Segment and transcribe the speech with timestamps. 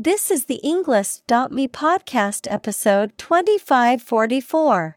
[0.00, 4.96] This is the Englist.me podcast episode 2544.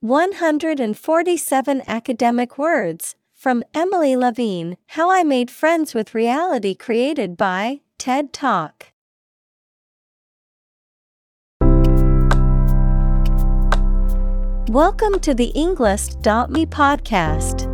[0.00, 8.32] 147 academic words from Emily Levine How I Made Friends with Reality created by TED
[8.32, 8.86] Talk.
[14.70, 17.73] Welcome to the Englist.me podcast.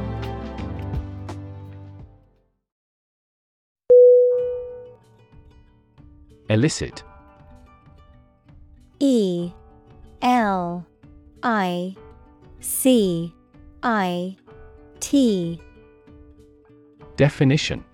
[6.51, 7.01] Elicit.
[8.99, 9.53] E
[10.21, 10.85] L
[11.41, 11.95] I
[12.59, 13.33] C
[13.81, 14.35] I
[14.99, 15.61] T.
[17.15, 17.85] Definition.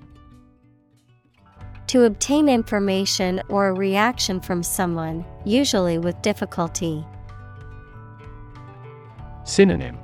[1.85, 7.05] To obtain information or a reaction from someone, usually with difficulty.
[9.43, 9.99] Synonym.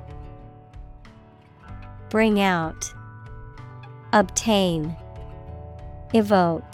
[2.08, 2.94] Bring out,
[4.12, 4.96] Obtain,
[6.12, 6.73] Evoke.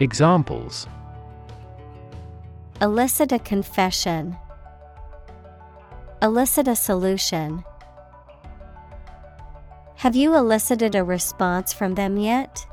[0.00, 0.88] Examples.
[2.80, 4.36] Elicit a confession.
[6.20, 7.62] Elicit a solution.
[9.96, 12.66] Have you elicited a response from them yet?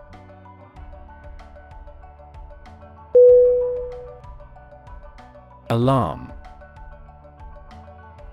[5.69, 6.34] Alarm.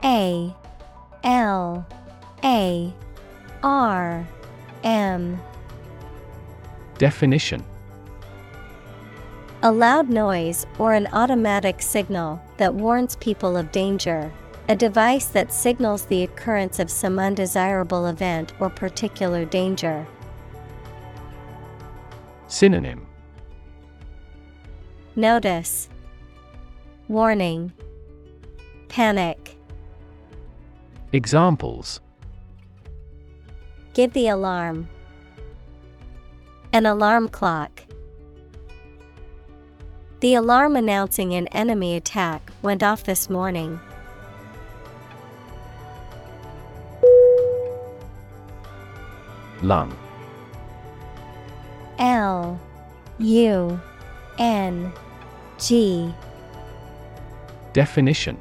[0.02, 0.54] A.
[1.22, 1.86] L.
[2.42, 2.94] A.
[3.62, 4.26] R.
[4.82, 5.40] M.
[6.96, 7.62] Definition
[9.60, 14.30] A loud noise or an automatic signal that warns people of danger.
[14.68, 20.06] A device that signals the occurrence of some undesirable event or particular danger.
[22.46, 23.04] Synonym
[25.16, 25.88] Notice
[27.08, 27.72] Warning
[28.88, 29.56] Panic
[31.12, 32.00] Examples
[33.92, 34.88] Give the alarm.
[36.72, 37.87] An alarm clock.
[40.20, 43.78] The alarm announcing an enemy attack went off this morning.
[49.62, 49.96] Lung
[52.00, 52.60] L.
[53.18, 53.80] U.
[54.38, 54.92] N.
[55.58, 56.12] G.
[57.72, 58.40] Definition.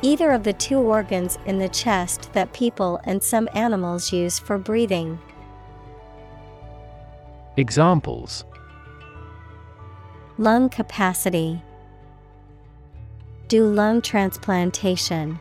[0.00, 4.56] Either of the two organs in the chest that people and some animals use for
[4.56, 5.18] breathing.
[7.56, 8.44] Examples
[10.36, 11.62] Lung capacity.
[13.46, 15.38] Do lung transplantation.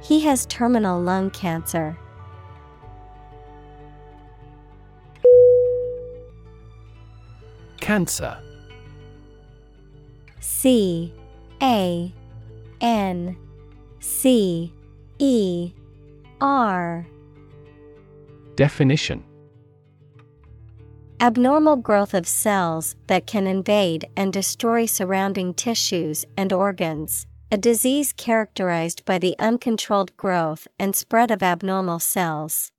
[0.00, 1.98] He has terminal lung cancer.
[7.80, 8.38] Cancer
[10.40, 11.12] C
[11.62, 12.14] A
[12.80, 13.36] N
[14.00, 14.72] C
[15.18, 15.72] E
[16.40, 17.06] R
[18.56, 19.22] Definition
[21.24, 27.26] Abnormal growth of cells that can invade and destroy surrounding tissues and organs.
[27.50, 32.72] A disease characterized by the uncontrolled growth and spread of abnormal cells.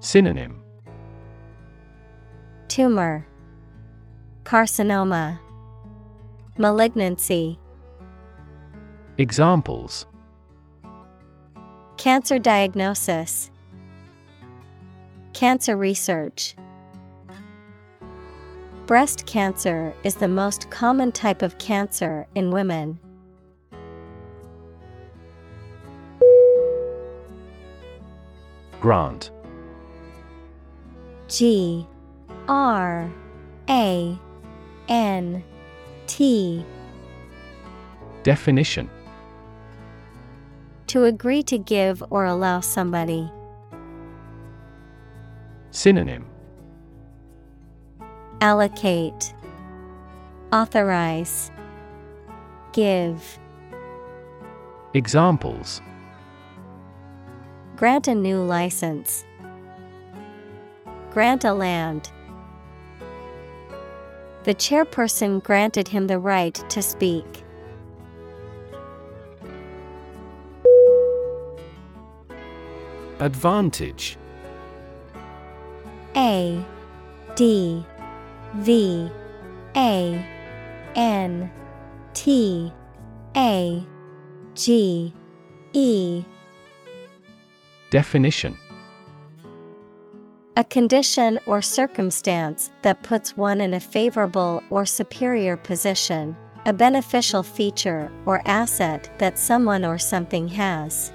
[0.00, 0.60] Synonym
[2.66, 3.24] Tumor,
[4.42, 5.38] Carcinoma,
[6.56, 7.60] Malignancy.
[9.18, 10.04] Examples
[11.96, 13.52] Cancer diagnosis,
[15.32, 16.54] Cancer research.
[18.86, 22.98] Breast cancer is the most common type of cancer in women.
[28.80, 29.30] Grant
[31.28, 31.86] G
[32.48, 33.10] R
[33.68, 34.18] A
[34.88, 35.44] N
[36.06, 36.64] T
[38.22, 38.88] Definition
[40.86, 43.30] To agree to give or allow somebody.
[45.70, 46.26] Synonym
[48.40, 49.34] Allocate,
[50.52, 51.50] Authorize,
[52.72, 53.38] Give.
[54.94, 55.82] Examples
[57.76, 59.24] Grant a new license.
[61.10, 62.10] Grant a land.
[64.44, 67.44] The chairperson granted him the right to speak.
[73.20, 74.16] Advantage
[76.18, 76.64] A
[77.36, 77.86] D
[78.56, 79.08] V
[79.76, 80.26] A
[80.96, 81.50] N
[82.12, 82.72] T
[83.36, 83.86] A
[84.54, 85.14] G
[85.72, 86.24] E.
[87.90, 88.58] Definition.
[90.56, 96.36] A condition or circumstance that puts one in a favorable or superior position,
[96.66, 101.12] a beneficial feature or asset that someone or something has.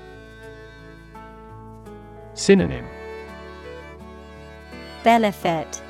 [2.35, 2.85] Synonym
[5.03, 5.81] Benefit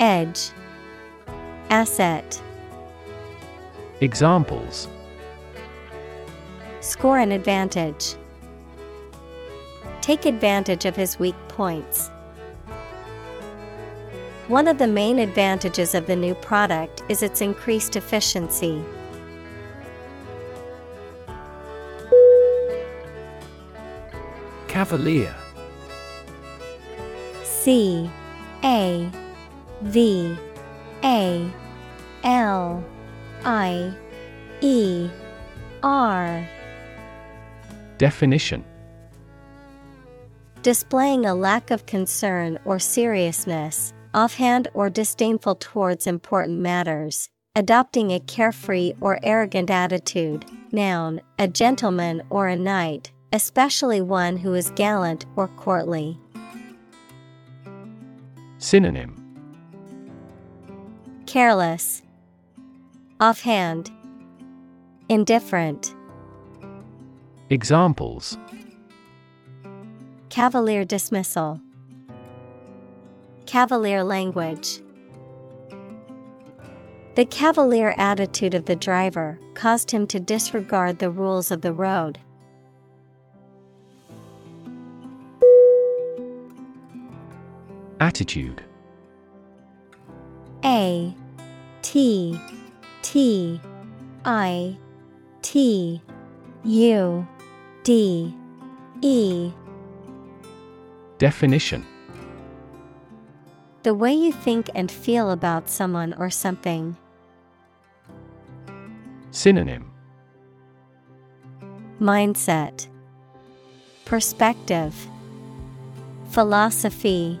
[0.00, 0.50] Edge
[1.70, 2.42] Asset
[4.00, 4.88] Examples
[6.80, 8.16] Score an advantage.
[10.00, 12.08] Take advantage of his weak points.
[14.48, 18.82] One of the main advantages of the new product is its increased efficiency.
[24.66, 25.36] Cavalier
[27.62, 28.10] C
[28.64, 29.08] A
[29.82, 30.36] V
[31.04, 31.52] A
[32.24, 32.84] L
[33.44, 33.94] I
[34.60, 35.08] E
[35.80, 36.48] R
[37.98, 38.64] Definition
[40.62, 48.18] Displaying a lack of concern or seriousness, offhand or disdainful towards important matters, adopting a
[48.18, 50.44] carefree or arrogant attitude.
[50.72, 56.18] Noun, a gentleman or a knight, especially one who is gallant or courtly.
[58.62, 59.18] Synonym
[61.26, 62.02] Careless,
[63.18, 63.90] offhand,
[65.08, 65.96] indifferent.
[67.50, 68.38] Examples
[70.28, 71.60] Cavalier dismissal.
[73.46, 74.80] Cavalier language.
[77.16, 82.20] The cavalier attitude of the driver caused him to disregard the rules of the road.
[88.02, 88.64] Attitude.
[90.64, 91.14] A
[91.82, 92.36] T
[93.02, 93.60] T
[94.24, 94.76] I
[95.42, 96.02] T
[96.64, 97.28] U
[97.84, 98.34] D
[99.02, 99.52] E.
[101.18, 101.86] Definition.
[103.84, 106.96] The way you think and feel about someone or something.
[109.30, 109.92] Synonym.
[112.00, 112.88] Mindset,
[114.06, 114.92] Perspective,
[116.30, 117.38] Philosophy,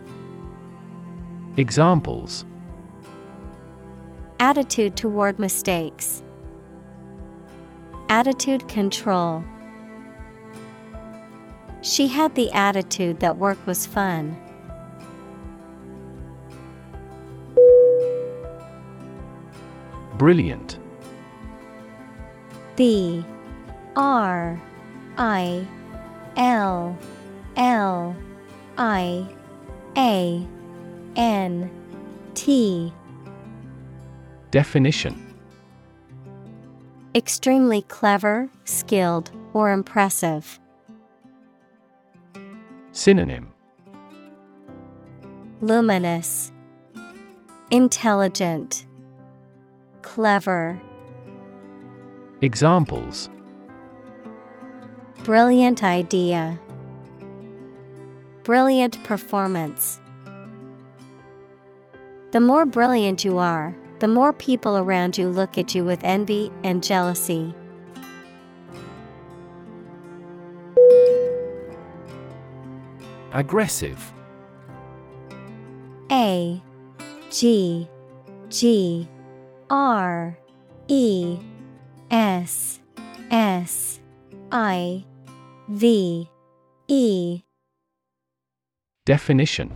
[1.58, 2.46] Examples
[4.40, 6.22] Attitude toward mistakes,
[8.08, 9.44] Attitude control.
[11.82, 14.34] She had the attitude that work was fun.
[20.16, 20.78] Brilliant
[22.76, 23.24] B
[23.94, 24.58] R
[25.18, 25.66] I
[26.36, 26.96] L
[27.56, 28.16] L
[28.78, 29.26] I
[29.98, 30.46] A
[31.16, 31.70] N
[32.34, 32.92] T
[34.50, 35.34] Definition
[37.14, 40.58] Extremely clever, skilled, or impressive.
[42.92, 43.52] Synonym
[45.60, 46.50] Luminous,
[47.70, 48.86] Intelligent,
[50.02, 50.80] Clever.
[52.40, 53.30] Examples
[55.24, 56.58] Brilliant idea.
[58.42, 60.00] Brilliant performance.
[62.32, 66.50] The more brilliant you are, the more people around you look at you with envy
[66.64, 67.54] and jealousy.
[73.34, 74.14] Aggressive.
[76.10, 76.62] A
[77.30, 77.86] G
[78.48, 79.06] G
[79.68, 80.38] R
[80.88, 81.38] E
[82.10, 82.80] S
[83.30, 84.00] S
[84.50, 85.04] I
[85.68, 86.30] V
[86.88, 87.42] E.
[89.04, 89.70] Definition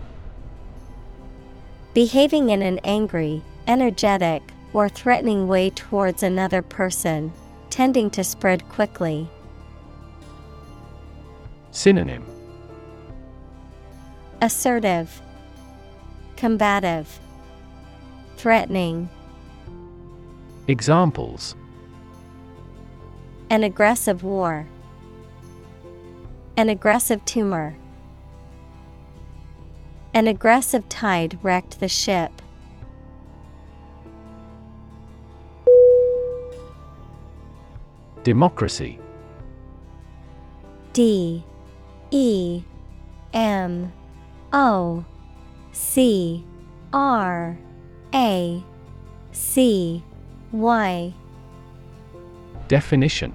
[1.96, 4.42] Behaving in an angry, energetic,
[4.74, 7.32] or threatening way towards another person,
[7.70, 9.26] tending to spread quickly.
[11.70, 12.22] Synonym
[14.42, 15.22] Assertive,
[16.36, 17.18] Combative,
[18.36, 19.08] Threatening.
[20.68, 21.56] Examples
[23.48, 24.66] An aggressive war.
[26.58, 27.74] An aggressive tumor.
[30.16, 32.40] An aggressive tide wrecked the ship.
[38.23, 38.99] Democracy.
[40.94, 41.44] D.
[42.11, 42.62] E.
[43.35, 43.92] M.
[44.54, 45.04] O.
[45.73, 46.46] C.
[46.94, 47.58] R.
[48.14, 48.64] A.
[49.32, 50.02] C.
[50.50, 51.12] Y.
[52.68, 53.35] Definition.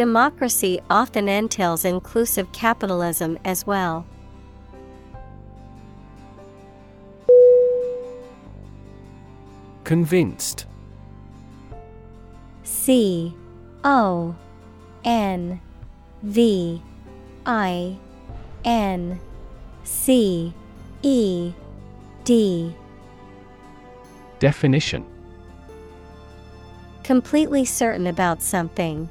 [0.00, 4.06] Democracy often entails inclusive capitalism as well.
[9.84, 10.64] Convinced.
[12.62, 13.34] C
[13.84, 14.34] O
[15.04, 15.60] N
[16.22, 16.82] V
[17.44, 17.98] I
[18.64, 19.20] N
[19.84, 20.54] C
[21.02, 21.52] E
[22.24, 22.74] D.
[24.38, 25.04] Definition.
[27.04, 29.10] Completely certain about something,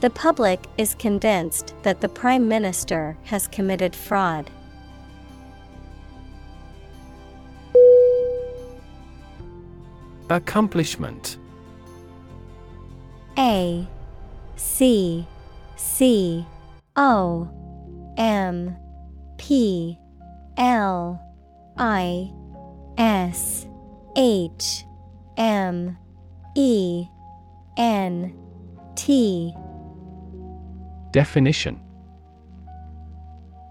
[0.00, 4.48] The public is convinced that the Prime Minister has committed fraud.
[10.30, 11.38] Accomplishment
[13.36, 13.88] A
[14.54, 15.26] C
[15.76, 16.46] C
[16.94, 17.48] O
[18.16, 18.76] M
[19.36, 19.98] P
[20.56, 21.20] L
[21.76, 22.30] I
[22.98, 23.66] S
[24.16, 24.84] H
[25.36, 25.98] M
[26.54, 27.06] E
[27.76, 28.32] N
[28.94, 29.54] T
[31.12, 31.80] Definition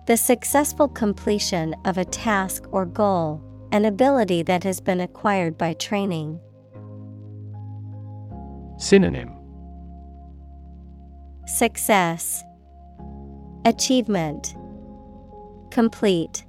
[0.08, 5.74] The successful completion of a task or goal, an ability that has been acquired by
[5.74, 6.40] training.
[8.78, 9.34] Synonym
[11.46, 12.44] Success,
[13.66, 14.56] Achievement,
[15.70, 16.44] Complete.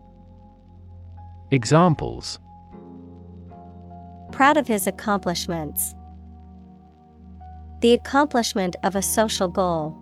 [1.50, 2.38] Examples
[4.32, 5.94] Proud of his accomplishments.
[7.80, 9.96] The accomplishment of a social goal.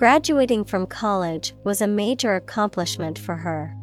[0.00, 3.76] Graduating from college was a major accomplishment for her.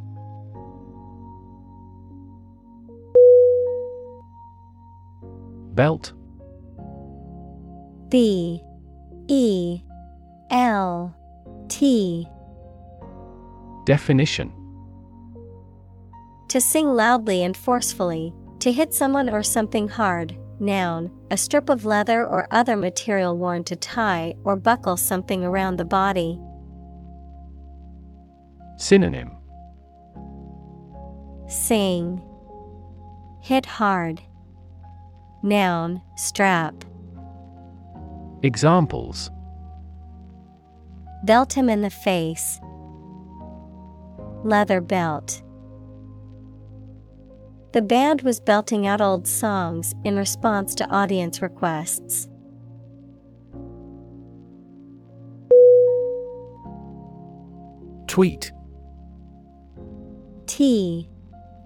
[5.76, 6.14] Belt.
[8.10, 8.64] B.
[9.28, 9.84] E.
[10.50, 11.16] L.
[11.70, 12.28] T.
[13.86, 14.52] Definition.
[16.48, 20.36] To sing loudly and forcefully, to hit someone or something hard.
[20.60, 25.78] Noun, a strip of leather or other material worn to tie or buckle something around
[25.78, 26.40] the body.
[28.78, 29.32] Synonym
[31.48, 32.22] Sing.
[33.42, 34.22] Hit hard.
[35.44, 36.74] Noun, strap.
[38.44, 39.32] Examples
[41.24, 42.60] Belt him in the face.
[44.44, 45.42] Leather belt.
[47.74, 52.30] The band was belting out old songs in response to audience requests.
[58.08, 58.52] Tweet
[60.48, 61.10] T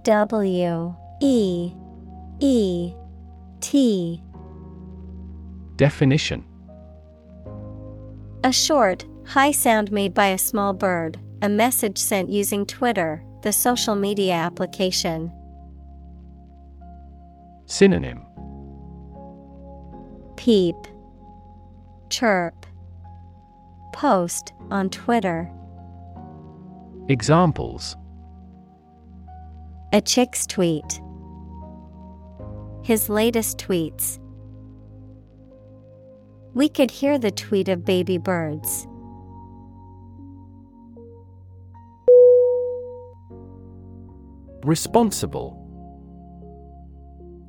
[0.03, 1.73] W E
[2.39, 2.93] E
[3.59, 4.23] T
[5.75, 6.43] Definition
[8.43, 13.53] A short, high sound made by a small bird, a message sent using Twitter, the
[13.53, 15.31] social media application.
[17.71, 18.25] Synonym
[20.35, 20.75] Peep,
[22.09, 22.65] Chirp,
[23.93, 25.49] Post on Twitter.
[27.07, 27.95] Examples
[29.93, 30.99] A chick's tweet.
[32.83, 34.19] His latest tweets.
[36.53, 38.85] We could hear the tweet of baby birds.
[44.65, 45.60] Responsible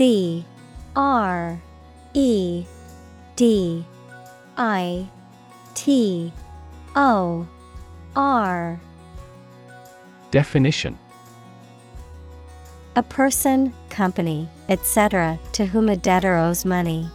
[0.00, 0.46] C
[0.96, 1.60] R
[2.14, 2.64] E
[3.36, 3.84] D
[4.56, 5.06] I
[5.74, 6.32] T
[6.96, 7.46] O
[8.16, 8.80] R
[10.30, 10.98] Definition
[12.96, 17.06] A person, company, etc., to whom a debtor owes money.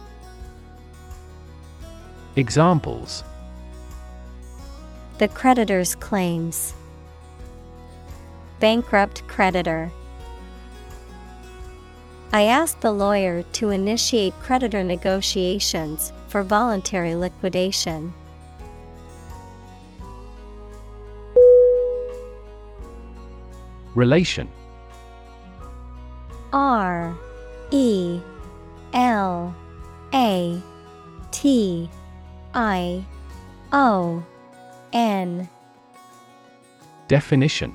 [2.36, 3.24] Examples
[5.18, 6.72] The creditor's claims.
[8.60, 9.90] Bankrupt creditor.
[12.32, 18.12] I asked the lawyer to initiate creditor negotiations for voluntary liquidation.
[23.94, 24.48] Relation.
[26.52, 27.16] R
[27.70, 28.20] E
[28.92, 29.54] L
[30.12, 30.60] A
[31.30, 31.88] T
[32.54, 33.04] I
[33.72, 34.22] O
[34.92, 35.48] N.
[37.08, 37.74] Definition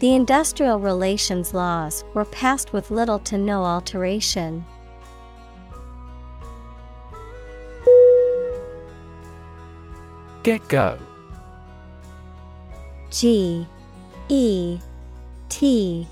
[0.00, 4.64] The industrial relations laws were passed with little to no alteration.
[10.42, 10.98] Get go
[13.10, 13.66] G
[14.30, 14.78] E
[15.50, 16.08] T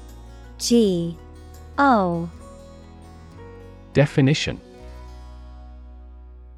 [0.59, 1.17] G
[1.79, 2.29] O
[3.95, 4.61] Definition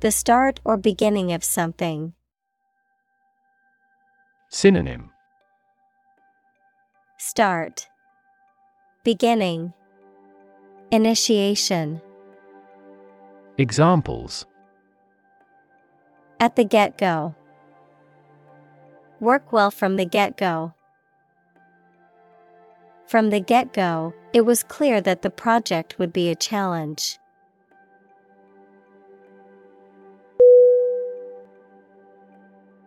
[0.01, 2.13] The start or beginning of something.
[4.49, 5.10] Synonym
[7.33, 7.89] Start
[9.05, 9.73] Beginning
[10.91, 12.03] Initiation
[13.57, 14.47] Examples
[16.41, 17.37] At the get go.
[19.21, 20.75] Work well from the get go.
[23.07, 27.21] From the get go, it was clear that the project would be a challenge.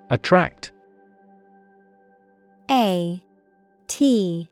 [0.09, 0.73] Attract
[2.69, 3.22] A
[3.95, 4.49] T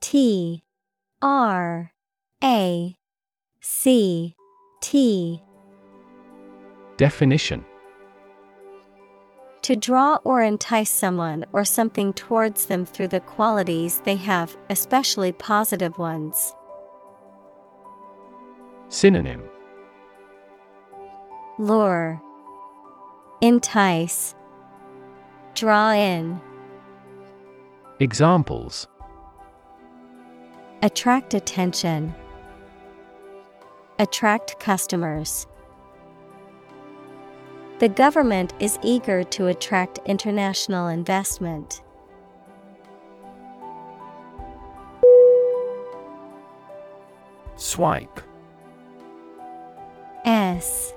[0.00, 0.62] T
[1.20, 1.90] R
[2.44, 2.96] A
[3.60, 4.36] C
[4.80, 5.42] T.
[6.96, 7.64] Definition.
[9.62, 15.32] To draw or entice someone or something towards them through the qualities they have, especially
[15.32, 16.54] positive ones.
[18.88, 19.42] Synonym.
[21.58, 22.22] Lure,
[23.40, 24.36] Entice,
[25.56, 26.40] Draw in,
[27.98, 28.88] Examples
[30.82, 32.14] Attract attention,
[33.98, 35.46] Attract customers.
[37.78, 41.80] The government is eager to attract international investment.
[47.56, 48.20] Swipe
[50.26, 50.92] S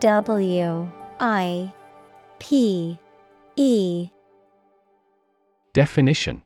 [0.00, 1.72] W I
[2.40, 2.98] P
[3.54, 4.10] E
[5.72, 6.42] Definition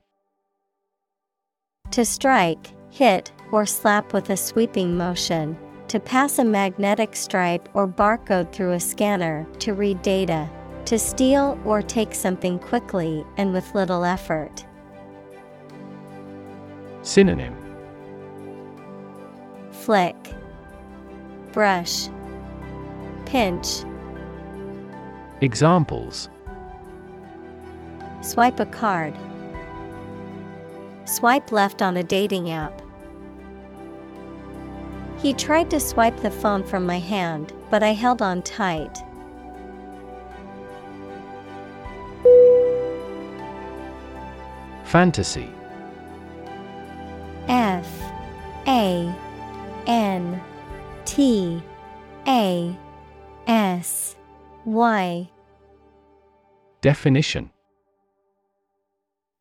[1.92, 5.56] To strike, hit, or slap with a sweeping motion.
[5.88, 10.50] To pass a magnetic stripe or barcode through a scanner to read data.
[10.86, 14.66] To steal or take something quickly and with little effort.
[17.00, 17.56] Synonym
[19.70, 20.16] Flick,
[21.52, 22.08] Brush,
[23.24, 23.84] Pinch.
[25.40, 26.28] Examples
[28.24, 29.14] Swipe a card.
[31.04, 32.80] Swipe left on a dating app.
[35.18, 38.96] He tried to swipe the phone from my hand, but I held on tight.
[44.84, 45.50] Fantasy
[47.48, 47.86] F
[48.66, 49.14] A
[49.86, 50.40] N
[51.04, 51.62] T
[52.26, 52.74] A
[53.46, 54.16] S
[54.64, 55.28] Y
[56.80, 57.50] Definition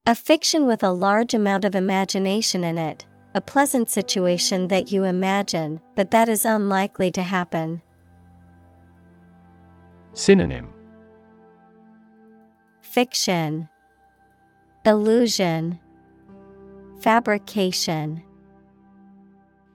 [0.06, 5.06] A fiction with a large amount of imagination in it, a pleasant situation that you
[5.06, 7.82] imagine, but that is unlikely to happen.
[10.12, 10.74] Synonym
[12.82, 13.70] Fiction,
[14.86, 15.80] Illusion,
[17.00, 18.22] Fabrication.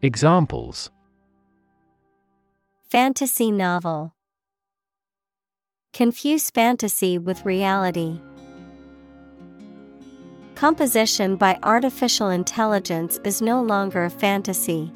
[0.02, 0.90] Examples
[2.90, 4.12] Fantasy novel.
[5.94, 8.20] Confuse fantasy with reality.
[10.58, 14.90] Composition by artificial intelligence is no longer a fantasy.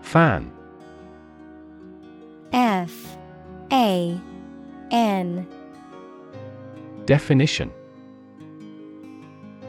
[0.00, 0.50] Fan.
[2.52, 3.16] F
[3.70, 4.20] A
[4.90, 5.46] N.
[7.04, 7.70] Definition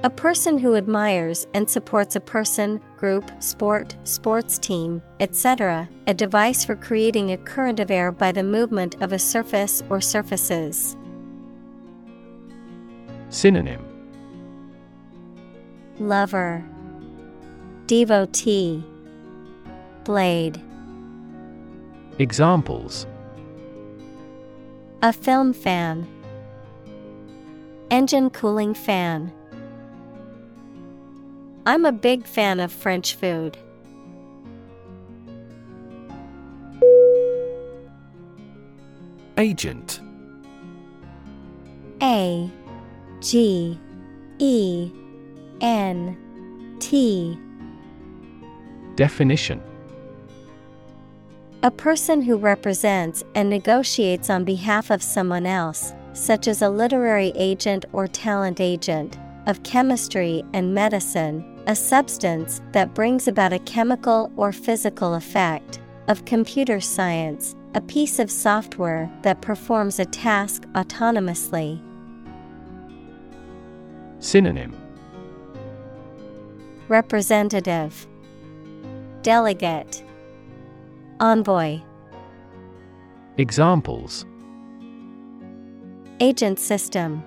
[0.04, 6.64] A person who admires and supports a person, group, sport, sports team, etc., a device
[6.64, 10.96] for creating a current of air by the movement of a surface or surfaces.
[13.30, 13.84] Synonym
[16.00, 16.64] Lover,
[17.88, 18.84] Devotee,
[20.04, 20.62] Blade.
[22.20, 23.08] Examples
[25.02, 26.08] A film fan,
[27.90, 29.34] Engine cooling fan.
[31.68, 33.58] I'm a big fan of French food.
[39.38, 40.00] Agent.
[42.02, 42.50] A
[43.20, 43.78] G
[44.40, 44.92] E
[45.60, 47.38] N T.
[48.96, 49.62] Definition.
[51.64, 57.34] A person who represents and negotiates on behalf of someone else, such as a literary
[57.36, 64.32] agent or talent agent, of chemistry and medicine, a substance that brings about a chemical
[64.38, 71.82] or physical effect, of computer science, a piece of software that performs a task autonomously.
[74.20, 74.74] Synonym.
[76.88, 78.08] Representative.
[79.22, 80.06] Delegate.
[81.20, 81.82] Envoy.
[83.36, 84.26] Examples.
[86.22, 87.22] Agent system.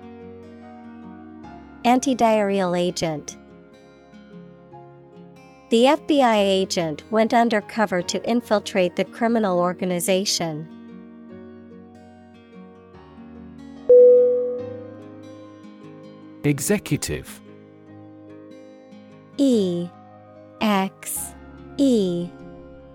[1.85, 3.37] Antidiarrheal agent
[5.71, 10.67] The FBI agent went undercover to infiltrate the criminal organization.
[16.43, 17.39] Executive.
[19.37, 19.87] E
[20.59, 21.33] X
[21.77, 22.29] E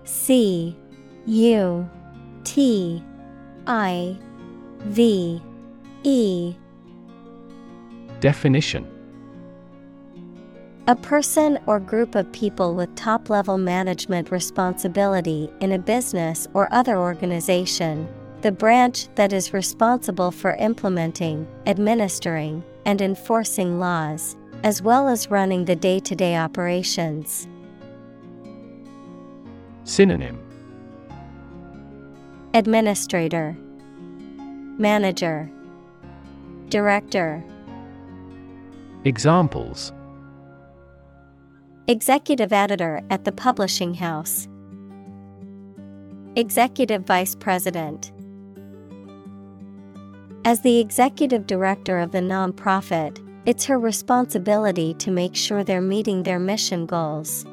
[0.03, 0.77] C
[1.25, 1.89] U
[2.43, 3.03] T
[3.65, 4.15] I
[4.81, 5.41] V
[6.03, 6.55] E.
[8.19, 8.96] Definition
[10.89, 16.69] A person or group of people with top level management responsibility in a business or
[16.71, 18.07] other organization,
[18.41, 25.65] the branch that is responsible for implementing, administering, and enforcing laws, as well as running
[25.65, 27.49] the day to day operations.
[29.83, 30.39] Synonym.
[32.53, 33.57] Administrator,
[34.77, 35.51] Manager,
[36.69, 37.43] Director,
[39.03, 39.91] Examples
[41.89, 44.49] Executive Editor at the Publishing House,
[46.35, 48.11] Executive Vice President.
[50.43, 56.23] As the executive director of the nonprofit, it's her responsibility to make sure they're meeting
[56.23, 57.45] their mission goals.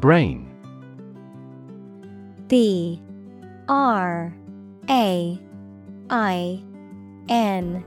[0.00, 0.54] Brain.
[2.48, 3.00] B.
[3.70, 4.36] R.
[4.90, 5.40] A.
[6.10, 6.62] I.
[7.30, 7.86] N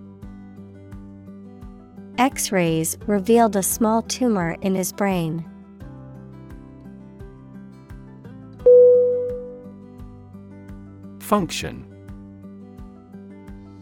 [2.21, 5.43] X rays revealed a small tumor in his brain.
[11.19, 11.83] Function.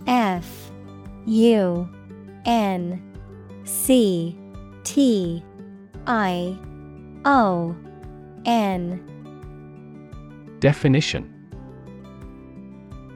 [0.08, 0.71] F
[1.25, 1.89] U
[2.45, 3.04] N
[3.65, 4.39] C
[4.86, 5.43] T
[6.08, 6.58] I
[7.25, 7.75] O
[8.45, 9.04] N.
[10.62, 11.30] Definition.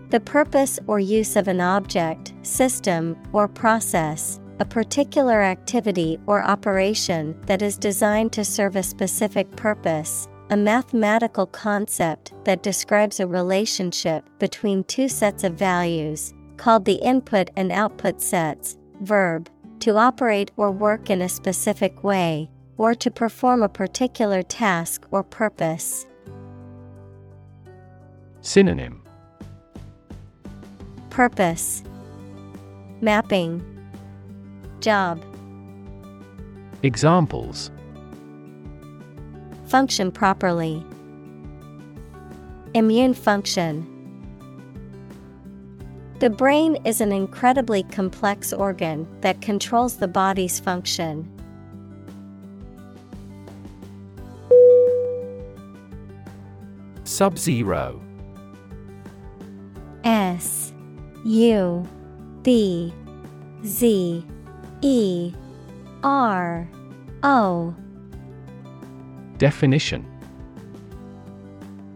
[0.10, 7.40] The purpose or use of an object, system, or process, a particular activity or operation
[7.48, 14.30] that is designed to serve a specific purpose, a mathematical concept that describes a relationship
[14.40, 20.72] between two sets of values, called the input and output sets, verb, to operate or
[20.72, 26.06] work in a specific way, or to perform a particular task or purpose.
[28.42, 29.04] Synonym.
[31.10, 31.84] Purpose.
[33.02, 33.73] Mapping
[34.84, 35.24] Job
[36.84, 37.72] Examples
[39.66, 40.86] Function properly.
[42.74, 43.88] Immune function.
[46.20, 51.32] The brain is an incredibly complex organ that controls the body's function.
[57.06, 58.02] Sub Zero
[60.04, 60.74] S
[61.24, 61.88] U
[62.42, 62.94] B
[63.66, 64.26] Z
[64.86, 65.34] E
[66.04, 66.68] R
[67.24, 67.74] O.
[69.38, 70.06] Definition.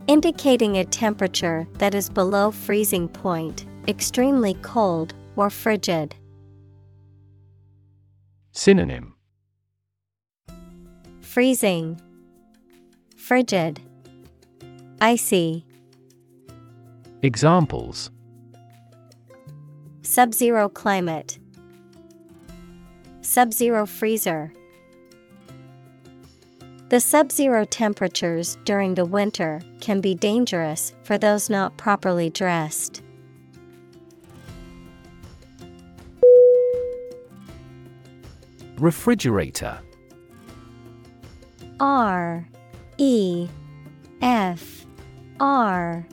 [0.07, 6.15] Indicating a temperature that is below freezing point, extremely cold, or frigid.
[8.53, 9.15] Synonym.
[11.19, 11.99] Freezing,
[13.17, 13.81] Frigid,
[15.01, 15.65] Icy.
[17.21, 18.11] Examples.
[20.03, 21.37] Sub zero climate,
[23.29, 24.53] Sub zero freezer.
[26.87, 33.03] The sub zero temperatures during the winter can be dangerous for those not properly dressed.
[38.77, 39.77] Refrigerator
[41.81, 42.47] R
[42.97, 43.49] E
[44.21, 44.85] F
[45.41, 46.05] R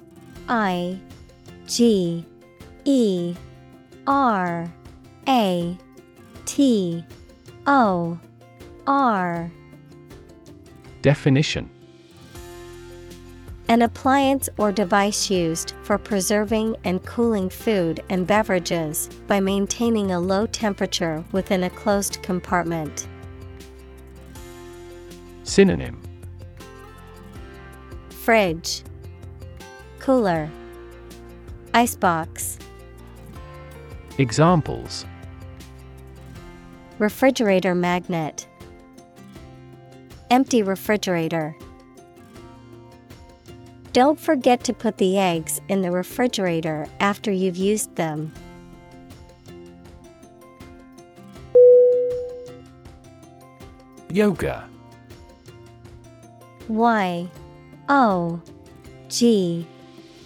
[0.49, 0.99] I
[1.69, 2.27] G
[2.85, 3.37] E
[4.05, 4.69] R
[5.29, 5.79] A
[6.47, 7.05] T
[7.67, 8.19] O
[8.87, 9.51] R.
[11.03, 11.71] Definition.
[13.69, 20.21] An appliance or device used for preserving and cooling food and beverages by maintaining a
[20.21, 23.09] low temperature within a closed compartment.
[25.45, 26.01] Synonym.
[28.11, 28.83] Fridge,
[29.99, 30.51] Cooler,
[31.73, 32.59] Icebox,
[34.19, 35.05] Examples
[36.99, 38.47] Refrigerator magnet,
[40.31, 41.57] Empty refrigerator.
[43.93, 48.33] Don't forget to put the eggs in the refrigerator after you've used them.
[54.11, 54.69] Yoga
[56.69, 57.29] Y
[57.89, 58.41] O
[59.09, 59.67] G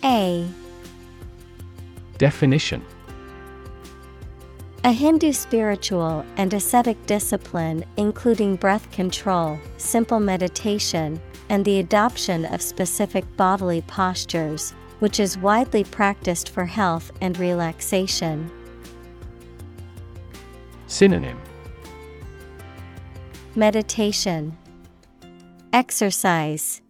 [0.05, 0.47] A
[2.19, 2.85] Definition
[4.85, 12.63] A Hindu spiritual and ascetic discipline including breath control, simple meditation, and the adoption of
[12.63, 18.51] specific bodily postures, which is widely practiced for health and relaxation.
[20.87, 21.41] Synonym.
[23.57, 24.57] Meditation,
[25.73, 26.81] Exercise,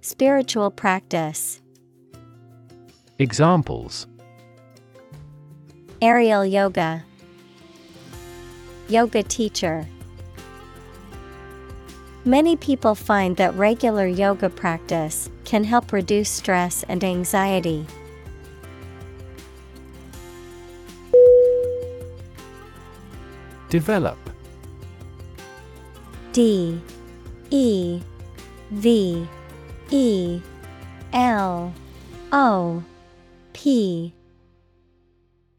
[0.00, 1.62] Spiritual practice,
[3.20, 4.08] Examples
[6.02, 7.04] Aerial yoga,
[8.88, 9.86] Yoga teacher.
[12.24, 17.86] Many people find that regular yoga practice can help reduce stress and anxiety.
[23.70, 24.18] Develop
[26.32, 26.80] D
[27.50, 28.00] E
[28.72, 29.28] V
[29.90, 30.40] E
[31.12, 31.72] L
[32.32, 32.82] O
[33.52, 34.12] P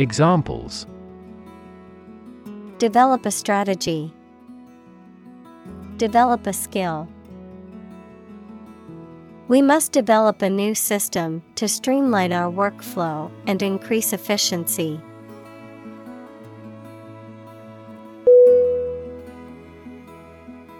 [0.00, 0.86] Examples.
[2.78, 4.14] Develop a strategy.
[5.96, 7.08] Develop a skill.
[9.48, 15.00] We must develop a new system to streamline our workflow and increase efficiency.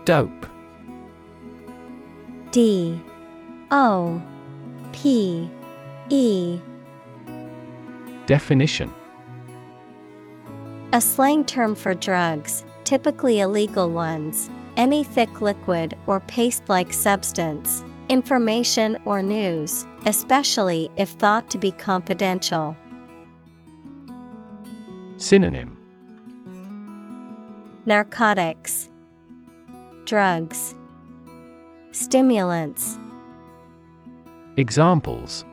[0.05, 0.47] Dope.
[2.53, 3.01] D.
[3.73, 4.23] O.
[4.93, 5.51] P.
[6.09, 6.61] E.
[8.27, 8.95] Definition
[10.95, 14.49] A slang term for drugs, typically illegal ones,
[14.79, 21.73] any thick liquid or paste like substance, information or news, especially if thought to be
[21.73, 22.75] confidential.
[25.19, 25.77] Synonym
[27.85, 28.89] Narcotics,
[30.07, 30.75] Drugs,
[31.93, 32.99] Stimulants.
[34.57, 35.45] Examples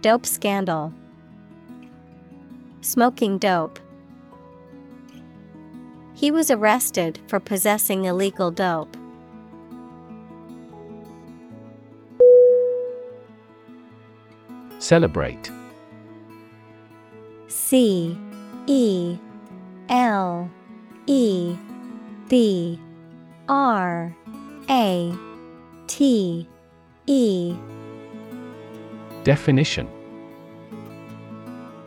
[0.00, 0.94] Dope scandal.
[2.82, 3.78] Smoking dope.
[6.14, 8.96] He was arrested for possessing illegal dope.
[14.80, 15.50] Celebrate
[17.46, 18.18] C
[18.66, 19.16] E
[19.88, 20.50] L
[21.06, 21.56] E
[22.28, 22.80] B
[23.48, 24.14] R
[24.68, 25.14] A
[25.86, 26.48] T
[27.06, 27.54] E
[29.22, 30.01] Definition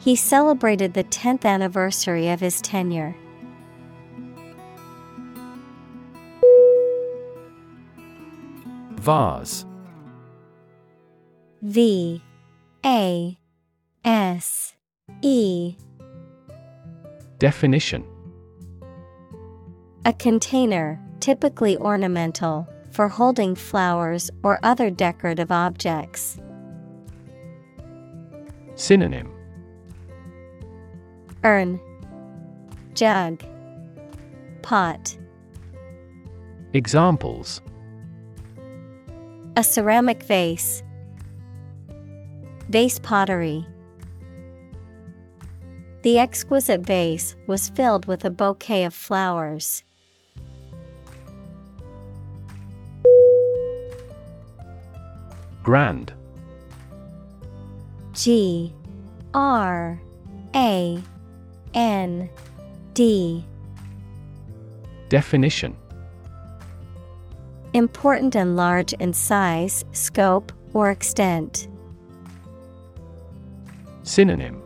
[0.00, 3.16] He celebrated the 10th anniversary of his tenure.
[8.92, 9.64] Vase
[11.62, 12.22] V
[12.84, 13.38] A
[14.04, 14.74] S
[15.22, 15.74] E
[17.38, 18.04] Definition
[20.04, 26.38] A container, typically ornamental, for holding flowers or other decorative objects.
[28.74, 29.37] Synonym
[31.44, 31.80] Urn,
[32.94, 33.42] Jug,
[34.62, 35.16] Pot.
[36.72, 37.62] Examples
[39.56, 40.82] A ceramic vase.
[42.68, 43.64] Vase pottery.
[46.02, 49.84] The exquisite vase was filled with a bouquet of flowers.
[55.62, 56.12] Grand
[58.12, 58.74] G
[59.34, 60.00] R
[60.54, 61.02] A
[61.74, 62.28] N
[62.94, 63.44] D
[65.08, 65.76] Definition
[67.74, 71.68] Important and large in size, scope, or extent.
[74.02, 74.62] Synonym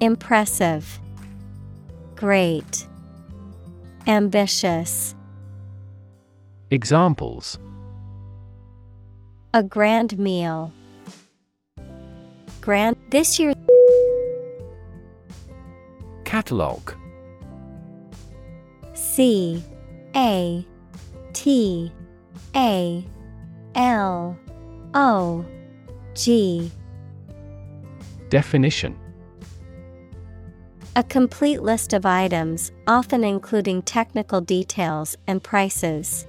[0.00, 0.98] Impressive,
[2.14, 2.86] Great,
[4.06, 5.14] Ambitious.
[6.70, 7.58] Examples
[9.54, 10.72] A grand meal.
[12.60, 13.54] Grand this year
[16.26, 16.92] Catalogue.
[18.94, 19.62] C
[20.16, 20.66] A
[21.32, 21.92] T
[22.56, 23.06] A
[23.76, 24.36] L
[24.92, 25.44] O
[26.14, 26.70] G.
[28.28, 28.98] Definition.
[30.96, 36.26] A complete list of items, often including technical details and prices.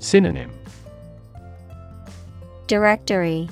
[0.00, 0.50] Synonym.
[2.66, 3.48] Directory.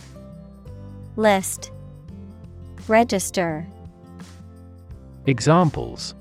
[1.14, 1.70] List.
[2.88, 3.68] Register
[5.26, 6.14] Examples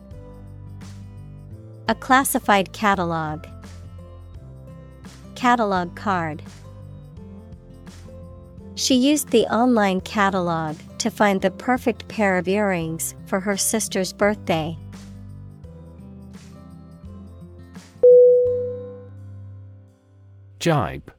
[1.87, 3.45] A classified catalog.
[5.35, 6.43] Catalog card.
[8.75, 14.11] She used the online catalog to find the perfect pair of earrings for her sister's
[14.11, 14.77] birthday.
[20.59, 21.09] Jibe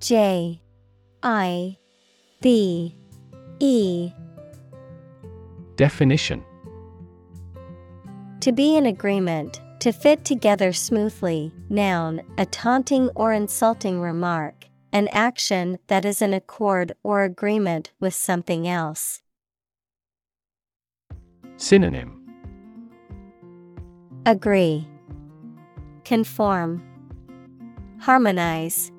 [0.00, 0.60] J
[1.22, 1.78] I
[2.42, 2.94] B
[3.58, 4.12] E
[5.78, 6.44] Definition.
[8.40, 15.06] To be in agreement, to fit together smoothly, noun, a taunting or insulting remark, an
[15.12, 19.22] action that is in accord or agreement with something else.
[21.58, 22.26] Synonym.
[24.26, 24.84] Agree,
[26.04, 26.82] Conform,
[28.00, 28.90] Harmonize,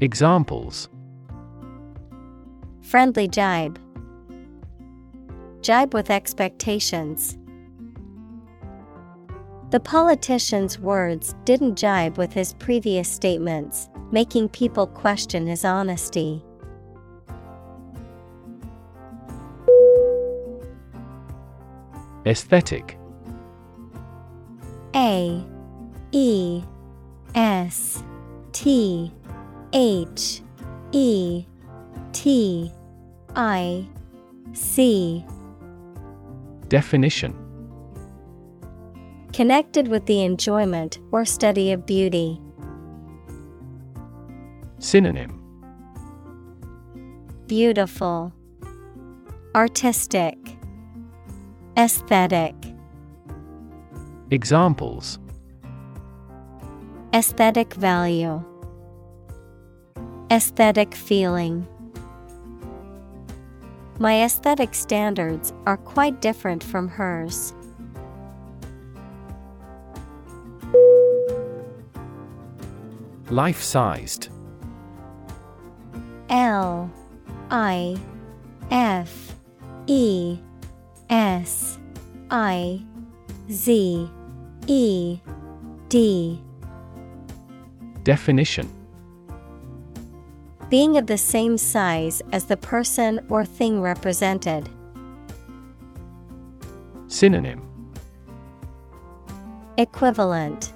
[0.00, 0.88] Examples.
[2.80, 3.78] Friendly jibe,
[5.62, 7.36] Jibe with expectations.
[9.70, 16.42] The politician's words didn't jibe with his previous statements, making people question his honesty.
[22.26, 22.98] Aesthetic
[24.94, 25.44] A
[26.12, 26.62] E
[27.34, 28.02] S
[28.52, 29.12] T
[29.72, 30.42] H
[30.92, 31.44] E
[32.12, 32.72] T
[33.36, 33.86] I
[34.52, 35.24] See.
[36.70, 37.34] Definition
[39.32, 42.40] Connected with the enjoyment or study of beauty.
[44.78, 45.36] Synonym
[47.48, 48.32] Beautiful,
[49.56, 50.38] Artistic,
[51.76, 52.54] Aesthetic.
[54.30, 55.18] Examples
[57.12, 58.44] Aesthetic value,
[60.30, 61.66] Aesthetic feeling.
[64.00, 67.52] My aesthetic standards are quite different from hers.
[73.28, 74.30] Life sized
[76.30, 76.90] L
[77.50, 77.98] I
[78.70, 79.36] F
[79.86, 80.38] E
[81.10, 81.78] S
[82.30, 82.82] I
[83.50, 84.10] Z
[84.66, 85.18] E
[85.90, 86.42] D.
[88.02, 88.79] Definition
[90.70, 94.68] Being of the same size as the person or thing represented.
[97.08, 97.60] Synonym
[99.78, 100.72] Equivalent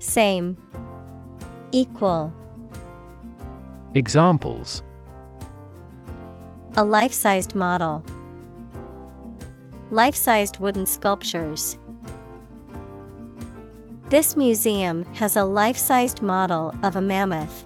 [0.00, 0.56] Same
[1.70, 2.34] Equal
[3.94, 4.82] Examples
[6.76, 8.04] A life sized model.
[9.92, 11.78] Life sized wooden sculptures.
[14.08, 17.64] This museum has a life sized model of a mammoth.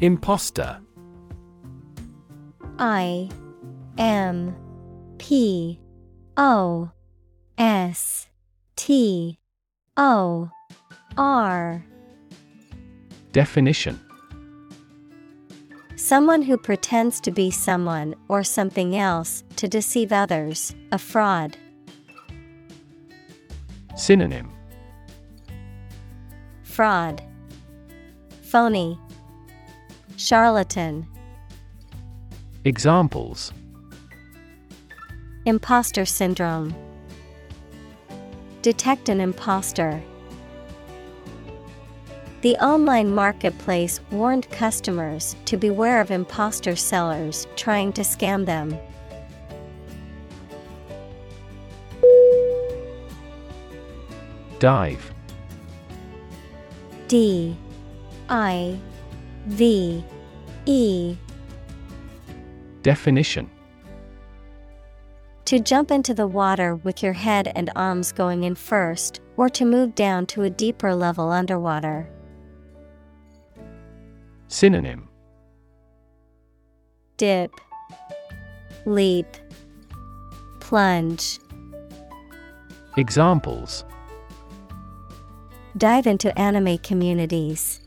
[0.00, 0.80] Imposter.
[2.78, 3.28] I
[3.98, 4.54] M
[5.18, 5.80] P
[6.36, 6.90] O
[7.58, 8.28] S
[8.76, 9.40] T
[9.96, 10.50] O
[11.16, 11.84] R.
[13.32, 13.98] Definition.
[15.96, 21.56] Someone who pretends to be someone or something else to deceive others, a fraud.
[23.96, 24.52] Synonym.
[26.62, 27.20] Fraud,
[28.42, 28.96] Phony,
[30.18, 31.06] Charlatan,
[32.64, 33.52] Examples
[35.46, 36.74] Imposter syndrome.
[38.62, 40.02] Detect an imposter.
[42.40, 48.76] The online marketplace warned customers to beware of imposter sellers trying to scam them.
[54.58, 55.12] Dive
[57.06, 57.56] D
[58.28, 58.80] I
[59.48, 60.04] V
[60.66, 61.16] E
[62.82, 63.50] Definition
[65.46, 69.64] To jump into the water with your head and arms going in first, or to
[69.64, 72.10] move down to a deeper level underwater.
[74.48, 75.08] Synonym
[77.16, 77.50] Dip,
[78.84, 79.26] Leap,
[80.60, 81.38] Plunge.
[82.98, 83.86] Examples
[85.78, 87.80] Dive into anime communities.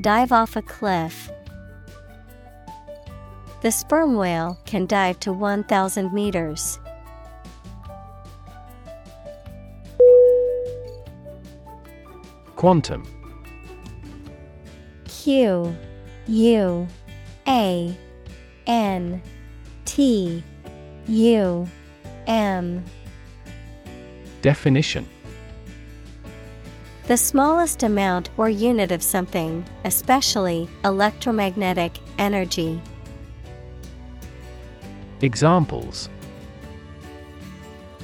[0.00, 1.30] Dive off a cliff.
[3.62, 6.78] The sperm whale can dive to 1,000 meters.
[12.56, 13.02] Quantum
[15.06, 15.76] Q
[16.26, 16.88] U
[17.46, 17.96] A
[18.66, 19.22] N
[19.84, 20.42] T
[21.06, 21.68] U
[22.26, 22.84] M
[24.42, 25.06] Definition
[27.06, 32.80] The smallest amount or unit of something, especially electromagnetic energy.
[35.20, 36.08] Examples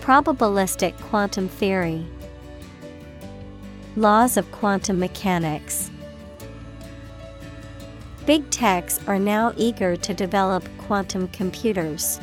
[0.01, 2.05] Probabilistic quantum theory.
[3.97, 5.91] Laws of quantum mechanics.
[8.27, 12.21] Big techs are now eager to develop quantum computers.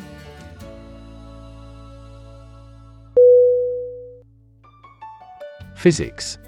[5.74, 6.38] Physics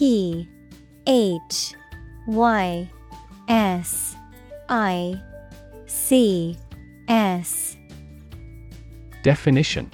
[0.00, 0.48] P
[1.06, 1.74] H
[2.26, 2.90] Y
[3.48, 4.16] S
[4.70, 5.20] I
[5.84, 6.56] C
[7.06, 7.76] S
[9.22, 9.92] Definition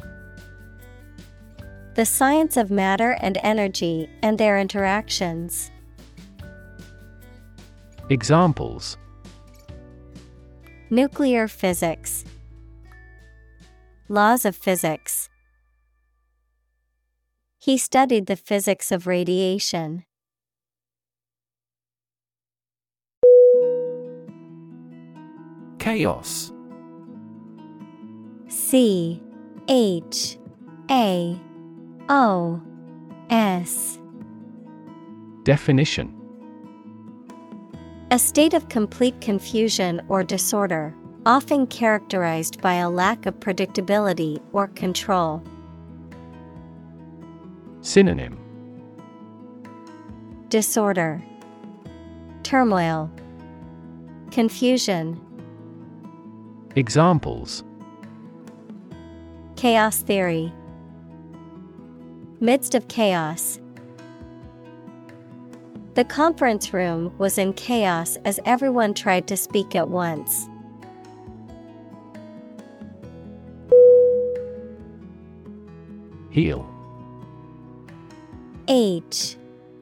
[1.96, 5.72] The science of matter and energy and their interactions.
[8.08, 8.96] Examples
[10.88, 12.24] Nuclear physics.
[14.08, 15.28] Laws of physics.
[17.66, 20.04] He studied the physics of radiation.
[25.80, 26.52] Chaos
[28.46, 29.20] C
[29.66, 30.38] H
[30.92, 31.40] A
[32.08, 32.62] O
[33.30, 33.98] S.
[35.42, 36.14] Definition
[38.12, 40.94] A state of complete confusion or disorder,
[41.26, 45.42] often characterized by a lack of predictability or control.
[47.86, 48.36] Synonym
[50.48, 51.22] Disorder,
[52.42, 53.08] Turmoil,
[54.32, 55.20] Confusion.
[56.74, 57.62] Examples
[59.54, 60.52] Chaos theory.
[62.40, 63.60] Midst of chaos.
[65.94, 70.48] The conference room was in chaos as everyone tried to speak at once.
[76.30, 76.75] Heal.
[78.68, 79.36] H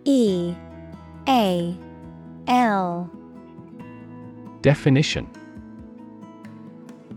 [0.04, 0.54] E
[1.26, 1.76] A
[2.46, 3.10] L
[4.60, 5.28] Definition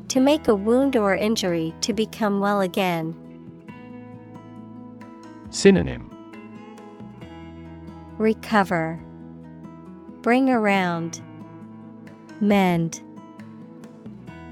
[0.08, 3.16] To make a wound or injury to become well again.
[5.50, 6.10] Synonym
[8.18, 9.00] Recover.
[10.22, 11.22] Bring around.
[12.40, 13.02] Mend.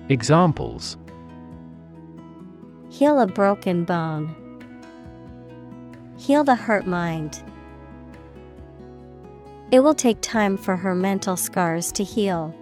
[0.09, 0.97] Examples
[2.89, 4.45] Heal a broken bone.
[6.18, 7.43] Heal the hurt mind.
[9.72, 12.55] It will take time for her mental scars to heal.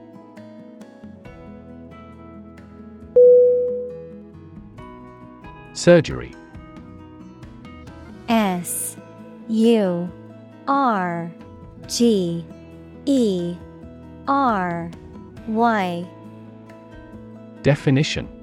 [5.73, 6.33] Surgery
[8.29, 8.95] S
[9.49, 10.09] U
[10.67, 11.31] R
[11.87, 12.45] G
[13.05, 13.55] E
[14.27, 14.89] R
[15.47, 16.07] Y
[17.63, 18.42] Definition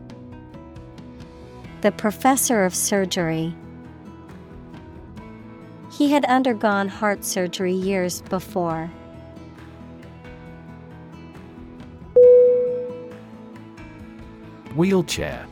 [1.81, 3.55] The professor of surgery.
[5.91, 8.91] He had undergone heart surgery years before.
[14.75, 15.47] Wheelchair.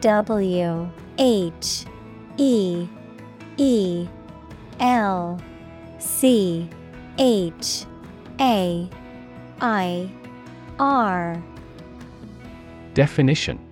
[0.00, 1.84] W H
[2.36, 2.86] E
[3.56, 4.08] E
[4.78, 5.40] L
[5.98, 6.70] C
[7.18, 7.86] H
[8.40, 8.88] A
[9.60, 10.10] I
[10.78, 11.42] R.
[12.94, 13.67] Definition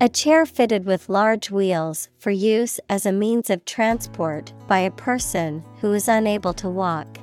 [0.00, 4.92] A chair fitted with large wheels for use as a means of transport by a
[4.92, 7.18] person who is unable to walk.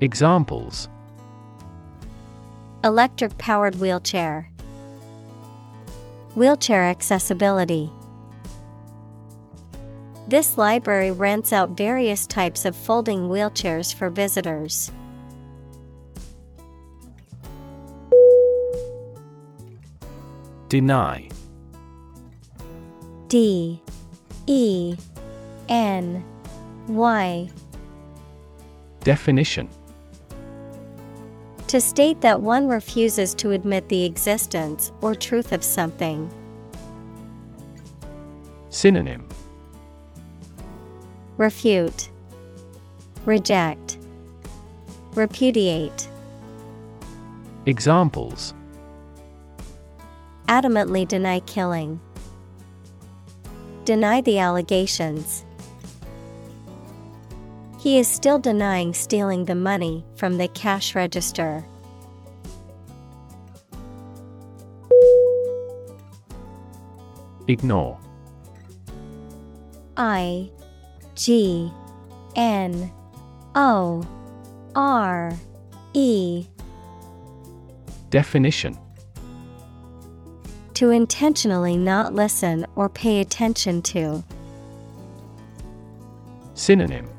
[0.00, 0.88] Examples
[2.84, 4.48] Electric powered wheelchair.
[6.36, 7.90] Wheelchair accessibility.
[10.28, 14.92] This library rents out various types of folding wheelchairs for visitors.
[20.68, 21.30] Deny.
[23.28, 23.80] D.
[24.46, 24.96] E.
[25.70, 26.22] N.
[26.88, 27.48] Y.
[29.00, 29.68] Definition.
[31.68, 36.30] To state that one refuses to admit the existence or truth of something.
[38.68, 39.26] Synonym.
[41.38, 42.10] Refute,
[43.24, 43.96] Reject,
[45.14, 46.08] Repudiate.
[47.64, 48.52] Examples
[50.48, 52.00] Adamantly deny killing.
[53.84, 55.44] Deny the allegations.
[57.78, 61.64] He is still denying stealing the money from the cash register.
[67.46, 67.98] Ignore
[69.96, 70.50] I
[71.14, 71.72] G
[72.36, 72.92] N
[73.54, 74.06] O
[74.74, 75.32] R
[75.94, 76.46] E
[78.10, 78.78] Definition
[80.78, 84.22] To intentionally not listen or pay attention to.
[86.54, 87.10] Synonym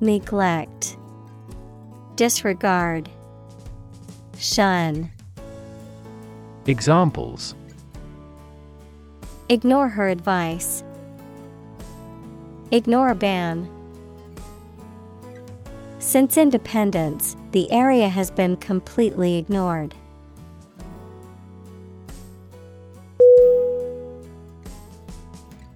[0.00, 0.98] Neglect,
[2.14, 3.08] Disregard,
[4.36, 5.10] Shun.
[6.66, 7.54] Examples
[9.48, 10.84] Ignore her advice.
[12.70, 13.66] Ignore a ban.
[16.00, 19.94] Since independence, the area has been completely ignored.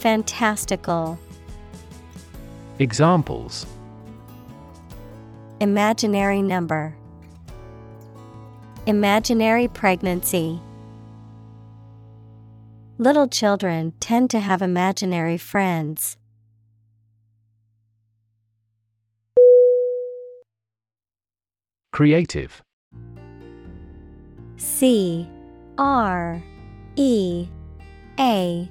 [0.00, 1.18] fantastical,
[2.78, 3.66] Examples
[5.60, 6.96] imaginary number,
[8.86, 10.58] imaginary pregnancy.
[12.96, 16.16] Little children tend to have imaginary friends.
[21.92, 22.62] Creative
[24.56, 25.28] C
[25.76, 26.42] R
[26.96, 27.46] E
[28.18, 28.70] A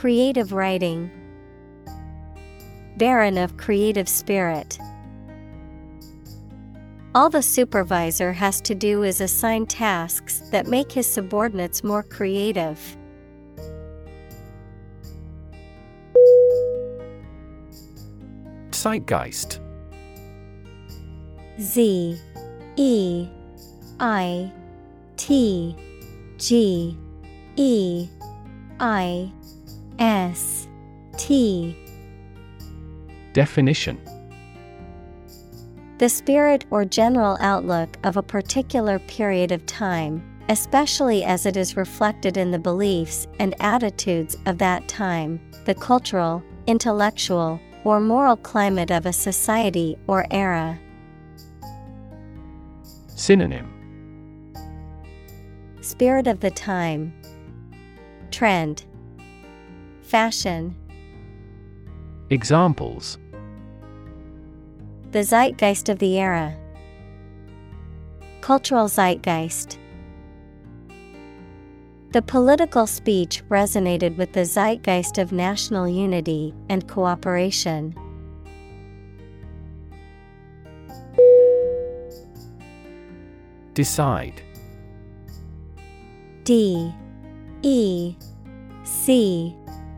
[0.00, 1.10] Creative writing,
[2.96, 4.78] Barren of creative spirit.
[7.14, 12.80] All the supervisor has to do is assign tasks that make his subordinates more creative.
[18.72, 19.60] Zeitgeist
[21.60, 22.18] Z
[22.76, 23.28] E
[24.00, 24.50] I
[25.18, 25.76] T
[26.38, 26.96] G
[27.56, 28.08] E
[28.80, 29.30] I
[30.00, 30.66] S
[31.18, 31.76] T.
[33.34, 34.00] Definition.
[35.98, 41.76] The spirit or general outlook of a particular period of time, especially as it is
[41.76, 48.90] reflected in the beliefs and attitudes of that time, the cultural, intellectual, or moral climate
[48.90, 50.80] of a society or era.
[53.14, 53.70] Synonym.
[55.82, 57.12] Spirit of the time,
[58.30, 58.84] Trend,
[60.10, 60.74] Fashion.
[62.30, 63.16] Examples
[65.12, 66.56] The zeitgeist of the era.
[68.40, 69.78] Cultural zeitgeist.
[72.10, 77.94] The political speech resonated with the zeitgeist of national unity and cooperation.
[83.74, 84.42] Decide
[86.42, 86.92] D
[87.62, 88.16] E
[88.82, 89.54] C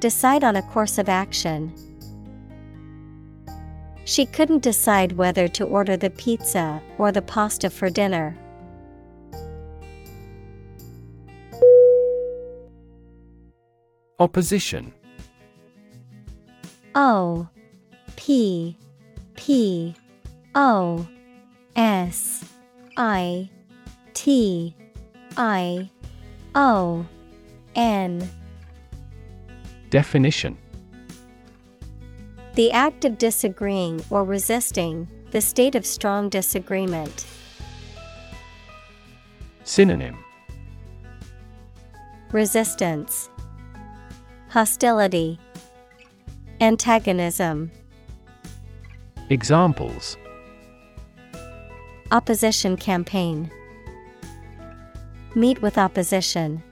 [0.00, 1.72] Decide on a course of action.
[4.04, 8.36] She couldn't decide whether to order the pizza or the pasta for dinner.
[14.20, 14.92] Opposition
[16.94, 17.48] O
[18.16, 18.76] P
[19.36, 19.94] P
[20.54, 21.06] O
[21.76, 22.44] S
[22.96, 23.50] I
[24.14, 24.74] T
[25.36, 25.90] I
[26.54, 27.06] O
[27.74, 28.28] N
[29.90, 30.56] Definition
[32.54, 37.26] The act of disagreeing or resisting, the state of strong disagreement.
[39.64, 40.22] Synonym
[42.32, 43.30] Resistance,
[44.50, 45.38] Hostility,
[46.60, 47.70] Antagonism,
[49.30, 50.16] Examples
[52.10, 53.50] Opposition campaign.
[55.34, 56.62] Meet with opposition.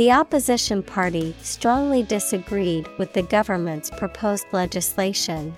[0.00, 5.54] The opposition party strongly disagreed with the government's proposed legislation.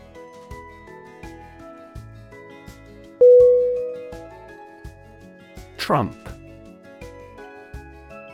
[5.77, 6.17] Trump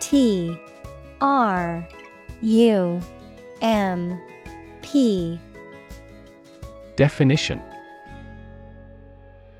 [0.01, 0.59] T
[1.21, 1.87] R
[2.41, 3.01] U
[3.61, 4.19] M
[4.81, 5.39] P
[6.97, 7.61] Definition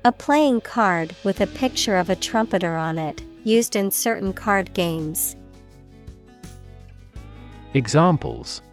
[0.03, 4.73] A playing card with a picture of a trumpeter on it, used in certain card
[4.73, 5.35] games.
[7.75, 8.63] Examples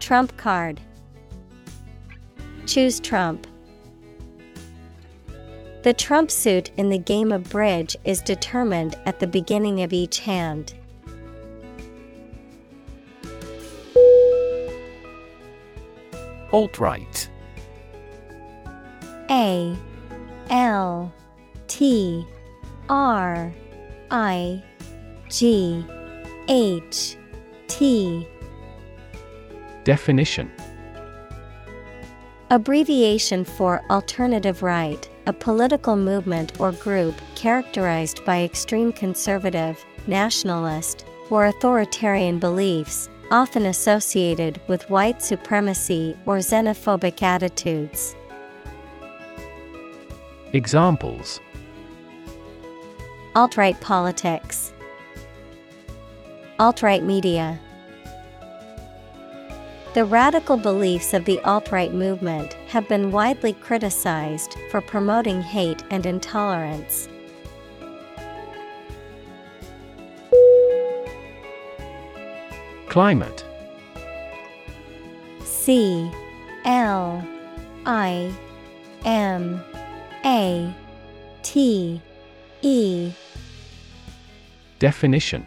[0.00, 0.80] Trump card.
[2.66, 3.46] Choose Trump.
[5.84, 10.18] The trump suit in the game of bridge is determined at the beginning of each
[10.18, 10.74] hand.
[16.50, 17.28] Alt-right
[19.30, 19.76] A
[20.50, 21.12] L
[21.68, 22.26] T
[22.88, 23.52] R
[24.10, 24.62] I
[25.28, 25.84] G
[26.48, 27.16] H
[27.68, 28.28] T.
[29.84, 30.52] Definition.
[32.50, 41.46] Abbreviation for Alternative Right, a political movement or group characterized by extreme conservative, nationalist, or
[41.46, 48.14] authoritarian beliefs, often associated with white supremacy or xenophobic attitudes.
[50.52, 51.40] Examples.
[53.34, 54.73] Alt right politics,
[56.60, 57.58] Alt right media.
[59.94, 65.82] The radical beliefs of the alt right movement have been widely criticized for promoting hate
[65.90, 67.08] and intolerance.
[72.88, 73.44] Climate
[75.42, 76.08] C
[76.64, 77.26] L
[77.84, 78.32] I
[79.04, 79.60] M
[80.24, 80.72] A
[81.42, 82.00] T
[82.62, 83.12] E
[84.78, 85.46] Definition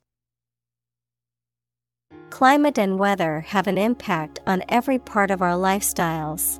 [2.29, 6.59] Climate and weather have an impact on every part of our lifestyles.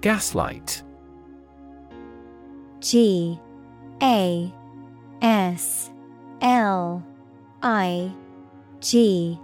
[0.00, 0.82] Gaslight.
[2.80, 3.40] G
[4.02, 4.52] A
[5.22, 5.90] S
[6.40, 7.04] L
[7.62, 8.12] I
[8.80, 9.40] G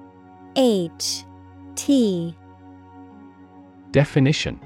[0.55, 1.25] H
[1.75, 2.37] T.
[3.91, 4.61] Definition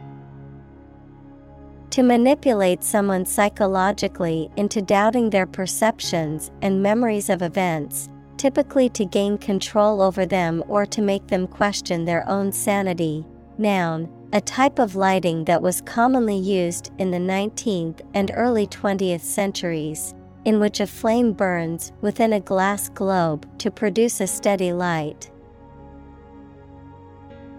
[1.96, 9.38] To manipulate someone psychologically into doubting their perceptions and memories of events, typically to gain
[9.38, 13.24] control over them or to make them question their own sanity.
[13.56, 19.22] Noun, a type of lighting that was commonly used in the 19th and early 20th
[19.22, 25.30] centuries, in which a flame burns within a glass globe to produce a steady light.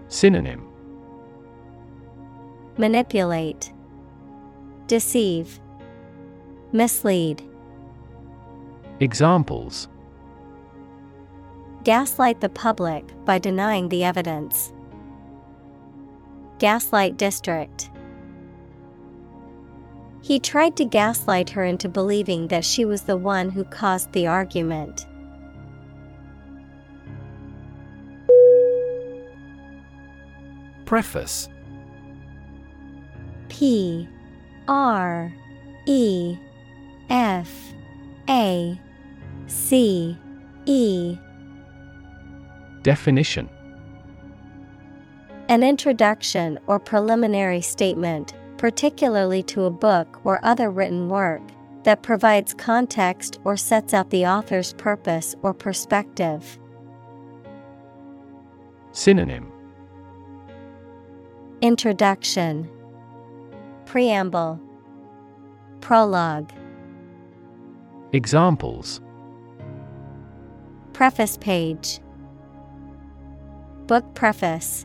[0.06, 0.64] Synonym
[2.76, 3.72] Manipulate,
[4.88, 5.60] Deceive,
[6.72, 7.42] Mislead.
[9.00, 9.86] Examples
[11.84, 14.72] Gaslight the public by denying the evidence.
[16.58, 17.90] Gaslight District.
[20.22, 24.26] He tried to gaslight her into believing that she was the one who caused the
[24.26, 25.06] argument.
[30.86, 31.50] Preface
[33.50, 34.08] P
[34.68, 35.32] R
[35.86, 36.36] E
[37.08, 37.72] F
[38.28, 38.78] A
[39.46, 40.16] C
[40.66, 41.18] E.
[42.82, 43.48] Definition.
[45.48, 51.40] An introduction or preliminary statement, particularly to a book or other written work,
[51.84, 56.58] that provides context or sets out the author's purpose or perspective.
[58.92, 59.50] Synonym.
[61.62, 62.68] Introduction
[63.88, 64.60] Preamble.
[65.80, 66.52] Prologue.
[68.12, 69.00] Examples.
[70.92, 71.98] Preface page.
[73.86, 74.84] Book preface.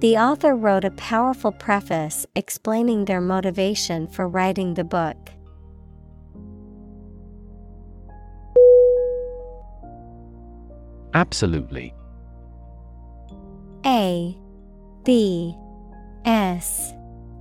[0.00, 5.16] The author wrote a powerful preface explaining their motivation for writing the book.
[11.14, 11.94] Absolutely.
[13.86, 14.36] A
[15.04, 15.56] B
[16.28, 16.92] S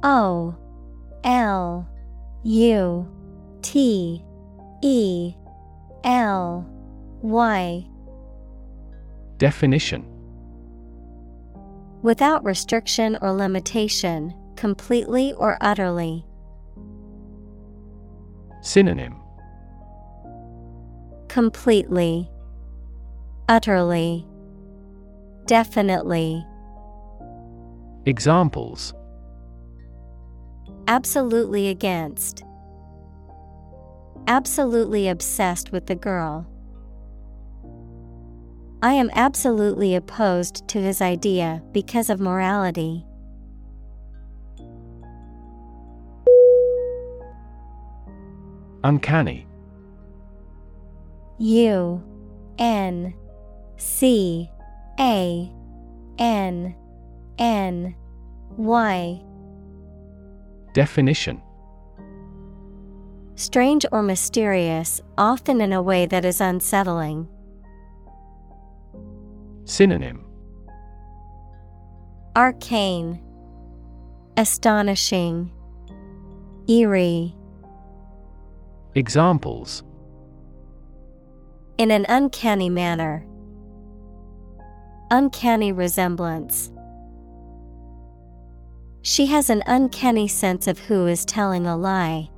[0.01, 0.55] O
[1.25, 1.85] L
[2.43, 3.07] U
[3.61, 4.23] T
[4.81, 5.33] E
[6.05, 6.65] L
[7.21, 7.85] Y.
[9.37, 10.05] Definition.
[12.01, 16.25] Without restriction or limitation, completely or utterly.
[18.61, 19.17] Synonym.
[21.27, 22.31] Completely,
[23.49, 24.25] utterly,
[25.45, 26.45] definitely.
[28.07, 28.93] Examples
[30.87, 32.41] Absolutely against.
[34.27, 36.47] Absolutely obsessed with the girl.
[38.81, 43.05] I am absolutely opposed to his idea because of morality.
[48.85, 49.45] Uncanny
[51.39, 52.01] U
[52.57, 53.13] N
[53.75, 54.49] C
[54.97, 55.51] A
[56.17, 56.73] N
[57.39, 57.95] N
[58.57, 59.21] Y
[60.73, 61.41] Definition
[63.35, 67.27] Strange or mysterious, often in a way that is unsettling.
[69.65, 70.25] Synonym
[72.35, 73.21] Arcane,
[74.37, 75.51] Astonishing,
[76.67, 77.35] Eerie.
[78.95, 79.83] Examples
[81.77, 83.25] In an uncanny manner.
[85.11, 86.71] Uncanny resemblance.
[89.07, 92.29] She has an uncanny sense of who is telling a lie.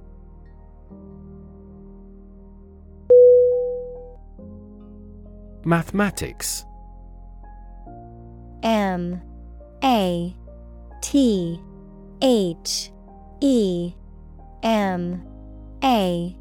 [5.65, 6.63] Mathematics.
[8.61, 9.19] M
[9.83, 10.35] A
[11.01, 11.59] T
[12.21, 12.91] H
[13.41, 13.93] E
[14.61, 15.25] M
[15.83, 16.37] A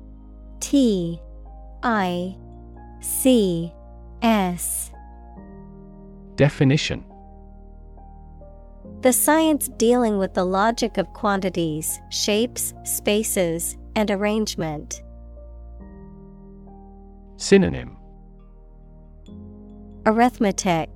[0.61, 1.21] T
[1.83, 2.37] I
[3.01, 3.73] C
[4.21, 4.91] S.
[6.37, 7.03] Definition
[9.01, 15.03] The science dealing with the logic of quantities, shapes, spaces, and arrangement.
[17.37, 17.97] Synonym
[20.05, 20.91] Arithmetic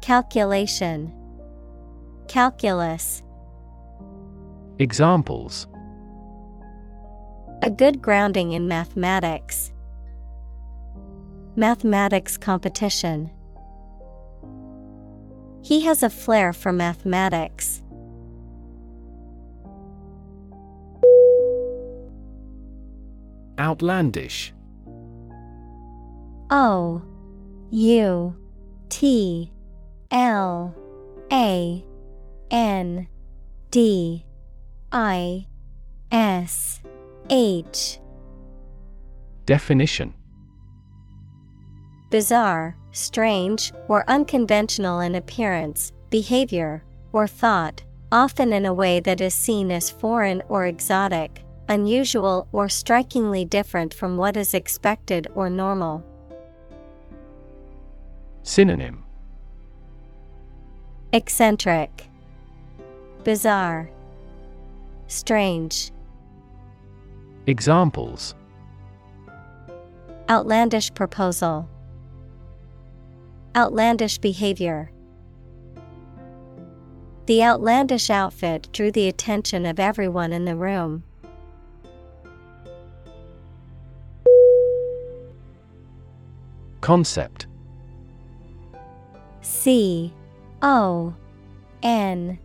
[0.00, 1.12] Calculation
[2.26, 3.22] Calculus
[4.80, 5.68] Examples
[7.62, 9.70] A good grounding in mathematics.
[11.54, 13.30] Mathematics competition.
[15.64, 17.82] He has a flair for mathematics.
[23.58, 24.52] Outlandish.
[26.50, 27.00] O
[27.70, 28.36] U
[28.90, 29.50] T
[30.10, 30.74] L
[31.32, 31.84] A
[32.50, 33.08] N
[33.70, 34.26] D
[34.92, 35.46] I
[36.12, 36.82] S
[37.30, 37.98] H.
[39.46, 40.12] Definition
[42.14, 49.34] Bizarre, strange, or unconventional in appearance, behavior, or thought, often in a way that is
[49.34, 56.04] seen as foreign or exotic, unusual or strikingly different from what is expected or normal.
[58.44, 59.02] Synonym.
[61.12, 62.06] Eccentric,
[63.24, 63.90] Bizarre,
[65.08, 65.90] Strange,
[67.48, 68.36] Examples.
[70.30, 71.68] Outlandish proposal,
[73.56, 74.90] Outlandish behavior.
[77.26, 81.04] The outlandish outfit drew the attention of everyone in the room.
[86.80, 87.46] Concept
[89.40, 90.12] C
[90.60, 91.14] O
[91.82, 92.38] N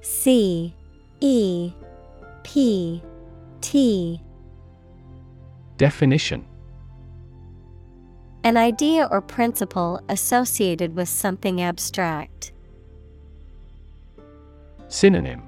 [0.00, 0.74] C
[1.20, 1.72] E
[2.44, 3.02] P
[3.60, 4.20] T
[5.76, 6.46] Definition
[8.44, 12.52] An idea or principle associated with something abstract.
[14.88, 15.42] Synonym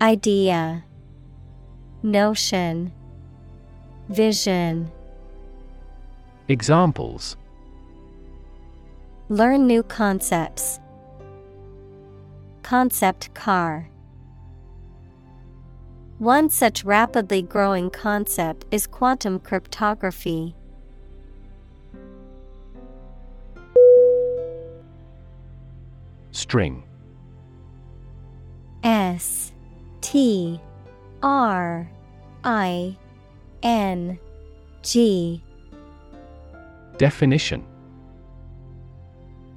[0.00, 0.84] Idea
[2.04, 2.92] Notion
[4.08, 4.92] Vision
[6.46, 7.36] Examples
[9.28, 10.78] Learn new concepts.
[12.62, 13.90] Concept car.
[16.18, 20.54] One such rapidly growing concept is quantum cryptography.
[26.56, 26.82] String
[28.82, 29.52] S
[30.00, 30.58] T
[31.22, 31.86] R
[32.44, 32.96] I
[33.62, 34.18] N
[34.82, 35.42] G.
[36.96, 37.62] Definition.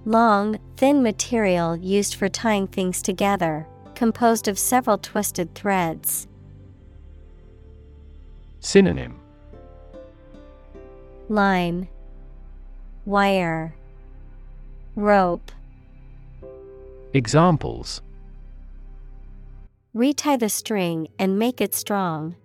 [0.04, 6.28] Long, thin material used for tying things together, composed of several twisted threads.
[8.60, 9.18] Synonym.
[11.30, 11.88] Line,
[13.06, 13.74] Wire,
[14.98, 15.50] Rope.
[17.14, 18.02] Examples
[19.96, 22.36] Retie the string and make it strong.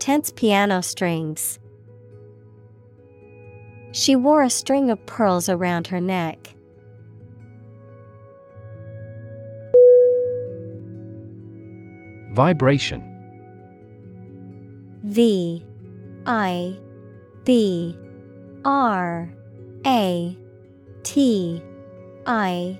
[0.00, 1.60] Tense piano strings.
[3.92, 6.54] She wore a string of pearls around her neck.
[12.32, 13.02] Vibration
[15.04, 15.64] V
[16.26, 16.76] I
[17.44, 17.96] B
[18.64, 19.32] R
[19.86, 20.36] A
[21.04, 21.62] T
[22.26, 22.78] I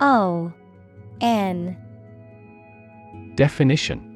[0.00, 0.52] O
[1.20, 1.76] N.
[3.34, 4.12] Definition.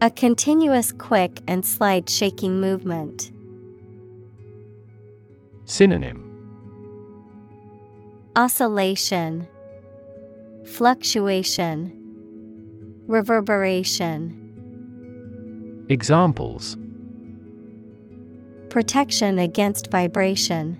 [0.00, 3.32] A continuous quick and slight shaking movement.
[5.64, 6.20] Synonym.
[8.36, 9.48] Oscillation.
[10.66, 11.92] Fluctuation.
[13.06, 14.40] Reverberation.
[15.88, 16.76] Examples.
[18.68, 20.78] Protection against vibration.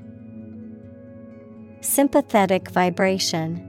[1.84, 3.60] Sympathetic vibration.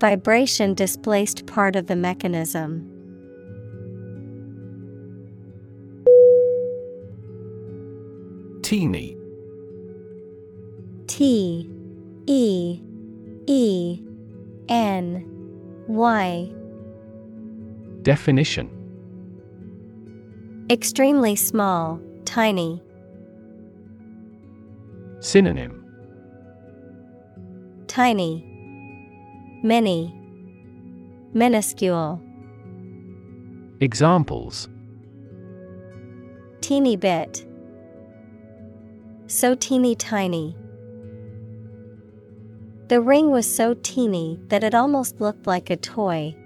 [0.00, 2.88] Vibration displaced part of the mechanism.
[8.62, 9.16] Teeny.
[11.08, 11.68] T
[12.28, 12.80] E
[13.48, 14.00] E
[14.68, 15.24] N
[15.88, 16.52] Y
[18.02, 18.70] Definition
[20.70, 22.80] Extremely small, tiny.
[25.18, 25.79] Synonym
[27.90, 28.40] Tiny,
[29.64, 30.14] mini,
[31.34, 32.22] minuscule.
[33.80, 34.68] Examples
[36.60, 37.44] Teeny bit.
[39.26, 40.56] So teeny tiny.
[42.86, 46.36] The ring was so teeny that it almost looked like a toy.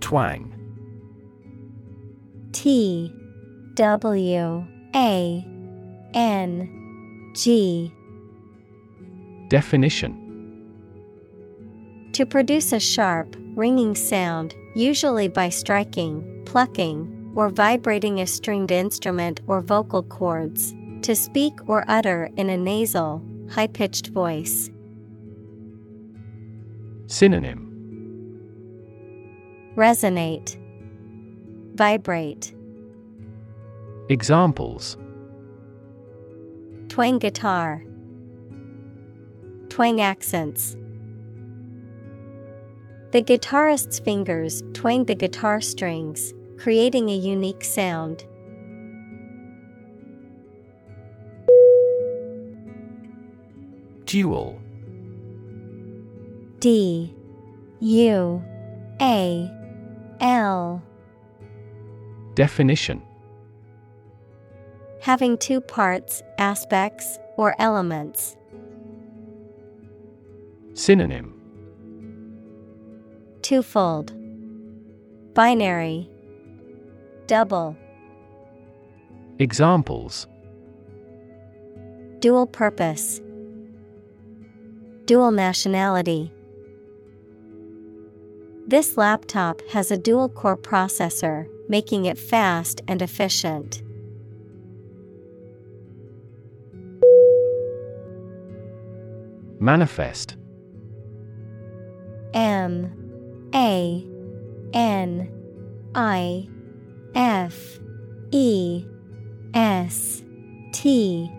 [0.00, 0.52] Twang.
[2.50, 3.14] T
[3.76, 4.66] W
[4.96, 5.57] A
[6.14, 7.92] N G.
[9.48, 10.14] Definition
[12.12, 19.40] To produce a sharp, ringing sound, usually by striking, plucking, or vibrating a stringed instrument
[19.46, 20.74] or vocal cords.
[21.02, 24.70] To speak or utter in a nasal, high pitched voice.
[27.06, 27.64] Synonym
[29.76, 30.56] Resonate.
[31.74, 32.52] Vibrate.
[34.08, 34.96] Examples
[36.98, 37.84] Twang guitar.
[39.68, 40.76] Twang accents.
[43.12, 48.24] The guitarist's fingers twang the guitar strings, creating a unique sound.
[54.04, 54.60] Dual.
[56.58, 57.14] D
[57.78, 58.42] U
[59.00, 59.50] A
[60.20, 60.82] L
[62.34, 63.00] Definition
[65.00, 68.36] Having two parts, aspects, or elements.
[70.74, 71.34] Synonym
[73.42, 74.12] Twofold.
[75.34, 76.10] Binary.
[77.26, 77.76] Double.
[79.38, 80.26] Examples
[82.18, 83.20] Dual purpose.
[85.04, 86.32] Dual nationality.
[88.66, 93.82] This laptop has a dual core processor, making it fast and efficient.
[99.68, 100.36] Manifest
[102.32, 102.90] M
[103.54, 104.02] A
[104.72, 105.30] N
[105.94, 106.48] I
[107.14, 107.78] F
[108.30, 108.86] E
[109.52, 110.22] S
[110.72, 111.30] T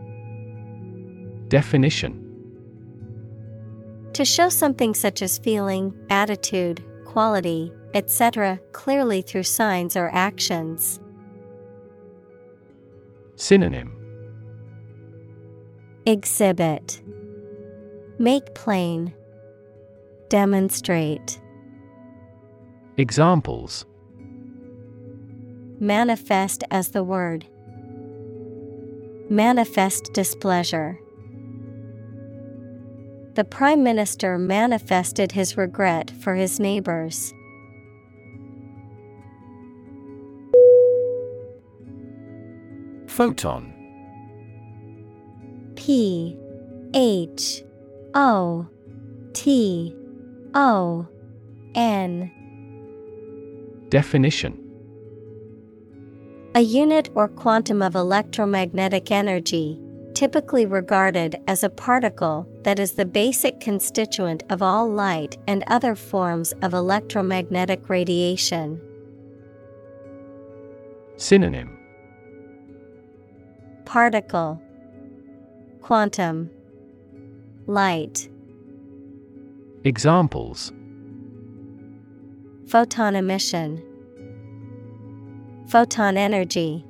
[1.47, 2.13] Definition
[4.13, 10.99] To show something such as feeling, attitude, quality, etc., clearly through signs or actions.
[13.37, 13.95] Synonym
[16.05, 17.01] Exhibit
[18.21, 19.13] Make plain.
[20.27, 21.39] Demonstrate.
[22.97, 23.85] Examples
[25.79, 27.45] Manifest as the word.
[29.29, 30.99] Manifest displeasure.
[33.35, 37.33] The Prime Minister manifested his regret for his neighbors.
[43.07, 43.73] Photon
[45.77, 46.37] P
[46.93, 47.63] H
[48.13, 48.67] O
[49.33, 49.95] T
[50.53, 51.07] O
[51.75, 52.31] N
[53.89, 54.65] Definition.
[56.55, 59.79] A unit or quantum of electromagnetic energy,
[60.13, 65.95] typically regarded as a particle that is the basic constituent of all light and other
[65.95, 68.81] forms of electromagnetic radiation.
[71.17, 71.77] Synonym.
[73.85, 74.61] Particle.
[75.81, 76.49] Quantum
[77.69, 78.27] Light.
[79.83, 80.73] Examples.
[82.67, 83.83] Photon emission.
[85.67, 86.83] Photon energy.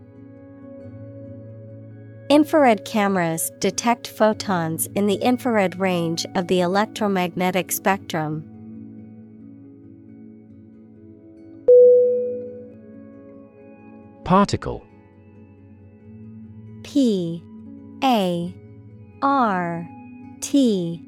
[2.29, 8.45] Infrared cameras detect photons in the infrared range of the electromagnetic spectrum.
[14.23, 14.85] Particle.
[16.83, 17.43] P
[18.01, 18.55] A
[19.21, 19.85] R
[20.41, 21.03] T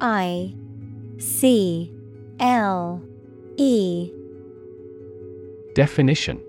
[0.00, 0.54] I
[1.18, 1.92] C
[2.40, 3.02] L
[3.56, 4.12] E.
[5.74, 6.40] Definition.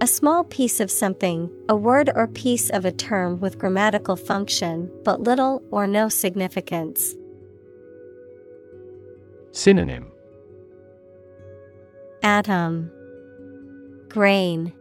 [0.00, 4.90] A small piece of something, a word or piece of a term with grammatical function
[5.04, 7.16] but little or no significance.
[9.50, 10.06] Synonym.
[12.22, 12.90] Atom.
[14.08, 14.72] Grain.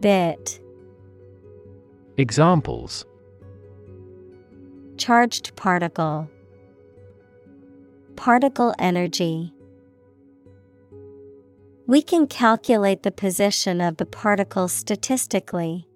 [0.00, 0.60] Bit.
[2.16, 3.04] Examples
[4.98, 6.28] Charged particle.
[8.16, 9.54] Particle energy.
[11.86, 15.86] We can calculate the position of the particles statistically.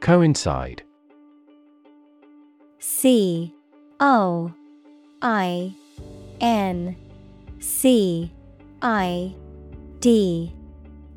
[0.00, 0.84] Coincide.
[2.78, 3.52] C
[3.98, 4.54] O
[5.20, 5.74] I
[6.40, 6.96] N
[7.58, 8.32] C
[8.80, 9.34] I
[9.98, 10.52] D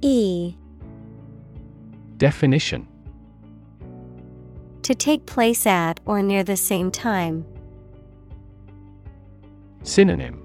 [0.02, 0.56] E
[2.18, 2.88] Definition
[4.82, 7.46] To take place at or near the same time.
[9.84, 10.44] Synonym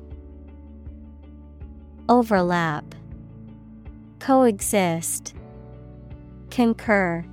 [2.09, 2.95] Overlap
[4.19, 5.35] Coexist
[6.51, 7.25] Concur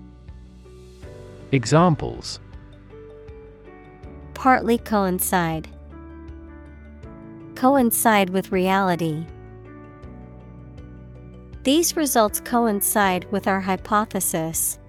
[1.51, 2.39] Examples
[4.33, 5.67] Partly coincide.
[7.55, 9.25] Coincide with reality.
[11.69, 14.79] These results coincide with our hypothesis.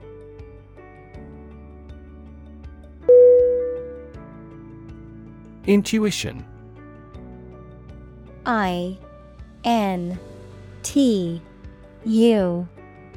[5.66, 6.42] Intuition.
[8.46, 8.96] I
[9.62, 10.18] N
[10.82, 11.42] T
[12.06, 12.68] U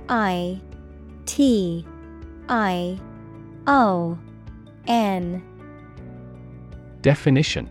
[0.10, 0.60] I
[1.26, 1.88] T
[2.50, 3.00] I
[3.66, 4.18] O
[4.88, 5.42] N.
[7.02, 7.70] Definition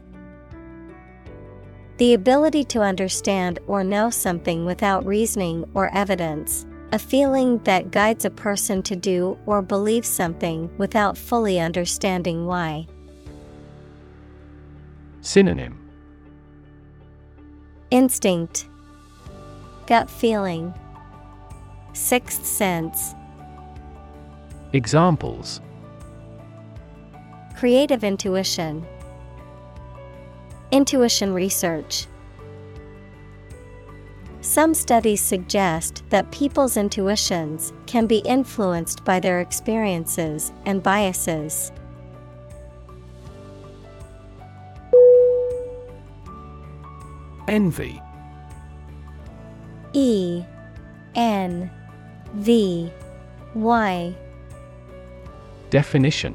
[2.03, 8.25] The ability to understand or know something without reasoning or evidence, a feeling that guides
[8.25, 12.89] a person to do or believe something without fully understanding why.
[15.21, 15.79] Synonym.
[17.93, 18.67] Instinct,
[19.87, 20.75] Gut feeling,
[21.93, 23.15] Sixth sense,
[24.73, 25.61] Examples.
[27.55, 28.85] Creative intuition,
[30.73, 32.07] Intuition research.
[34.41, 41.73] Some studies suggest that people's intuitions can be influenced by their experiences and biases.
[47.49, 48.01] Envy
[49.93, 50.43] E
[51.15, 51.71] N
[52.33, 52.91] V
[53.55, 54.15] Y
[55.69, 56.35] Definition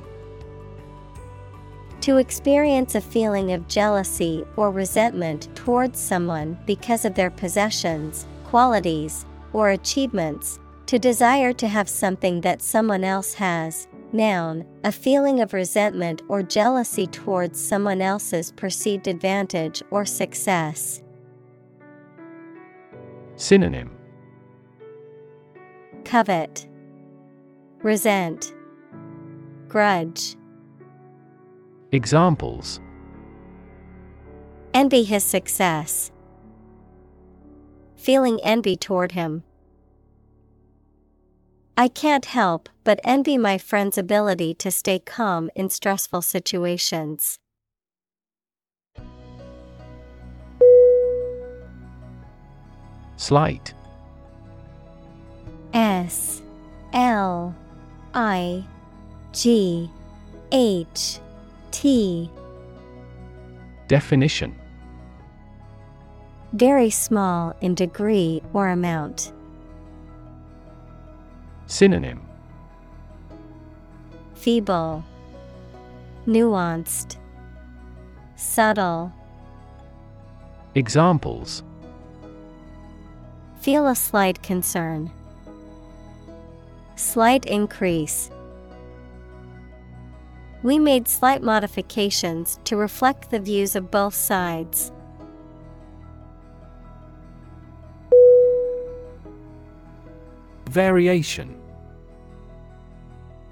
[2.08, 9.26] To experience a feeling of jealousy or resentment towards someone because of their possessions, qualities,
[9.52, 13.90] or achievements, to desire to have something that someone else has.
[14.14, 21.04] Noun, a feeling of resentment or jealousy towards someone else's perceived advantage or success.
[23.36, 23.92] Synonym
[26.06, 26.70] Covet,
[27.84, 28.54] Resent,
[29.68, 30.38] Grudge.
[31.94, 32.82] Examples
[34.74, 36.12] Envy his success.
[37.96, 39.44] Feeling envy toward him.
[41.78, 47.40] I can't help but envy my friend's ability to stay calm in stressful situations.
[53.16, 53.74] Slight
[55.74, 56.42] S
[56.92, 57.56] L
[58.14, 58.66] I
[59.32, 59.90] G
[60.52, 61.20] H
[61.78, 62.28] T
[63.88, 64.56] Definition
[66.54, 69.32] Very small in degree or amount.
[71.68, 72.26] Synonym
[74.34, 75.04] Feeble,
[76.26, 77.18] Nuanced,
[78.36, 79.14] Subtle.
[80.74, 81.62] Examples
[83.62, 85.12] Feel a slight concern.
[86.96, 88.32] Slight increase.
[90.68, 94.92] We made slight modifications to reflect the views of both sides.
[100.66, 101.58] Variation.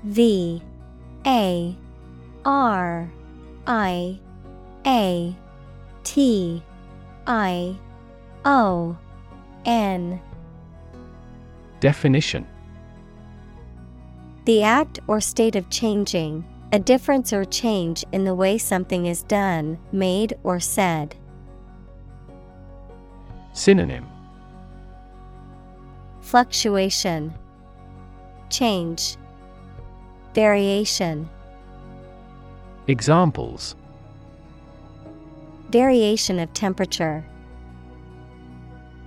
[0.04, 0.62] V
[1.26, 1.78] A
[2.44, 3.10] R
[3.66, 4.20] I
[4.86, 5.36] A
[6.04, 6.62] T
[7.28, 7.78] I
[8.44, 8.98] O
[9.64, 10.20] N.
[11.80, 12.46] Definition.
[14.44, 16.44] The act or state of changing,
[16.76, 21.16] a difference or change in the way something is done, made, or said.
[23.54, 24.06] Synonym
[26.20, 27.34] Fluctuation,
[28.50, 29.16] Change,
[30.34, 31.30] Variation.
[32.88, 33.78] Examples
[35.70, 37.24] Variation of temperature,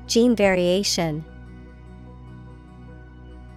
[0.07, 1.23] Gene variation.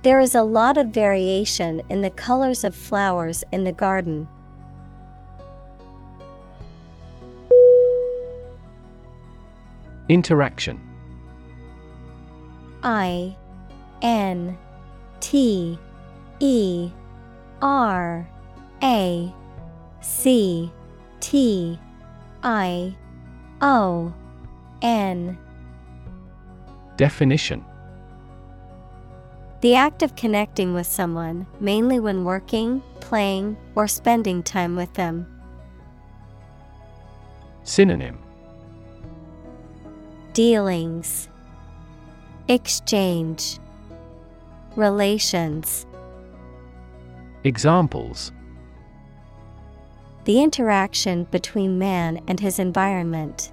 [0.03, 4.27] There is a lot of variation in the colors of flowers in the garden.
[10.09, 10.79] Interaction
[12.81, 13.37] I
[14.01, 14.57] N
[15.19, 15.77] T
[16.39, 16.91] E
[17.61, 18.27] R
[18.81, 19.33] A
[20.01, 20.71] C
[21.19, 21.79] T
[22.41, 22.95] I
[23.61, 24.11] O
[24.81, 25.37] N.
[26.97, 27.63] Definition
[29.61, 35.27] The act of connecting with someone, mainly when working, playing, or spending time with them.
[37.63, 38.17] Synonym
[40.33, 41.29] Dealings,
[42.47, 43.59] Exchange,
[44.75, 45.85] Relations.
[47.43, 48.31] Examples
[50.25, 53.51] The interaction between man and his environment.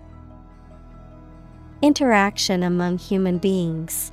[1.83, 4.11] Interaction among human beings.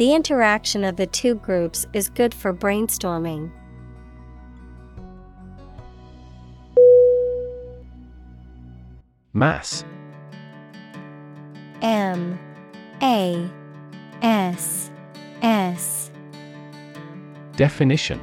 [0.00, 3.50] The interaction of the two groups is good for brainstorming.
[9.34, 9.84] Mass.
[11.82, 12.38] M.
[13.02, 13.46] A.
[14.22, 14.90] S.
[15.42, 16.10] S.
[17.56, 18.22] Definition.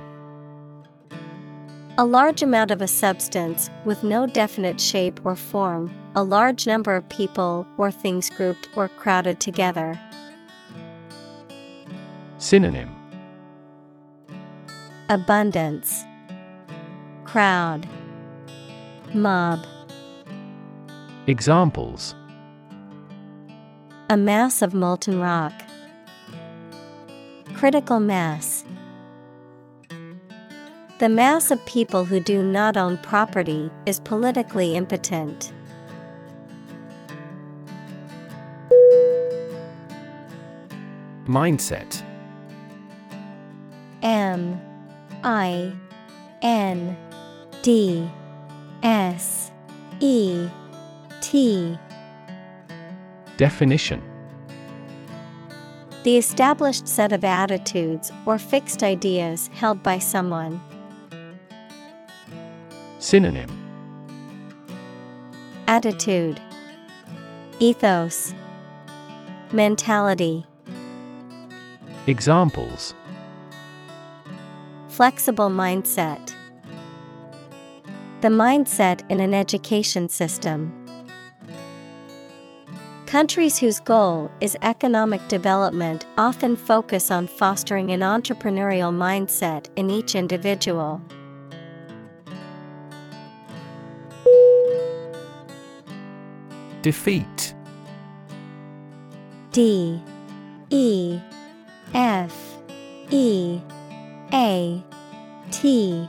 [2.00, 6.96] A large amount of a substance with no definite shape or form, a large number
[6.96, 10.00] of people or things grouped or crowded together.
[12.48, 12.90] Synonym
[15.10, 16.06] Abundance,
[17.26, 17.86] Crowd,
[19.14, 19.66] Mob.
[21.28, 22.16] Examples
[24.10, 25.52] A mass of molten rock.
[27.54, 28.64] Critical mass.
[31.00, 35.52] The mass of people who do not own property is politically impotent.
[41.26, 42.07] Mindset
[44.02, 44.60] M
[45.24, 45.74] I
[46.42, 46.98] N
[47.62, 48.10] D
[48.84, 49.52] S
[50.00, 50.48] E
[51.22, 51.78] T.
[53.38, 54.02] Definition.
[56.04, 60.62] The established set of attitudes or fixed ideas held by someone.
[63.00, 63.50] Synonym.
[65.68, 66.42] Attitude.
[67.60, 68.34] Ethos.
[69.52, 70.46] Mentality.
[72.06, 72.94] Examples
[74.98, 76.34] Flexible mindset.
[78.22, 80.74] The mindset in an education system.
[83.06, 90.16] Countries whose goal is economic development often focus on fostering an entrepreneurial mindset in each
[90.16, 91.00] individual.
[96.82, 97.54] Defeat
[99.52, 100.02] D
[100.72, 101.20] E
[101.94, 102.36] F
[103.12, 103.62] E
[104.34, 104.84] A
[105.52, 106.08] T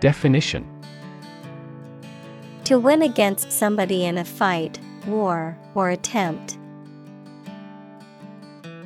[0.00, 0.66] Definition
[2.64, 6.56] To win against somebody in a fight, war, or attempt.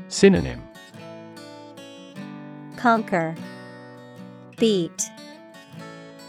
[0.08, 0.62] Synonym
[2.76, 3.34] Conquer,
[4.58, 5.10] Beat,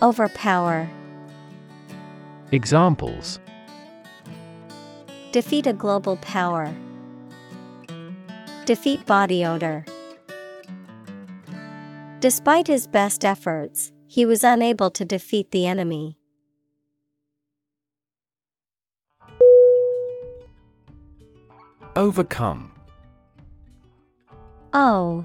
[0.02, 0.90] Overpower.
[2.52, 3.40] Examples
[5.32, 6.74] Defeat a global power.
[8.66, 9.86] Defeat body odor.
[12.26, 16.18] Despite his best efforts, he was unable to defeat the enemy.
[21.96, 22.72] Overcome.
[24.74, 25.24] O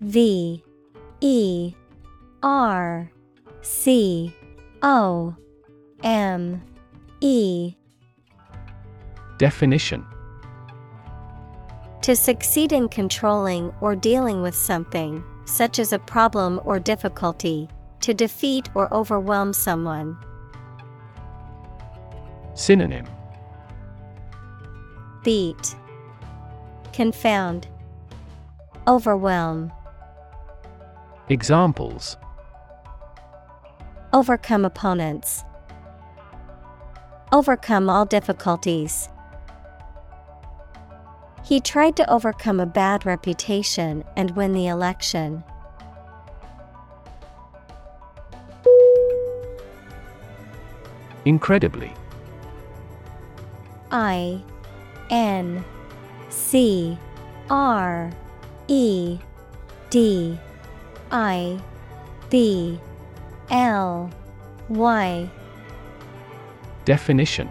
[0.00, 0.64] V
[1.20, 1.72] E
[2.42, 3.12] R
[3.62, 4.34] C
[4.82, 5.36] O
[6.02, 6.60] M
[7.20, 7.76] E.
[9.38, 10.04] Definition.
[12.02, 17.68] To succeed in controlling or dealing with something, such as a problem or difficulty,
[18.00, 20.16] to defeat or overwhelm someone.
[22.54, 23.06] Synonym.
[25.22, 25.74] Beat,
[26.92, 27.66] Confound,
[28.86, 29.72] Overwhelm,
[31.30, 32.18] Examples.
[34.12, 35.42] Overcome opponents,
[37.32, 39.08] Overcome all difficulties.
[41.44, 45.44] He tried to overcome a bad reputation and win the election.
[51.26, 51.92] Incredibly.
[53.90, 54.40] I
[55.10, 55.62] N
[56.30, 56.98] C
[57.50, 58.10] R
[58.68, 59.18] E
[59.90, 60.38] D
[61.10, 61.60] I
[62.30, 62.80] B
[63.50, 64.10] L
[64.70, 65.30] Y.
[66.86, 67.50] Definition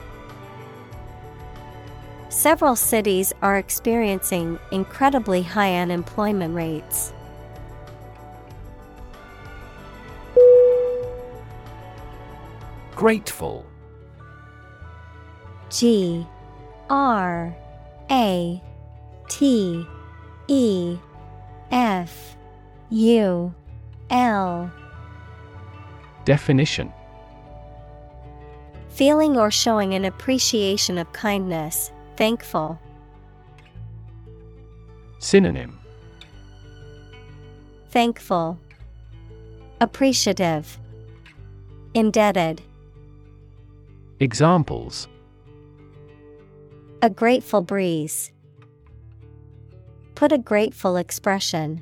[2.31, 7.11] Several cities are experiencing incredibly high unemployment rates.
[12.95, 13.65] Grateful.
[15.69, 16.25] G
[16.89, 17.53] R
[18.09, 18.63] A
[19.27, 19.85] T
[20.47, 20.97] E
[21.69, 22.37] F
[22.91, 23.53] U
[24.09, 24.71] L
[26.23, 26.93] Definition
[28.87, 32.79] Feeling or showing an appreciation of kindness, thankful.
[35.19, 35.77] Synonym
[37.89, 38.57] Thankful,
[39.81, 40.77] Appreciative,
[41.93, 42.61] Indebted.
[44.19, 45.07] Examples
[47.01, 48.31] A grateful breeze.
[50.15, 51.81] Put a grateful expression.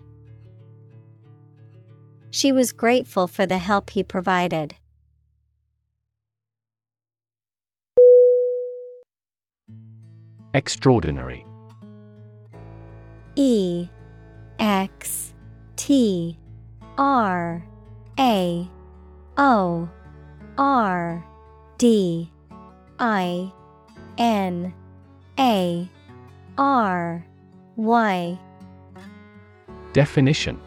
[2.31, 4.75] She was grateful for the help he provided.
[10.53, 11.45] Extraordinary.
[13.35, 13.87] E
[14.57, 15.33] X
[15.75, 16.37] T
[16.97, 17.63] R
[18.19, 18.67] A
[19.37, 19.89] O
[20.57, 21.25] R
[21.77, 22.31] D
[22.97, 23.51] I
[24.17, 24.73] N
[25.39, 25.89] A
[26.57, 27.25] R
[27.75, 28.39] Y
[29.93, 30.59] Definition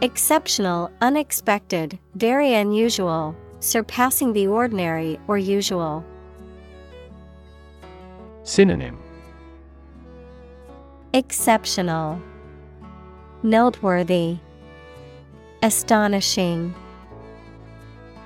[0.00, 6.04] Exceptional, unexpected, very unusual, surpassing the ordinary or usual.
[8.44, 8.98] Synonym
[11.12, 12.20] Exceptional,
[13.44, 14.38] Noteworthy,
[15.62, 16.74] Astonishing.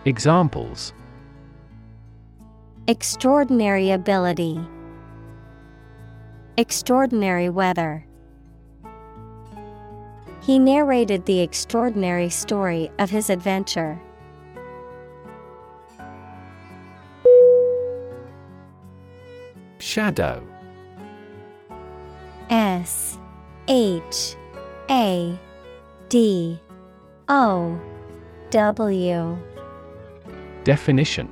[0.07, 0.95] Examples
[2.87, 4.59] Extraordinary ability,
[6.57, 8.07] Extraordinary weather.
[10.41, 14.01] He narrated the extraordinary story of his adventure.
[19.79, 20.43] Shadow.
[22.51, 23.19] S
[23.69, 24.37] H
[24.91, 25.39] A
[26.09, 26.61] D
[27.29, 27.81] O
[28.51, 29.39] W.
[30.65, 31.31] Definition.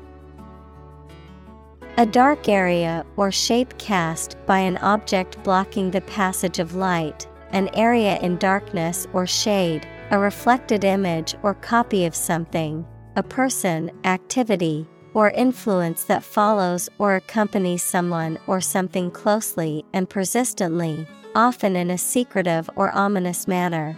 [1.96, 7.70] A dark area or shape cast by an object blocking the passage of light, an
[7.74, 12.84] area in darkness or shade, a reflected image or copy of something,
[13.14, 21.06] a person, activity, or influence that follows or accompanies someone or something closely and persistently,
[21.34, 23.96] often in a secretive or ominous manner.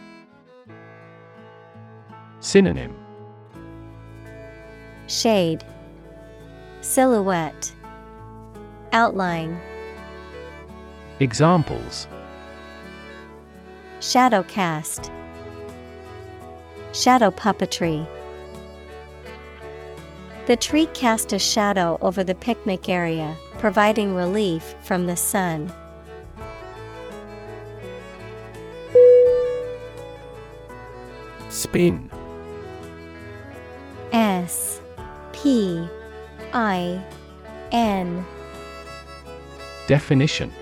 [2.40, 2.94] Synonym.
[5.08, 5.64] Shade,
[6.82, 7.72] Silhouette,
[8.92, 9.58] Outline,
[11.18, 12.06] Examples.
[14.00, 15.10] Shadow cast,
[16.92, 18.06] Shadow puppetry.
[20.46, 25.72] The tree cast a shadow over the picnic area, providing relief from the sun.
[31.48, 32.08] Spin
[34.12, 34.80] S
[35.32, 35.84] P
[36.52, 37.04] I
[37.72, 38.24] N
[39.88, 40.52] Definition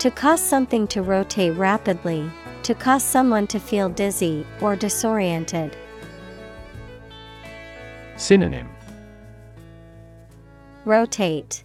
[0.00, 2.28] To cause something to rotate rapidly,
[2.64, 5.76] to cause someone to feel dizzy or disoriented.
[8.16, 8.68] Synonym
[10.84, 11.64] Rotate,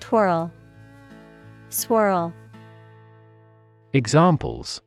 [0.00, 0.50] Twirl,
[1.68, 2.32] Swirl.
[3.92, 4.80] Examples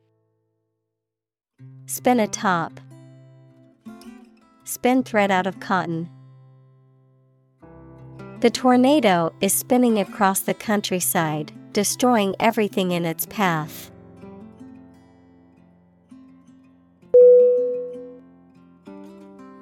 [1.86, 2.80] Spin a top.
[4.64, 6.08] Spin thread out of cotton.
[8.40, 13.90] The tornado is spinning across the countryside, destroying everything in its path.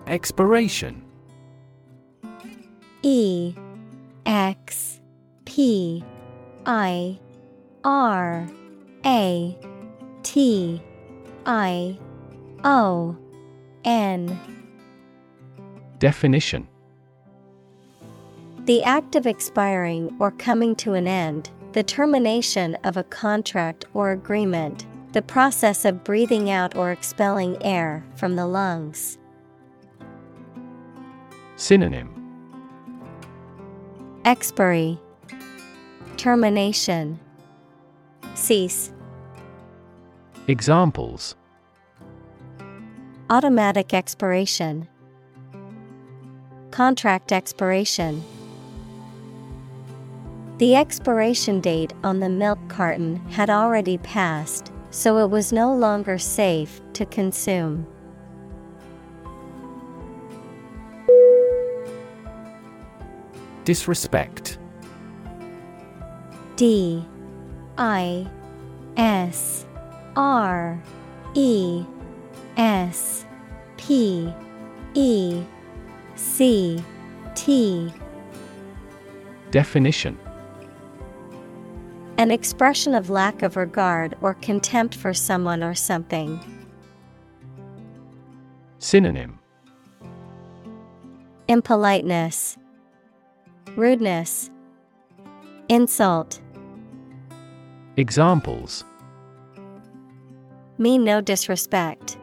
[0.08, 1.02] Expiration.
[3.02, 3.54] E
[4.24, 5.00] X
[5.44, 6.02] P
[6.64, 7.18] I
[7.84, 8.48] R
[9.04, 9.58] A
[10.22, 10.82] T
[11.44, 11.98] I
[12.64, 13.16] O
[13.84, 14.40] N.
[15.98, 16.66] Definition.
[18.64, 24.12] The act of expiring or coming to an end, the termination of a contract or
[24.12, 29.18] agreement, the process of breathing out or expelling air from the lungs.
[31.58, 32.14] Synonym.
[34.24, 34.96] Expiry,
[36.16, 37.18] Termination,
[38.34, 38.92] Cease,
[40.46, 41.34] Examples.
[43.28, 44.86] Automatic expiration,
[46.70, 48.22] Contract expiration.
[50.58, 56.18] The expiration date on the milk carton had already passed, so it was no longer
[56.18, 57.84] safe to consume.
[63.68, 64.58] Disrespect.
[66.56, 67.04] D
[67.76, 68.26] I
[68.96, 69.66] S
[70.16, 70.82] R
[71.34, 71.84] E
[72.56, 73.26] S
[73.76, 74.32] P
[74.94, 75.42] E
[76.14, 76.82] C
[77.34, 77.92] T.
[79.50, 80.18] Definition.
[82.16, 86.40] An expression of lack of regard or contempt for someone or something.
[88.78, 89.38] Synonym.
[91.48, 92.57] Impoliteness,
[93.76, 94.50] Rudeness,
[95.68, 96.40] Insult.
[97.96, 98.84] Examples
[100.78, 102.16] Mean no disrespect.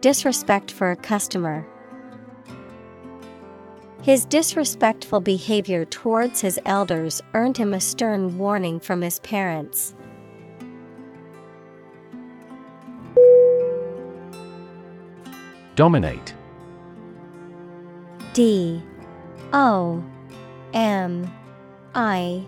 [0.00, 1.66] Disrespect for a customer.
[4.02, 9.94] His disrespectful behavior towards his elders earned him a stern warning from his parents.
[15.74, 16.34] Dominate
[18.32, 18.82] D
[19.52, 20.02] O
[20.72, 21.30] M
[21.94, 22.46] I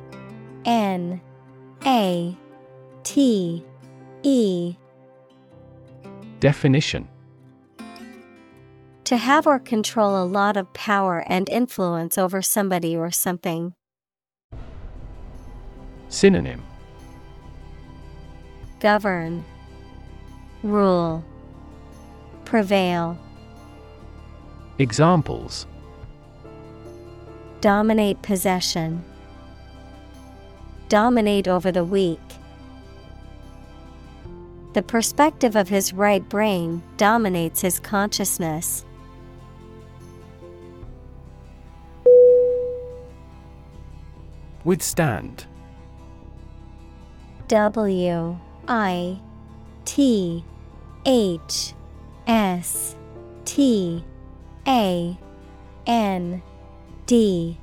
[0.64, 1.20] N
[1.86, 2.36] A
[3.02, 3.64] T
[4.22, 4.74] E.
[6.40, 7.08] Definition.
[9.04, 13.74] To have or control a lot of power and influence over somebody or something.
[16.08, 16.62] Synonym.
[18.80, 19.44] Govern,
[20.62, 21.24] Rule,
[22.44, 23.18] Prevail,
[24.78, 25.66] Examples
[27.60, 29.04] Dominate possession,
[30.88, 32.20] Dominate over the weak.
[34.74, 38.84] The perspective of his right brain dominates his consciousness.
[44.64, 45.46] Withstand
[47.48, 49.18] W I
[49.84, 50.44] T
[51.06, 51.74] H
[52.26, 52.94] S
[53.44, 54.04] T
[54.66, 55.18] A
[55.86, 56.42] N
[57.08, 57.56] D.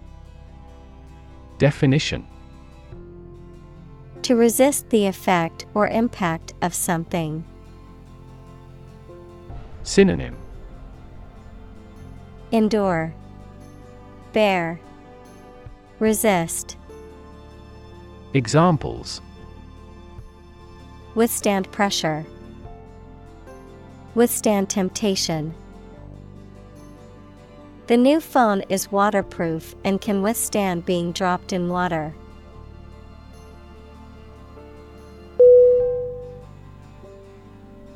[1.60, 2.26] Definition.
[4.24, 7.46] To resist the effect or impact of something.
[9.84, 10.36] Synonym.
[12.52, 13.14] Endure,
[14.34, 14.80] Bear,
[16.00, 16.76] Resist,
[18.34, 19.22] Examples.
[21.14, 22.26] Withstand pressure,
[24.16, 25.54] Withstand temptation.
[27.88, 32.16] The new phone is waterproof and can withstand being dropped in water.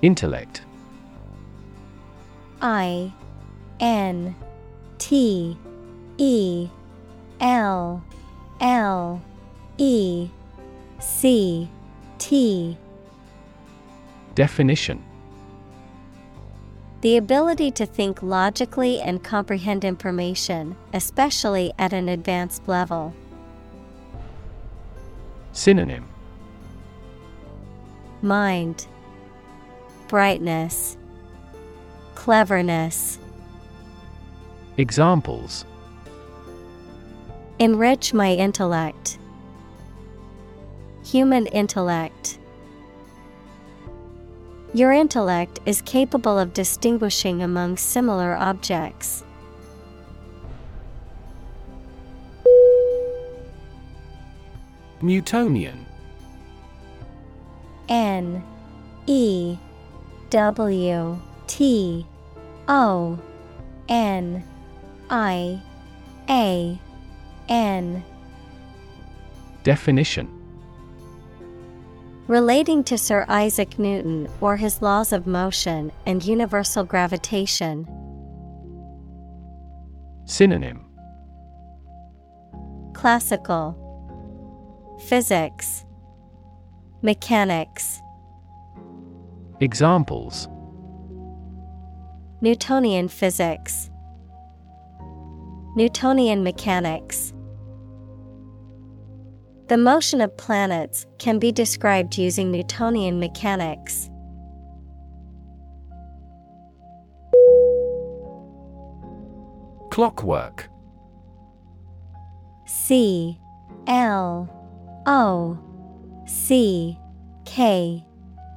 [0.03, 0.61] Intellect.
[2.61, 3.11] I
[3.79, 4.35] N
[4.99, 5.57] T
[6.19, 6.69] E
[7.41, 8.03] L
[8.61, 9.21] L
[9.79, 10.29] E
[10.99, 11.67] C
[12.19, 12.77] T.
[14.35, 15.03] Definition
[17.01, 23.13] The ability to think logically and comprehend information, especially at an advanced level.
[25.53, 26.07] Synonym
[28.21, 28.85] Mind,
[30.09, 30.97] Brightness,
[32.15, 33.17] Cleverness.
[34.75, 35.63] Examples
[37.59, 39.19] Enrich my intellect.
[41.05, 42.39] Human intellect.
[44.73, 49.23] Your intellect is capable of distinguishing among similar objects.
[55.01, 55.87] Newtonian.
[57.87, 58.43] N
[59.07, 59.57] E
[60.29, 62.05] W T
[62.67, 63.19] O
[63.87, 64.43] N
[65.09, 65.61] I
[66.29, 66.79] A
[67.47, 68.03] N.
[69.63, 70.38] Definition
[72.29, 77.87] Relating to Sir Isaac Newton or his laws of motion and universal gravitation.
[80.25, 80.85] Synonym.
[82.93, 83.75] Classical.
[85.07, 85.85] Physics.
[87.01, 87.99] Mechanics.
[89.59, 90.47] Examples.
[92.41, 93.89] Newtonian physics.
[95.75, 97.33] Newtonian mechanics
[99.69, 104.09] The motion of planets can be described using Newtonian mechanics.
[109.91, 110.67] Clockwork.
[112.65, 113.39] C
[113.85, 114.49] L
[115.05, 115.59] O
[116.25, 116.97] C
[117.45, 118.03] K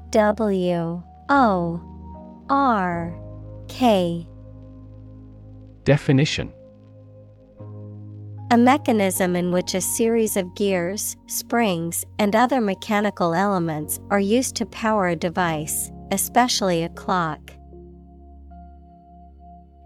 [0.09, 1.80] W O
[2.48, 3.14] R
[3.68, 4.26] K.
[5.84, 6.55] Definition
[8.52, 14.56] A mechanism in which a series of gears, springs, and other mechanical elements are used
[14.56, 17.40] to power a device, especially a clock.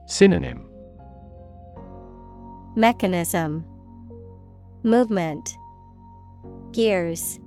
[0.07, 0.69] Synonym
[2.75, 3.65] Mechanism
[4.83, 5.57] Movement
[6.73, 7.39] Gears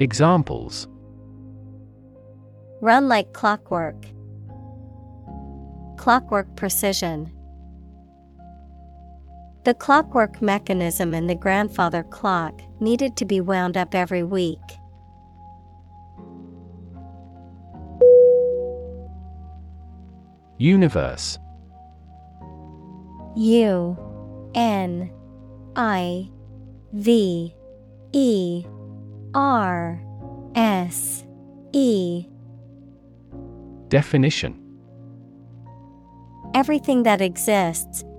[0.00, 0.88] Examples
[2.80, 4.04] Run like clockwork.
[5.96, 7.30] Clockwork precision.
[9.64, 14.58] The clockwork mechanism in the grandfather clock needed to be wound up every week.
[20.56, 21.38] Universe.
[23.36, 23.96] U
[24.54, 25.10] N
[25.76, 26.28] I
[26.92, 27.54] V
[28.12, 28.64] E
[29.34, 30.02] R
[30.54, 31.24] S
[31.72, 32.26] E.
[33.88, 34.56] Definition.
[36.54, 38.04] Everything that exists,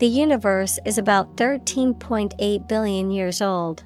[0.00, 3.84] The universe is about 13.8 billion years old.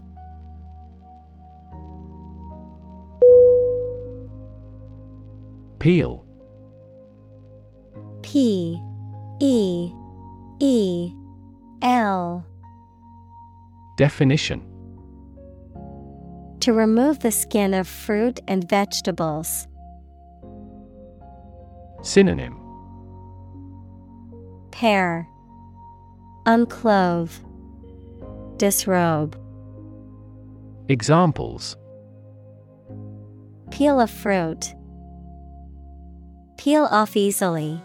[5.81, 6.25] Peel.
[8.23, 8.81] P
[9.41, 9.91] E
[10.61, 11.13] E
[11.83, 12.47] L.
[13.97, 14.61] Definition.
[16.61, 19.67] To remove the skin of fruit and vegetables.
[22.03, 22.57] Synonym.
[24.71, 25.29] Pare
[26.47, 27.33] Unclothe
[28.59, 29.35] Disrobe
[30.91, 31.77] Examples
[33.71, 34.75] Peel a fruit.
[36.59, 37.81] Peel off easily.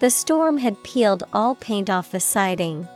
[0.00, 2.88] The storm had peeled all paint off the siding.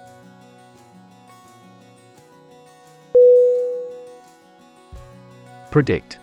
[5.71, 6.19] Predict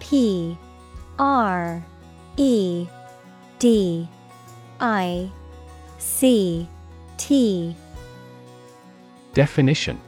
[0.00, 0.56] P
[1.18, 1.84] R
[2.38, 2.88] E
[3.58, 4.08] D
[4.82, 5.30] I
[5.98, 6.68] C
[7.16, 7.76] T.
[9.32, 10.00] Definition.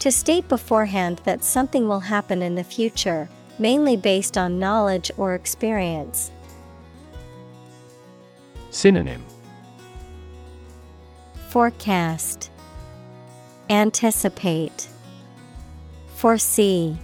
[0.00, 5.34] To state beforehand that something will happen in the future, mainly based on knowledge or
[5.34, 6.30] experience.
[8.70, 9.24] Synonym.
[11.48, 12.50] Forecast.
[13.70, 14.88] Anticipate.
[16.16, 16.98] Foresee.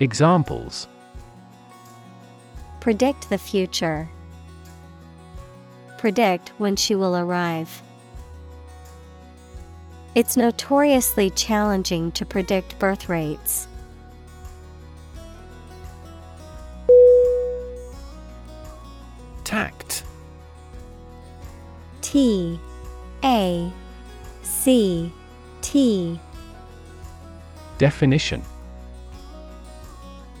[0.00, 0.88] Examples.
[2.80, 4.08] Predict the future.
[6.04, 7.80] Predict when she will arrive.
[10.14, 13.66] It's notoriously challenging to predict birth rates.
[19.44, 20.04] Tact
[22.02, 22.60] T
[23.24, 23.72] A
[24.42, 25.10] C
[25.62, 26.20] T
[27.78, 28.42] Definition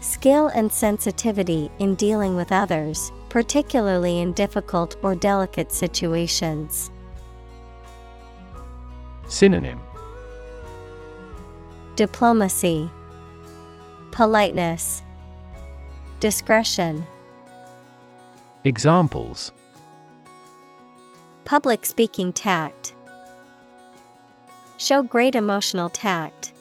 [0.02, 6.92] Skill and sensitivity in dealing with others, particularly in difficult or delicate situations.
[9.26, 9.80] Synonym
[11.96, 12.88] Diplomacy,
[14.12, 15.02] Politeness,
[16.20, 17.04] Discretion.
[18.62, 19.50] Examples
[21.44, 22.94] Public speaking tact.
[24.76, 26.52] Show great emotional tact.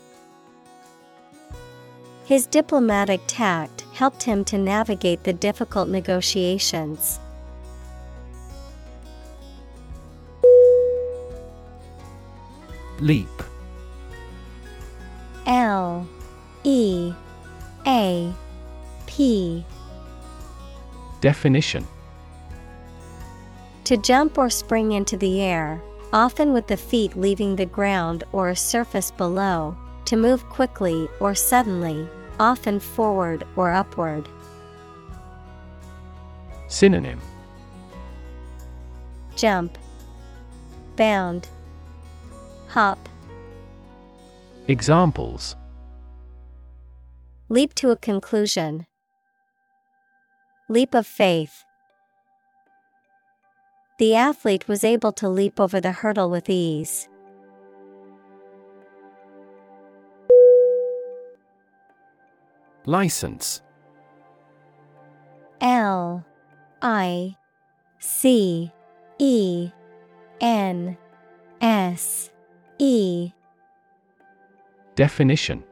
[2.25, 7.19] His diplomatic tact helped him to navigate the difficult negotiations.
[12.99, 13.27] Leap.
[15.45, 16.07] L.
[16.63, 17.13] E.
[17.85, 18.33] A.
[19.05, 19.65] P.
[21.19, 21.85] Definition.
[23.83, 25.81] To jump or spring into the air,
[26.13, 29.75] often with the feet leaving the ground or a surface below,
[30.05, 32.07] to move quickly or suddenly,
[32.39, 34.27] often forward or upward.
[36.67, 37.19] Synonym
[39.35, 39.77] Jump,
[40.95, 41.47] Bound,
[42.69, 43.09] Hop.
[44.67, 45.55] Examples
[47.49, 48.87] Leap to a conclusion.
[50.69, 51.65] Leap of faith.
[53.99, 57.07] The athlete was able to leap over the hurdle with ease.
[62.85, 63.61] License.
[65.61, 66.25] L
[66.81, 67.37] I
[67.99, 68.71] C
[69.19, 69.71] E
[70.41, 70.97] N
[71.61, 72.29] S
[72.77, 73.31] E.
[74.95, 75.63] Definition.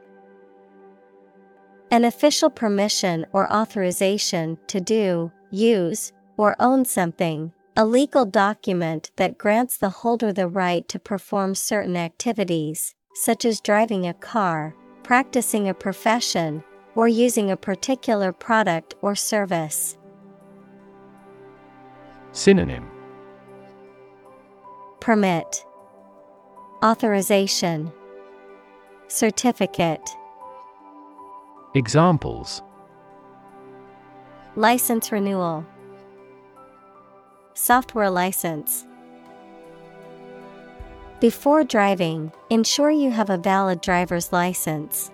[1.90, 9.36] An official permission or authorization to do, use, or own something, a legal document that
[9.36, 15.68] grants the holder the right to perform certain activities, such as driving a car, practicing
[15.68, 16.64] a profession,
[16.94, 19.96] or using a particular product or service.
[22.32, 22.90] Synonym.
[25.00, 25.64] Permit.
[26.82, 27.92] Authorization.
[29.08, 30.08] Certificate.
[31.74, 32.62] Examples.
[34.56, 35.64] License renewal.
[37.54, 38.86] Software license.
[41.20, 45.11] Before driving, ensure you have a valid driver's license.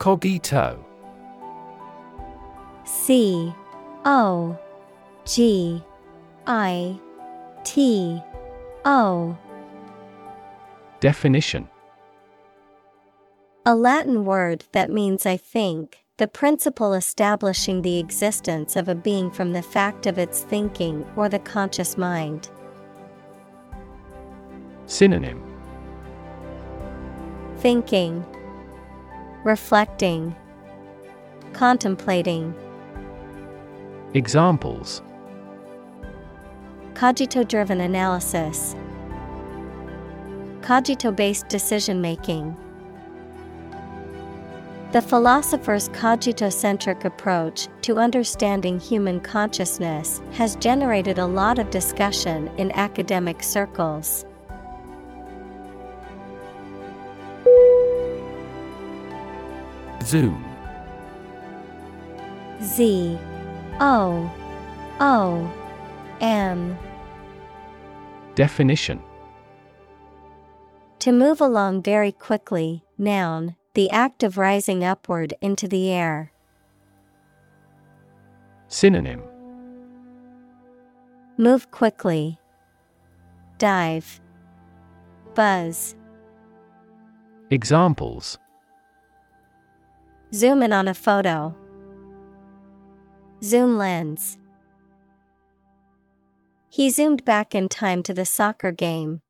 [0.00, 0.82] Cogito.
[2.84, 3.54] C
[4.06, 4.58] O
[5.26, 5.82] G
[6.46, 6.98] I
[7.64, 8.22] T
[8.86, 9.36] O.
[11.00, 11.68] Definition.
[13.66, 19.30] A Latin word that means I think, the principle establishing the existence of a being
[19.30, 22.48] from the fact of its thinking or the conscious mind.
[24.86, 25.44] Synonym.
[27.58, 28.24] Thinking,
[29.44, 30.36] Reflecting,
[31.54, 32.54] Contemplating.
[34.12, 35.00] Examples
[36.92, 38.76] Cogito driven analysis,
[40.60, 42.54] Cogito based decision making.
[44.92, 52.72] The philosopher's cogito-centric approach to understanding human consciousness has generated a lot of discussion in
[52.72, 54.26] academic circles.
[60.10, 60.44] Zoom
[62.60, 63.16] Z
[63.78, 64.28] O
[64.98, 65.52] O
[66.20, 66.76] M
[68.34, 69.00] Definition
[70.98, 76.32] To move along very quickly, noun, the act of rising upward into the air.
[78.66, 79.22] Synonym
[81.38, 82.40] Move quickly.
[83.58, 84.20] Dive.
[85.36, 85.94] Buzz.
[87.50, 88.40] Examples
[90.32, 91.54] Zoom in on a photo.
[93.42, 94.38] Zoom lens.
[96.68, 99.22] He zoomed back in time to the soccer game.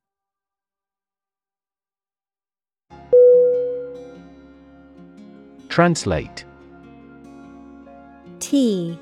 [5.70, 6.44] Translate
[8.40, 8.98] T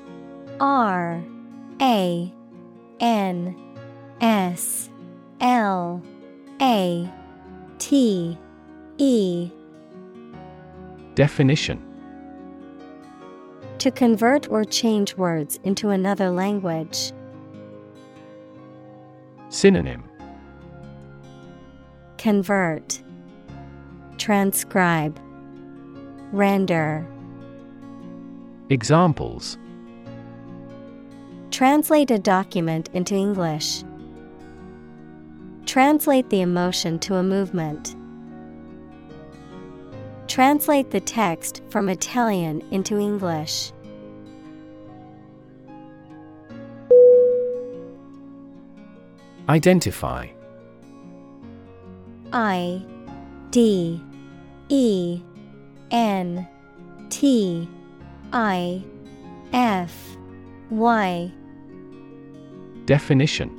[0.61, 1.21] R
[1.81, 2.33] A
[3.01, 3.55] N
[4.21, 4.89] S
[5.41, 6.01] L
[6.61, 7.11] A
[7.77, 8.37] T
[8.97, 9.51] E
[11.15, 11.88] Definition
[13.79, 17.13] To convert or change words into another language.
[19.47, 20.03] Synonym
[22.17, 23.01] Convert
[24.17, 25.17] Transcribe
[26.33, 27.07] Render
[28.69, 29.57] Examples
[31.49, 33.83] Translate a document into English.
[35.65, 37.95] Translate the emotion to a movement.
[40.29, 43.71] Translate the text from Italian into English.
[49.49, 50.27] Identify.
[52.31, 52.85] I
[53.49, 53.99] D
[54.69, 55.19] E
[55.89, 56.47] N
[57.09, 57.67] T
[58.31, 58.83] I
[59.51, 60.15] F
[60.69, 61.31] Y.
[62.85, 63.58] Definition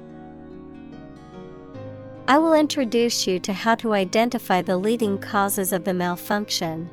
[2.31, 6.89] I will introduce you to how to identify the leading causes of the malfunction.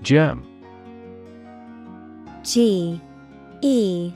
[0.00, 0.42] Germ
[2.42, 2.98] G
[3.60, 4.10] E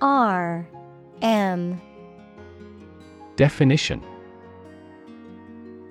[0.00, 0.68] R
[1.20, 1.80] M
[3.34, 4.00] Definition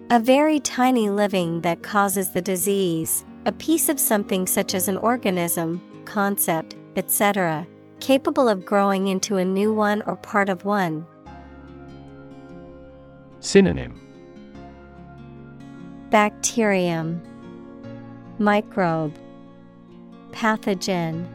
[0.10, 4.96] A very tiny living that causes the disease, a piece of something such as an
[4.96, 7.68] organism, concept, etc.,
[8.00, 11.06] capable of growing into a new one or part of one.
[13.40, 14.02] Synonym
[16.10, 17.22] Bacterium,
[18.40, 19.18] Microbe,
[20.32, 21.28] Pathogen,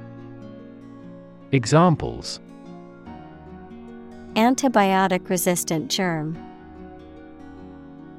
[1.52, 2.40] Examples
[4.34, 6.38] antibiotic resistant germ.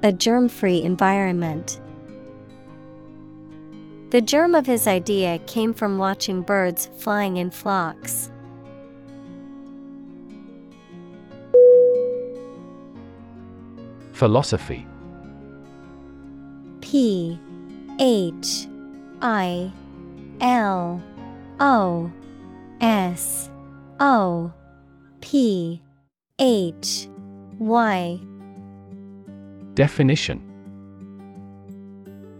[0.03, 1.80] A germ free environment.
[4.11, 8.29] The germ of his idea came from watching birds flying in flocks.
[14.11, 14.85] Philosophy.
[16.81, 17.39] P
[18.01, 18.67] H
[19.21, 19.71] I
[20.41, 21.01] L
[21.61, 22.11] O
[22.81, 23.49] S
[24.01, 24.51] O
[25.21, 25.81] P
[26.38, 27.07] H
[27.59, 28.19] Y.
[29.73, 30.51] Definition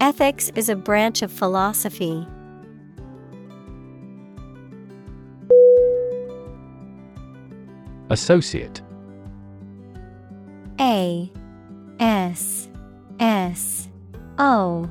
[0.00, 2.26] Ethics is a branch of philosophy.
[8.10, 8.82] Associate
[10.80, 11.32] A
[12.00, 12.68] S
[13.18, 13.88] S
[14.38, 14.90] O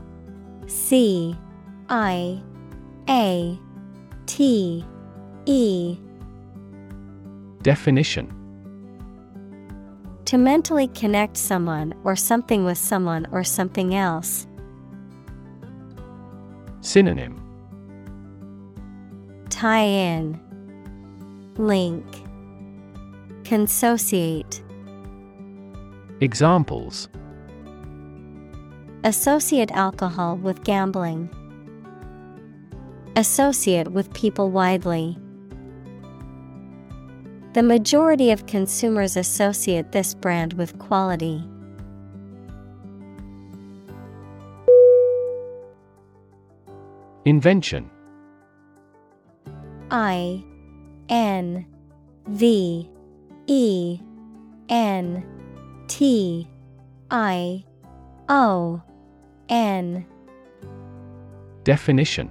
[0.68, 1.38] C
[1.90, 2.42] I
[3.10, 3.60] A
[4.26, 4.86] T
[5.46, 5.98] E
[7.62, 8.28] Definition
[10.26, 14.48] To mentally connect someone or something with someone or something else.
[16.84, 17.40] Synonym
[19.50, 20.38] Tie in,
[21.56, 22.06] Link,
[23.46, 24.62] Consociate.
[26.20, 27.08] Examples
[29.06, 31.30] Associate alcohol with gambling.
[33.16, 35.18] Associate with people widely.
[37.54, 41.48] The majority of consumers associate this brand with quality.
[47.26, 47.90] Invention.
[49.92, 50.44] I
[51.08, 51.66] N
[52.28, 52.90] V
[53.48, 54.00] E
[54.68, 55.26] N
[55.88, 56.48] T
[57.10, 57.64] I
[58.28, 58.82] O
[59.48, 60.06] N.
[61.64, 62.30] Definition.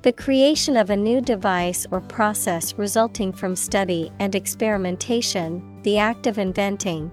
[0.00, 6.26] The creation of a new device or process resulting from study and experimentation, the act
[6.26, 7.10] of inventing.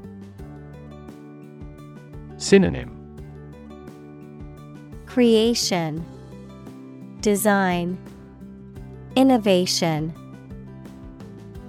[2.38, 2.93] Synonym
[5.14, 6.04] Creation,
[7.22, 8.00] Design,
[9.16, 10.12] Innovation.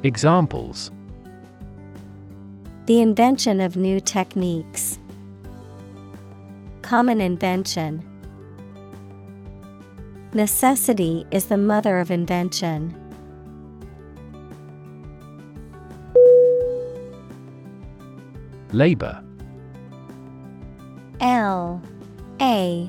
[0.03, 0.91] Examples
[2.87, 4.99] The invention of new techniques.
[6.81, 8.03] Common invention.
[10.33, 12.95] Necessity is the mother of invention.
[18.73, 19.23] Labor
[21.21, 21.83] L
[22.41, 22.89] A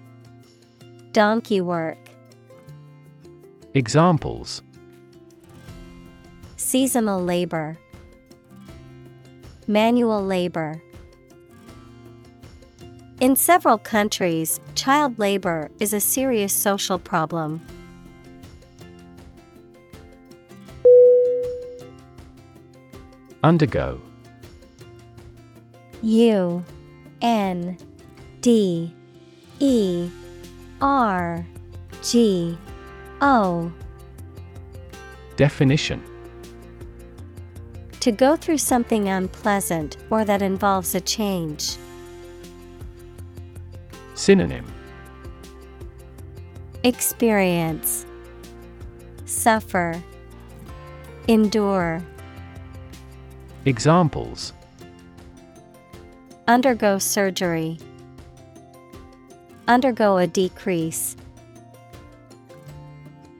[1.13, 1.97] Donkey work,
[3.73, 4.61] Examples.
[6.55, 7.77] Seasonal labor,
[9.67, 10.81] Manual labor.
[13.19, 17.61] In several countries, child labor is a serious social problem.
[23.43, 24.01] Undergo.
[26.01, 26.63] U
[27.21, 27.77] N
[28.41, 28.93] D
[29.59, 30.09] E
[30.81, 31.45] R
[32.01, 32.57] G
[33.21, 33.71] O.
[35.35, 36.03] Definition.
[37.99, 41.77] To go through something unpleasant or that involves a change.
[44.15, 44.65] Synonym.
[46.83, 48.07] Experience.
[49.25, 50.01] Suffer.
[51.27, 52.03] Endure.
[53.65, 54.53] Examples.
[56.47, 57.77] Undergo surgery.
[59.67, 61.15] Undergo a decrease.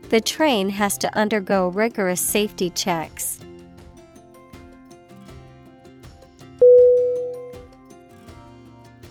[0.09, 3.39] The train has to undergo rigorous safety checks.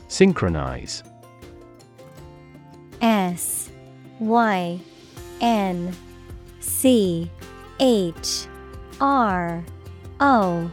[0.08, 1.02] Synchronize
[3.00, 3.70] S
[4.18, 4.78] Y
[5.40, 5.96] N
[6.60, 7.30] C
[7.80, 8.46] H
[9.00, 9.64] R
[10.20, 10.70] O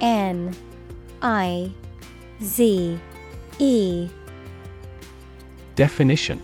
[0.00, 0.56] N
[1.20, 1.70] I
[2.42, 2.98] Z
[3.58, 4.08] E
[5.80, 6.42] Definition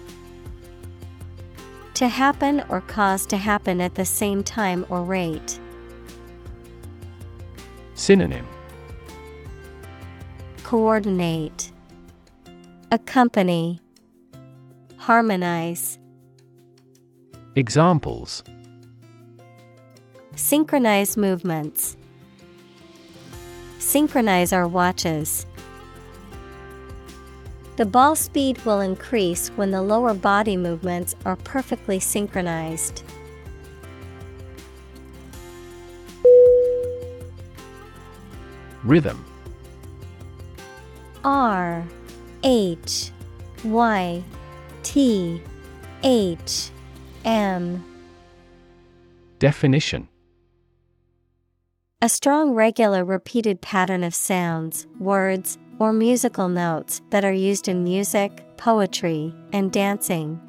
[1.93, 5.61] To happen or cause to happen at the same time or rate.
[7.93, 8.47] Synonym
[10.63, 11.71] Coordinate,
[12.91, 13.79] Accompany,
[14.97, 15.99] Harmonize.
[17.57, 18.43] Examples
[20.35, 21.99] Synchronize movements.
[23.81, 25.45] Synchronize our watches.
[27.77, 33.03] The ball speed will increase when the lower body movements are perfectly synchronized.
[38.83, 39.23] Rhythm.
[41.23, 41.85] R
[42.43, 43.11] H
[43.63, 44.23] Y
[44.83, 45.43] T
[46.03, 46.71] H
[47.27, 47.85] M.
[49.39, 50.09] Definition.
[52.01, 57.85] A strong, regular, repeated pattern of sounds, words, or musical notes that are used in
[57.85, 60.41] music, poetry, and dancing.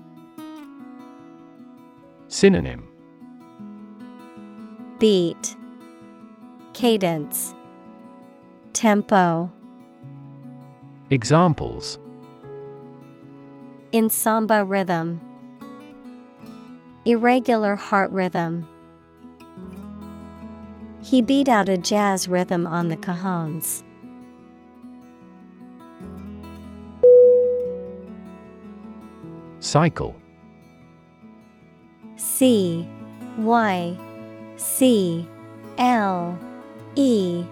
[2.27, 2.87] Synonym
[4.99, 5.55] Beat,
[6.73, 7.53] Cadence,
[8.73, 9.51] Tempo.
[11.09, 11.99] Examples
[13.91, 15.21] In samba rhythm,
[17.05, 18.67] Irregular heart rhythm.
[21.01, 23.83] He beat out a jazz rhythm on the cajones.
[29.67, 30.15] Cycle.
[32.15, 32.87] C
[33.37, 33.97] Y
[34.55, 35.27] C
[35.77, 36.39] L
[36.95, 37.43] E.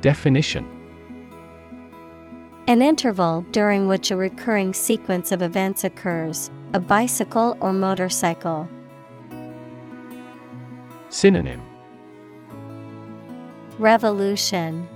[0.00, 0.64] Definition.
[2.68, 8.66] An interval during which a recurring sequence of events occurs, a bicycle or motorcycle.
[11.10, 11.60] Synonym.
[13.78, 14.88] Revolution,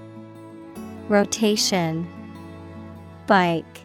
[1.10, 2.08] Rotation,
[3.26, 3.79] Bike.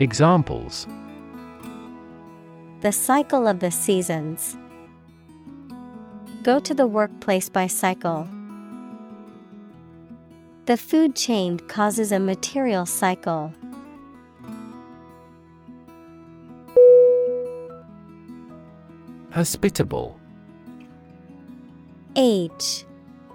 [0.00, 0.88] Examples
[2.80, 4.56] The cycle of the seasons.
[6.42, 8.28] Go to the workplace by cycle.
[10.66, 13.54] The food chain causes a material cycle.
[19.30, 20.18] Hospitable
[22.16, 22.84] H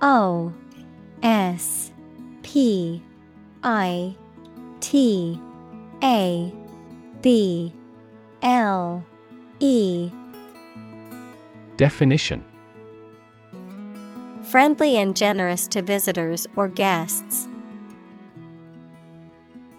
[0.02, 0.54] O
[1.24, 1.94] S
[2.44, 3.02] P
[3.64, 4.14] I
[4.82, 5.40] T
[6.04, 6.54] A
[7.22, 7.74] B
[8.42, 9.04] L
[9.60, 10.12] E
[11.76, 12.44] Definition
[14.44, 17.48] Friendly and generous to visitors or guests.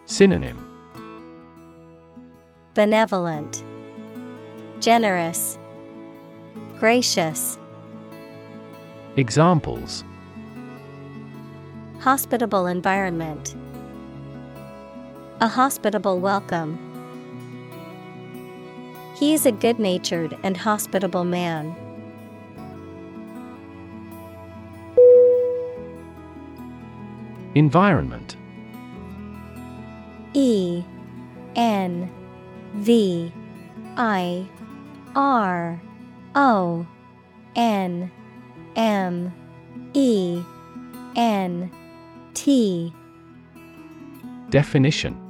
[0.04, 0.66] Synonym
[2.74, 3.64] Benevolent,
[4.80, 5.58] Generous,
[6.78, 7.58] Gracious.
[9.16, 10.04] Examples
[11.98, 13.54] Hospitable environment.
[15.42, 16.78] A hospitable welcome.
[19.16, 21.74] He is a good natured and hospitable man.
[27.54, 28.36] Environment
[30.34, 30.84] E
[31.56, 32.10] N
[32.74, 33.32] V
[33.96, 34.46] I
[35.16, 35.80] R
[36.34, 36.86] O
[37.56, 38.10] N
[38.76, 39.32] M
[39.94, 40.42] E
[41.16, 41.70] N
[42.34, 42.92] T
[44.50, 45.29] Definition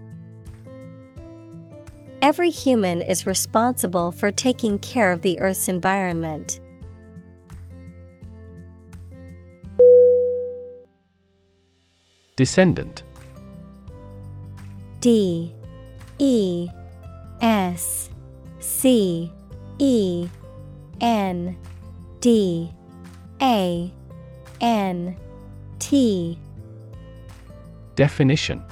[2.21, 6.59] Every human is responsible for taking care of the Earth's environment.
[12.35, 13.01] Descendant.
[14.99, 15.55] D
[16.19, 16.69] E
[17.41, 18.11] S
[18.59, 19.31] C
[19.79, 20.27] E
[21.01, 21.57] N
[22.19, 22.71] D
[23.41, 23.91] A
[24.61, 25.17] N
[25.79, 26.37] T.
[27.95, 28.63] Definition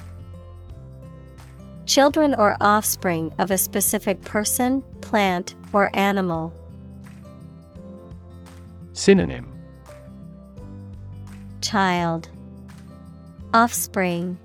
[1.90, 6.54] Children or offspring of a specific person, plant, or animal.
[8.92, 9.52] Synonym
[11.60, 12.28] Child
[13.52, 14.38] Offspring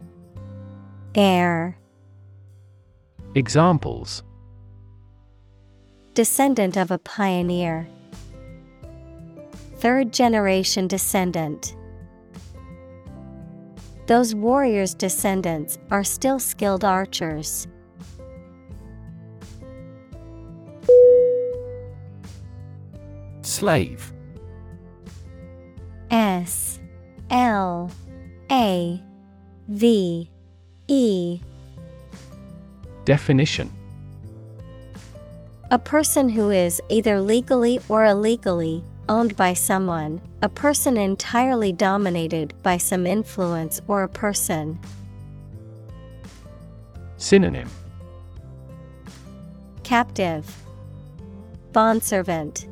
[1.14, 1.78] Heir
[3.36, 4.24] Examples
[6.16, 7.88] Descendant of a pioneer.
[9.76, 11.76] Third generation descendant.
[14.08, 17.68] Those warriors' descendants are still skilled archers.
[23.42, 24.14] Slave.
[26.12, 26.80] S
[27.32, 27.90] L
[28.52, 29.02] A
[29.68, 30.30] V
[30.88, 31.40] E.
[33.06, 33.72] Definition.
[35.72, 42.54] A person who is either legally or illegally owned by someone, a person entirely dominated
[42.64, 44.80] by some influence or a person.
[47.18, 47.70] Synonym.
[49.84, 50.64] Captive.
[51.72, 52.68] Bondservant.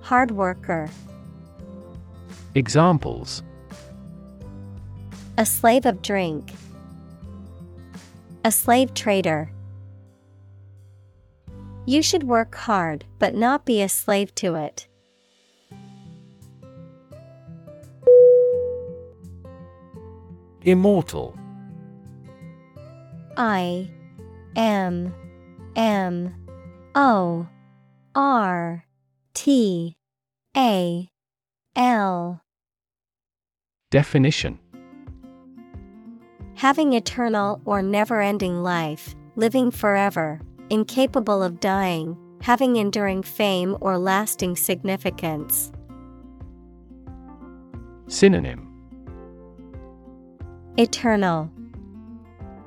[0.00, 0.90] Hard worker.
[2.54, 3.42] Examples.
[5.38, 6.52] A slave of drink.
[8.44, 9.50] A slave trader.
[11.86, 14.86] You should work hard but not be a slave to it.
[20.64, 21.36] Immortal.
[23.36, 23.90] I
[24.54, 25.12] M
[25.74, 26.34] M
[26.94, 27.48] O
[28.14, 28.84] R
[29.34, 29.96] T
[30.56, 31.08] A
[31.74, 32.40] L.
[33.90, 34.60] Definition.
[36.54, 40.40] Having eternal or never ending life, living forever,
[40.70, 45.72] incapable of dying, having enduring fame or lasting significance.
[48.06, 48.71] Synonym
[50.78, 51.50] Eternal,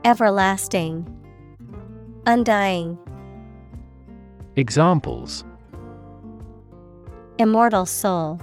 [0.04, 1.08] Everlasting,
[2.28, 3.00] Undying,
[4.56, 5.44] Examples
[7.40, 8.40] Immortal soul,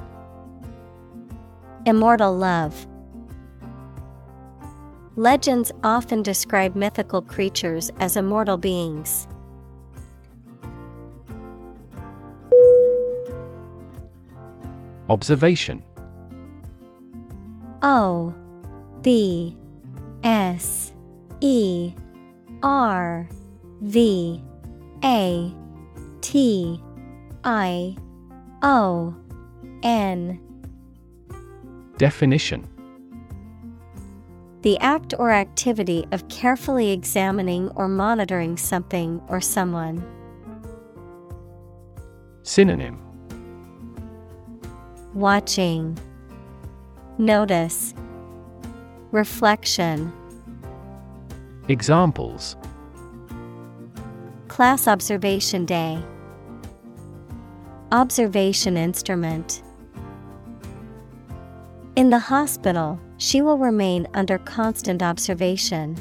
[1.86, 2.88] Immortal love.
[5.14, 9.28] Legends often describe mythical creatures as immortal beings.
[15.08, 15.84] Observation
[17.82, 18.34] O
[19.02, 19.56] B
[20.22, 20.92] S
[21.40, 21.92] E
[22.62, 23.28] R
[23.80, 24.42] V
[25.04, 25.54] A
[26.20, 26.80] T
[27.44, 27.96] I
[28.62, 29.14] O
[29.82, 30.40] N.
[31.98, 32.68] Definition.
[34.62, 40.04] The act or activity of carefully examining or monitoring something or someone.
[42.44, 43.00] Synonym.
[45.14, 45.98] Watching,
[47.18, 47.92] Notice,
[49.12, 50.10] Reflection,
[51.68, 52.56] Examples.
[54.48, 56.02] Class Observation Day,
[57.92, 59.62] Observation Instrument.
[61.94, 65.98] In the hospital, she will remain under constant observation.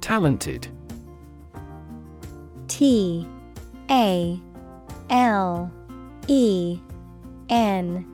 [0.00, 0.66] Talented.
[2.66, 3.28] T
[3.88, 4.40] A
[5.08, 5.70] L
[6.26, 6.80] E
[7.48, 8.06] N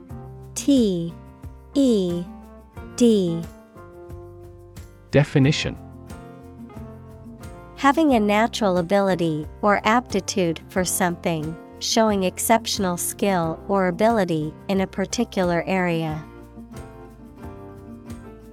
[0.55, 1.13] T
[1.73, 2.23] E
[2.95, 3.41] D.
[5.11, 5.77] Definition.
[7.75, 14.87] Having a natural ability or aptitude for something, showing exceptional skill or ability in a
[14.87, 16.23] particular area.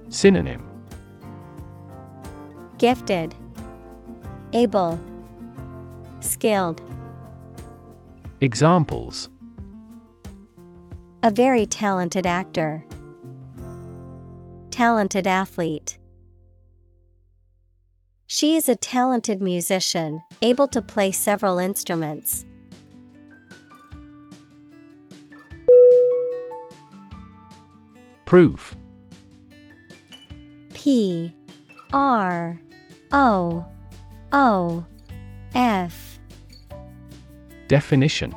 [0.09, 0.63] Synonym.
[2.77, 3.33] Gifted,
[4.51, 4.99] Able,
[6.19, 6.81] Skilled.
[8.39, 9.29] Examples
[11.25, 12.83] A very talented actor.
[14.71, 15.97] Talented athlete.
[18.27, 22.43] She is a talented musician, able to play several instruments.
[28.25, 28.75] Proof.
[30.73, 31.33] P.
[31.93, 32.59] R.
[33.13, 33.65] O.
[34.33, 34.85] O.
[35.55, 36.19] F.
[37.69, 38.35] Definition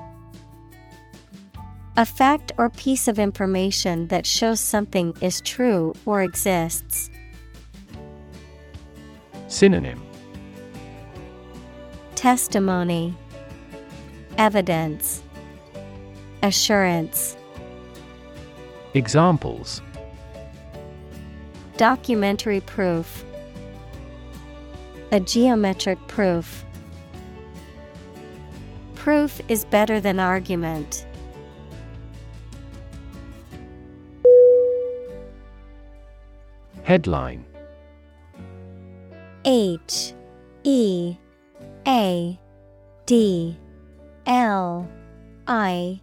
[1.98, 7.10] A fact or piece of information that shows something is true or exists.
[9.48, 10.02] Synonym
[12.14, 13.14] Testimony,
[14.36, 15.23] Evidence,
[16.43, 17.35] Assurance,
[18.93, 19.81] Examples
[21.78, 23.24] Documentary proof,
[25.12, 26.62] A geometric proof.
[28.94, 31.06] Proof is better than argument.
[36.86, 37.44] Headline.
[39.44, 40.14] H
[40.62, 41.16] E
[41.84, 42.38] A
[43.06, 43.58] D
[44.24, 44.88] L
[45.48, 46.00] I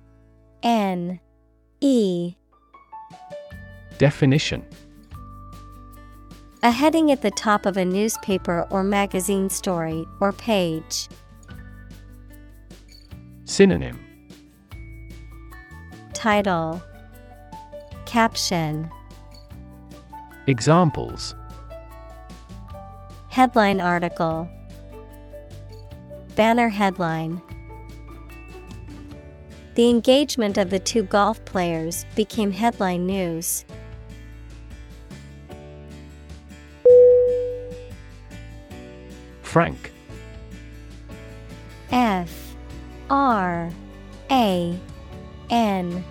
[0.62, 1.22] N
[1.80, 2.36] E.
[3.98, 4.66] Definition.
[6.64, 11.08] A heading at the top of a newspaper or magazine story or page.
[13.46, 13.98] Synonym.
[16.14, 16.84] Title.
[18.06, 18.92] Caption
[20.46, 21.36] Examples.
[23.30, 24.50] Headline article.
[26.36, 27.42] Banner headline.
[29.76, 33.64] The engagement of the two golf players became headline news.
[39.44, 39.94] Frank.
[41.90, 42.56] F.
[43.10, 43.72] R.
[44.30, 44.78] A.
[45.50, 46.04] N.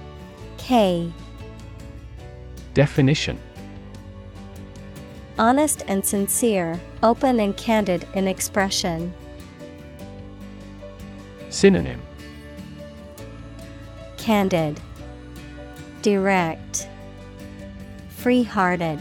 [0.57, 1.13] K.
[2.73, 3.39] Definition
[5.39, 9.15] Honest and sincere, open and candid in expression.
[11.49, 12.03] Synonym
[14.19, 14.81] Candid,
[16.03, 16.89] Direct,
[18.11, 19.01] Free hearted.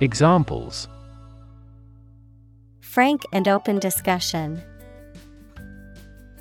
[0.00, 0.86] Examples
[2.80, 4.62] Frank and open discussion.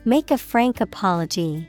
[0.06, 1.68] Make a frank apology.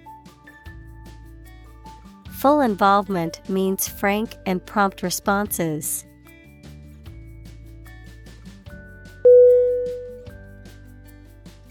[2.33, 6.05] Full involvement means frank and prompt responses.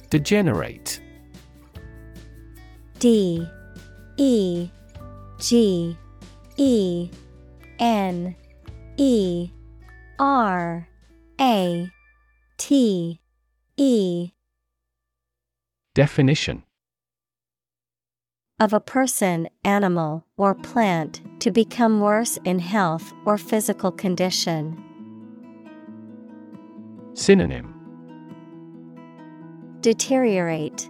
[0.09, 1.01] Degenerate
[2.99, 3.45] D
[4.17, 4.69] E
[5.39, 5.97] G
[6.57, 7.09] E
[7.79, 8.35] N
[8.97, 9.49] E
[10.17, 10.87] R
[11.39, 11.91] A
[12.57, 13.19] T
[13.77, 14.31] E
[15.93, 16.63] Definition
[18.59, 24.83] of a person, animal, or plant to become worse in health or physical condition.
[27.13, 27.76] Synonym
[29.81, 30.89] Deteriorate,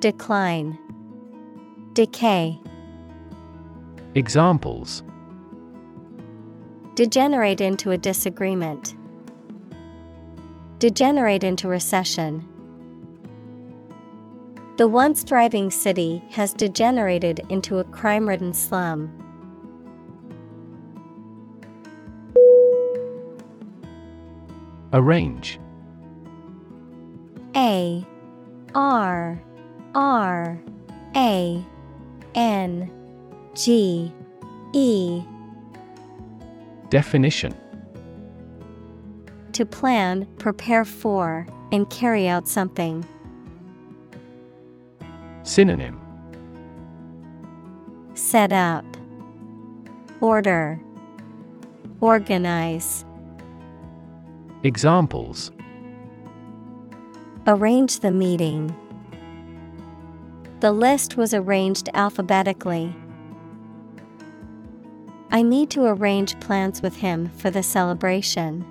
[0.00, 0.78] Decline,
[1.94, 2.60] Decay,
[4.14, 5.02] Examples
[6.94, 8.94] Degenerate into a disagreement,
[10.80, 12.46] Degenerate into recession.
[14.76, 19.10] The once thriving city has degenerated into a crime ridden slum.
[24.92, 25.58] Arrange
[27.56, 28.06] A
[28.74, 29.42] R
[29.94, 30.62] R
[31.16, 31.64] A
[32.34, 32.90] N
[33.54, 34.12] G
[34.72, 35.22] E.
[36.88, 37.54] Definition.
[39.52, 43.06] To plan, prepare for, and carry out something.
[45.42, 46.00] Synonym.
[48.14, 48.84] Set up,
[50.20, 50.80] Order,
[52.00, 53.04] Organize,
[54.64, 55.50] Examples
[57.44, 58.72] Arrange the meeting.
[60.60, 62.94] The list was arranged alphabetically.
[65.32, 68.64] I need to arrange plans with him for the celebration.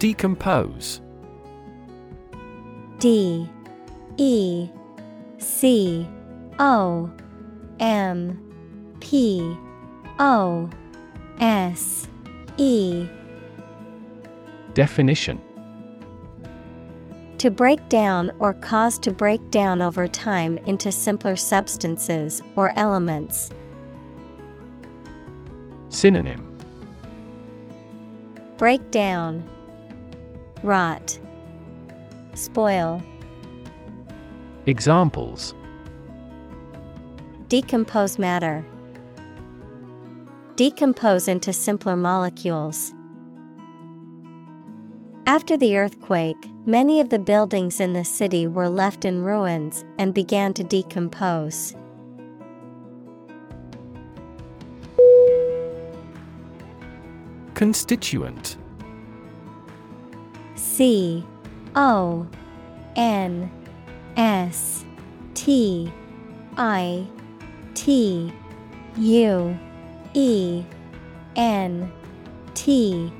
[0.00, 1.00] Decompose
[2.98, 3.48] D
[4.16, 4.68] E
[5.38, 6.08] C
[6.58, 7.10] O
[7.78, 8.40] M
[8.98, 9.56] P
[10.18, 10.68] O
[11.38, 12.08] S
[12.58, 13.08] E.
[14.74, 15.40] Definition.
[17.38, 23.50] To break down or cause to break down over time into simpler substances or elements.
[25.88, 26.58] Synonym.
[28.56, 29.48] Break down,
[30.64, 31.16] Rot,
[32.34, 33.00] Spoil,
[34.66, 35.54] Examples.
[37.48, 38.66] Decompose matter.
[40.58, 42.92] Decompose into simpler molecules.
[45.24, 50.12] After the earthquake, many of the buildings in the city were left in ruins and
[50.12, 51.76] began to decompose.
[57.54, 58.56] Constituent
[60.56, 61.24] C
[61.76, 62.26] O
[62.96, 63.48] N
[64.16, 64.84] S
[65.34, 65.92] T
[66.56, 67.06] I
[67.74, 68.32] T
[68.96, 69.56] U
[70.18, 70.64] E
[71.36, 71.92] N
[72.54, 73.12] T.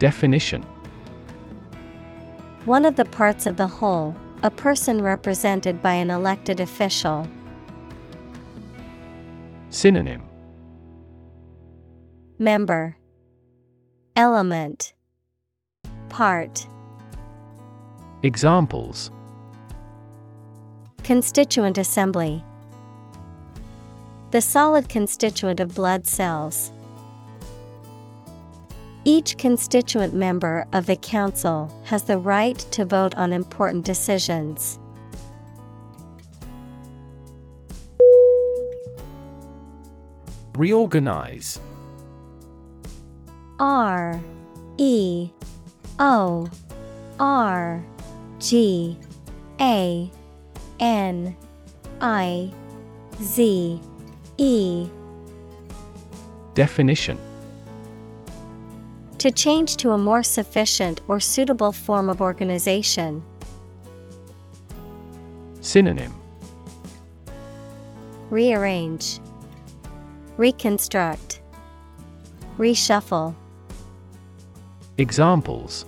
[0.00, 0.64] Definition.
[2.64, 7.28] One of the parts of the whole, a person represented by an elected official.
[9.70, 10.24] Synonym.
[12.40, 12.96] Member.
[14.16, 14.94] Element.
[16.08, 16.66] Part.
[18.24, 19.12] Examples.
[21.04, 22.44] Constituent assembly
[24.36, 26.70] The solid constituent of blood cells.
[29.02, 34.78] Each constituent member of the council has the right to vote on important decisions.
[40.54, 41.58] Reorganize.
[43.58, 44.20] R
[44.76, 45.30] E
[45.98, 46.46] O
[47.18, 47.82] R
[48.38, 48.98] G
[49.62, 50.10] A
[50.78, 51.36] N
[52.02, 52.52] I
[53.22, 53.80] Z
[54.38, 54.88] E
[56.54, 57.18] Definition
[59.18, 63.22] To change to a more sufficient or suitable form of organization.
[65.60, 66.14] Synonym
[68.30, 69.20] Rearrange,
[70.36, 71.40] Reconstruct,
[72.58, 73.34] Reshuffle.
[74.98, 75.84] Examples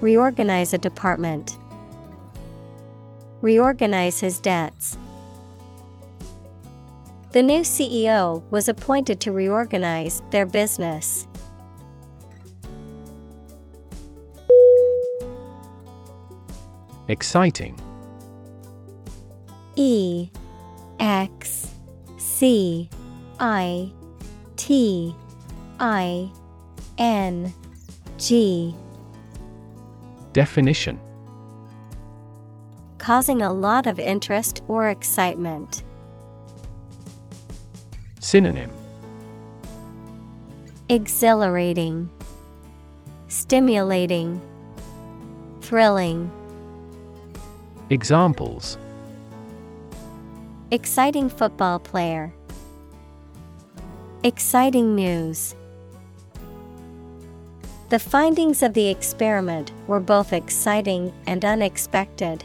[0.00, 1.58] Reorganize a department.
[3.42, 4.96] Reorganize his debts.
[7.38, 11.28] The new CEO was appointed to reorganize their business.
[17.06, 17.78] Exciting
[19.76, 20.30] E
[20.98, 21.72] X
[22.16, 22.90] C
[23.38, 23.92] I
[24.56, 25.14] T
[25.78, 26.32] I
[26.98, 27.54] N
[28.16, 28.74] G
[30.32, 30.98] Definition
[32.98, 35.84] Causing a lot of interest or excitement.
[38.28, 38.70] Synonym
[40.90, 42.10] Exhilarating,
[43.28, 44.38] Stimulating,
[45.62, 46.30] Thrilling.
[47.88, 48.76] Examples
[50.70, 52.34] Exciting football player.
[54.22, 55.54] Exciting news.
[57.88, 62.44] The findings of the experiment were both exciting and unexpected.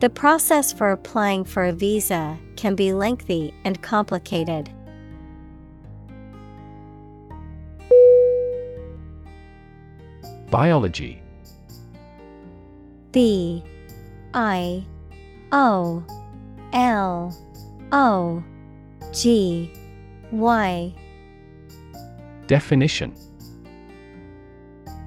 [0.00, 4.70] The process for applying for a visa can be lengthy and complicated.
[10.50, 11.22] Biology.
[13.12, 13.62] B
[14.34, 14.84] I
[15.52, 16.04] O
[16.72, 17.36] L
[17.92, 18.44] O
[19.12, 19.72] G
[20.32, 20.94] Y.
[22.46, 23.14] Definition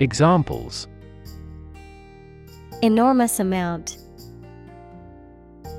[0.00, 0.88] Examples
[2.82, 3.98] Enormous amount,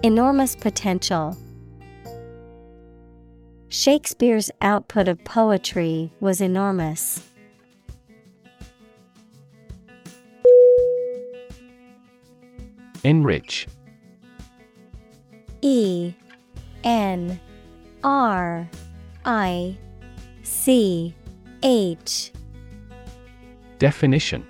[0.03, 1.37] Enormous potential.
[3.67, 7.21] Shakespeare's output of poetry was enormous.
[13.03, 13.67] Enrich
[15.61, 16.13] E
[16.83, 17.39] N
[18.03, 18.69] R
[19.25, 19.77] I
[20.43, 21.13] C
[21.63, 22.31] H
[23.79, 24.47] Definition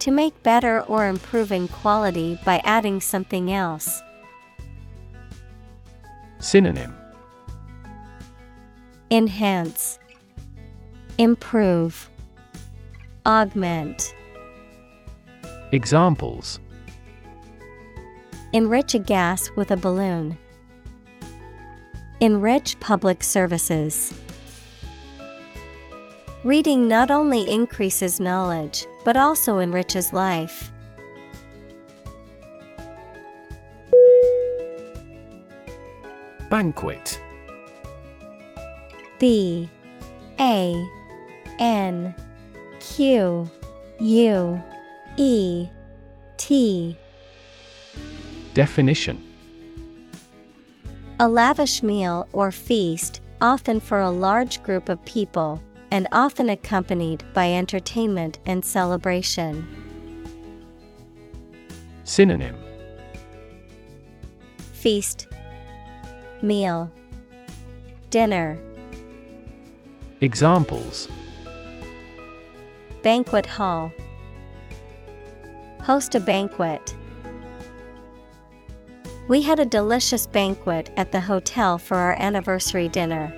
[0.00, 4.02] To make better or improve in quality by adding something else.
[6.38, 6.94] Synonym
[9.10, 9.98] Enhance,
[11.18, 12.10] Improve,
[13.26, 14.14] Augment.
[15.70, 16.60] Examples
[18.52, 20.36] Enrich a gas with a balloon.
[22.20, 24.12] Enrich public services.
[26.44, 30.72] Reading not only increases knowledge, but also enriches life.
[36.50, 37.20] Banquet.
[39.20, 39.70] B
[40.40, 40.88] A
[41.60, 42.12] N
[42.80, 43.48] Q
[44.00, 44.62] U
[45.16, 45.68] E
[46.38, 46.96] T.
[48.52, 49.22] Definition.
[51.20, 55.62] A lavish meal or feast, often for a large group of people,
[55.92, 59.66] and often accompanied by entertainment and celebration.
[62.04, 62.56] Synonym
[64.72, 65.28] Feast,
[66.40, 66.90] Meal,
[68.08, 68.58] Dinner,
[70.22, 71.08] Examples
[73.02, 73.92] Banquet Hall.
[75.82, 76.96] Host a banquet.
[79.28, 83.36] We had a delicious banquet at the hotel for our anniversary dinner.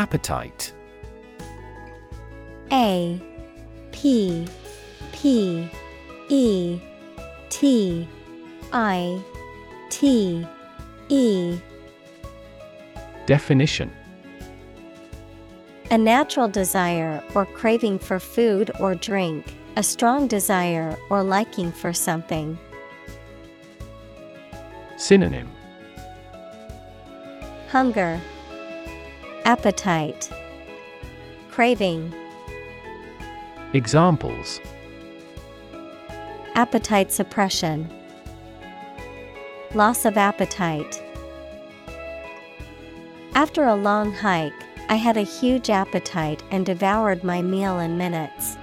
[0.00, 0.72] Appetite.
[2.72, 3.20] A
[3.92, 4.46] P
[5.12, 5.68] P
[6.30, 6.80] E
[7.50, 8.08] T
[8.72, 9.22] I
[9.90, 10.46] T
[11.10, 11.58] E.
[13.26, 13.92] Definition.
[15.90, 21.92] A natural desire or craving for food or drink, a strong desire or liking for
[21.92, 22.58] something.
[24.96, 25.50] Synonym.
[27.68, 28.18] Hunger,
[29.44, 30.30] Appetite,
[31.50, 32.14] Craving,
[33.72, 34.60] Examples.
[36.54, 37.90] Appetite suppression,
[39.74, 41.02] Loss of appetite.
[43.34, 44.52] After a long hike,
[44.88, 48.56] I had a huge appetite and devoured my meal in minutes.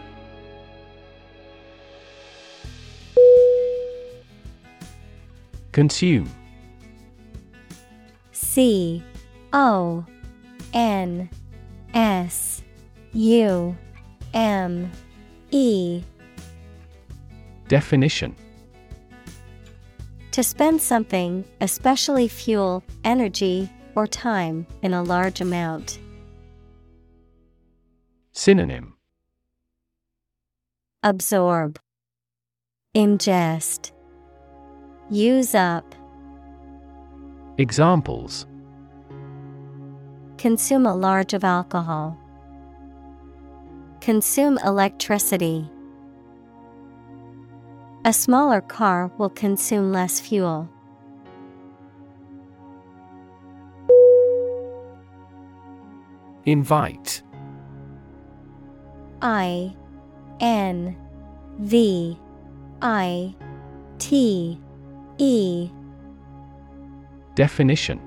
[5.72, 6.30] Consume.
[8.32, 9.04] C
[9.54, 10.06] O
[10.74, 11.30] N
[11.94, 12.62] S
[13.14, 13.76] U
[14.34, 14.92] M
[15.52, 16.04] E.
[17.68, 18.36] Definition.
[20.32, 26.00] To spend something, especially fuel, energy, or time, in a large amount.
[28.34, 28.94] Synonym.
[31.02, 31.80] Absorb,
[32.96, 33.92] Ingest,
[35.10, 35.96] Use up,
[37.58, 38.46] Examples
[40.38, 42.18] Consume a large of alcohol.
[44.02, 45.68] Consume electricity.
[48.06, 50.70] A smaller car will consume less fuel.
[56.46, 57.24] Invite
[59.22, 59.76] I
[60.40, 60.96] N
[61.60, 62.18] V
[62.82, 63.36] I
[63.98, 64.62] T
[65.18, 65.70] E
[67.36, 68.07] Definition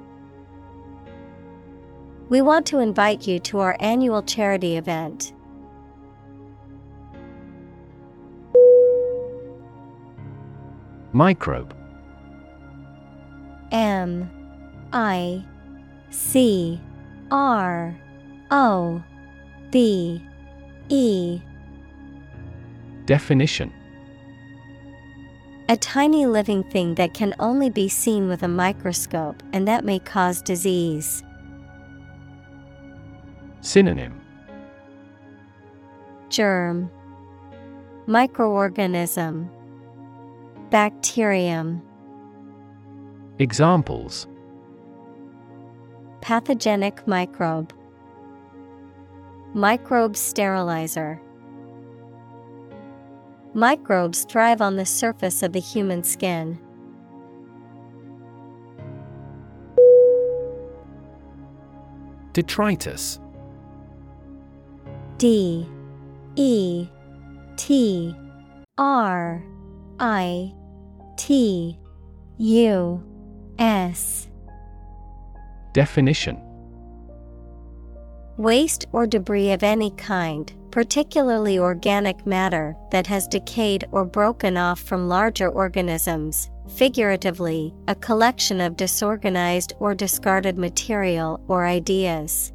[2.31, 5.33] We want to invite you to our annual charity event.
[11.11, 11.75] Microbe
[13.73, 14.31] M
[14.93, 15.43] I
[16.09, 16.79] C
[17.31, 17.99] R
[18.49, 19.03] O
[19.69, 20.23] B
[20.87, 21.41] E
[23.05, 23.73] Definition
[25.67, 29.99] A tiny living thing that can only be seen with a microscope and that may
[29.99, 31.23] cause disease.
[33.61, 34.19] Synonym.
[36.29, 36.89] Germ.
[38.07, 39.47] Microorganism.
[40.71, 41.81] Bacterium.
[43.37, 44.27] Examples.
[46.21, 47.71] Pathogenic microbe.
[49.53, 51.21] Microbe sterilizer.
[53.53, 56.59] Microbes thrive on the surface of the human skin.
[62.33, 63.19] Detritus
[65.21, 65.67] D
[66.35, 66.87] E
[67.55, 68.15] T
[68.79, 69.43] R
[69.99, 70.51] I
[71.15, 71.77] T
[72.39, 73.03] U
[73.59, 74.29] S
[75.73, 76.41] Definition
[78.37, 84.79] Waste or debris of any kind, particularly organic matter that has decayed or broken off
[84.79, 92.53] from larger organisms, figuratively, a collection of disorganized or discarded material or ideas.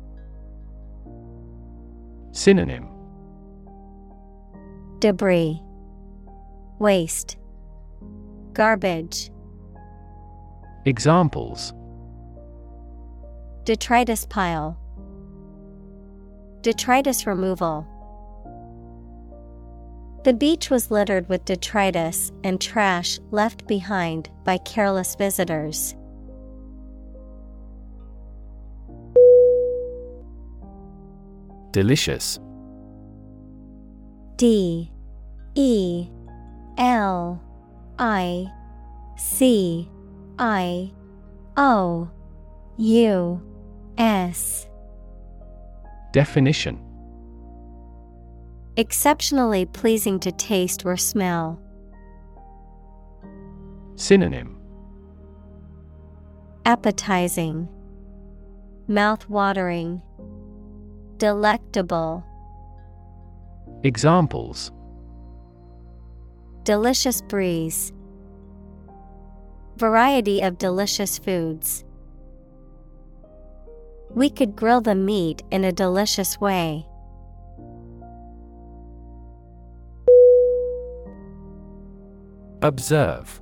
[2.36, 2.86] Synonym
[4.98, 5.62] Debris,
[6.78, 7.38] Waste,
[8.52, 9.30] Garbage.
[10.84, 11.72] Examples
[13.64, 14.78] Detritus pile,
[16.60, 17.86] Detritus removal.
[20.24, 25.96] The beach was littered with detritus and trash left behind by careless visitors.
[31.77, 32.40] Delicious.
[34.36, 34.90] D
[35.55, 36.09] E
[36.78, 37.39] L
[37.98, 38.51] I
[39.19, 39.86] C
[40.39, 40.90] I
[41.59, 42.09] O
[42.78, 43.43] U
[43.98, 44.66] S.
[46.15, 46.81] Definition.
[48.78, 51.61] Exceptionally pleasing to taste or smell.
[53.97, 54.59] Synonym.
[56.65, 57.69] Appetizing,
[58.89, 60.01] Mouth-watering,
[61.18, 62.22] Delectable.
[63.82, 64.70] Examples
[66.64, 67.93] Delicious breeze.
[69.78, 71.84] Variety of delicious foods.
[74.10, 76.86] We could grill the meat in a delicious way.
[82.60, 83.40] Observe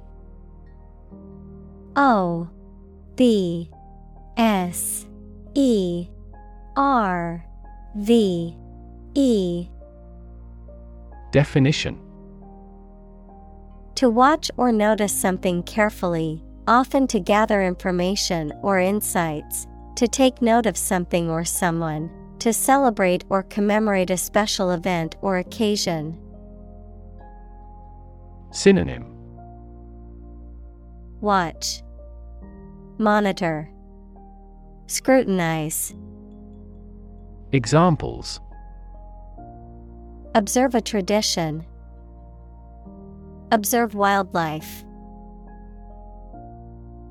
[1.97, 2.49] O
[3.17, 3.69] B
[4.37, 5.07] S
[5.55, 6.09] E
[6.77, 7.45] R
[7.97, 8.57] V
[9.15, 9.69] E.
[11.31, 12.01] Definition.
[13.95, 20.67] To watch or notice something carefully, often to gather information or insights, to take note
[20.67, 22.11] of something or someone,
[22.41, 26.19] to celebrate or commemorate a special event or occasion.
[28.51, 29.07] Synonym.
[31.21, 31.83] Watch,
[32.99, 33.71] Monitor,
[34.87, 35.95] Scrutinize.
[37.55, 38.41] Examples
[40.35, 41.65] Observe a tradition.
[43.53, 44.85] Observe wildlife.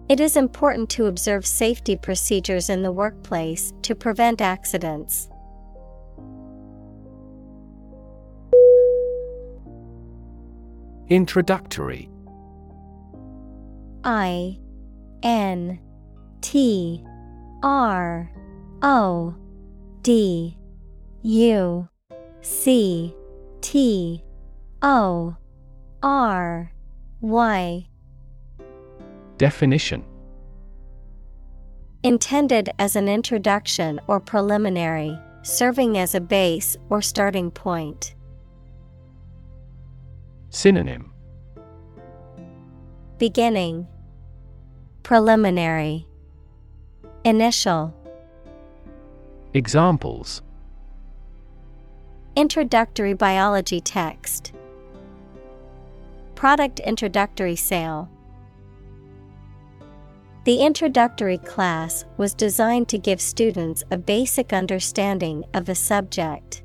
[0.09, 5.29] It is important to observe safety procedures in the workplace to prevent accidents.
[11.07, 12.09] Introductory
[14.03, 14.59] I
[15.23, 15.79] N
[16.41, 17.01] T
[17.63, 18.29] R
[18.81, 19.35] O
[20.03, 20.57] D
[21.21, 21.87] U
[22.41, 23.15] C
[23.61, 24.21] T
[24.81, 25.37] O
[26.03, 26.73] R
[27.21, 27.87] Y.
[29.37, 30.03] Definition.
[32.03, 38.13] Intended as an introduction or preliminary, serving as a base or starting point.
[40.49, 41.13] Synonym.
[43.19, 43.87] Beginning.
[45.03, 46.05] Preliminary.
[47.23, 47.95] Initial
[49.55, 50.41] Examples.
[52.35, 54.51] Introductory biology text.
[56.33, 58.09] Product introductory sale.
[60.45, 66.63] The introductory class was designed to give students a basic understanding of the subject.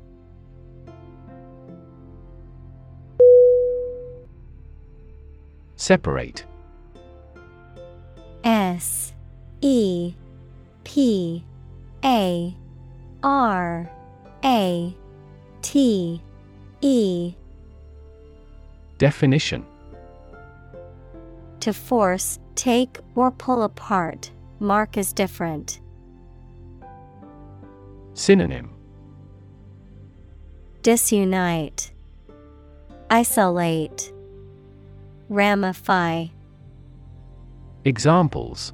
[5.75, 6.43] Separate.
[8.43, 9.13] S
[9.61, 10.15] E
[10.83, 11.45] P
[12.03, 12.55] A
[13.23, 13.89] R
[14.43, 14.95] A
[15.61, 16.21] T
[16.81, 17.33] E.
[18.97, 19.65] Definition.
[21.61, 25.81] To force, take, or pull apart, mark as different.
[28.13, 28.71] Synonym.
[30.81, 31.91] Disunite,
[33.09, 34.13] Isolate,
[35.27, 36.27] Ramify.
[37.83, 38.73] Examples.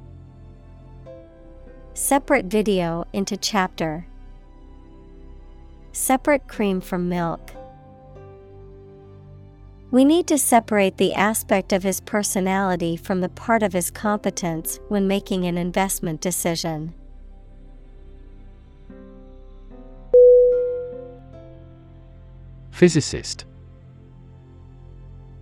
[1.94, 4.06] Separate video into chapter.
[5.96, 7.52] Separate cream from milk.
[9.90, 14.78] We need to separate the aspect of his personality from the part of his competence
[14.88, 16.92] when making an investment decision.
[22.70, 23.46] Physicist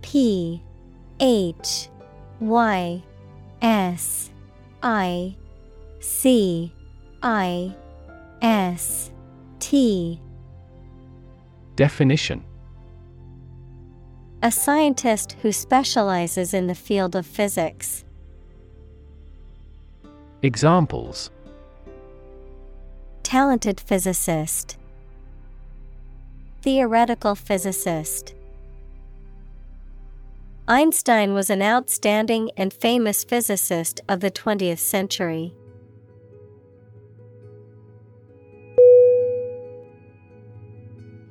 [0.01, 0.63] P
[1.19, 1.89] H
[2.39, 3.03] Y
[3.61, 4.31] S
[4.81, 5.35] I
[5.99, 6.71] C
[7.21, 7.75] I
[8.41, 9.11] S
[9.59, 10.21] T
[11.75, 12.43] Definition
[14.41, 18.05] A scientist who specializes in the field of physics.
[20.41, 21.31] Examples
[23.23, 24.77] Talented physicist.
[26.61, 28.35] Theoretical physicist.
[30.67, 35.53] Einstein was an outstanding and famous physicist of the 20th century.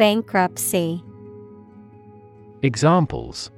[0.00, 1.04] Bankruptcy.
[2.62, 3.50] Examples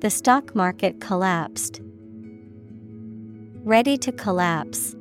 [0.00, 1.82] The stock market collapsed.
[3.64, 4.96] Ready to collapse.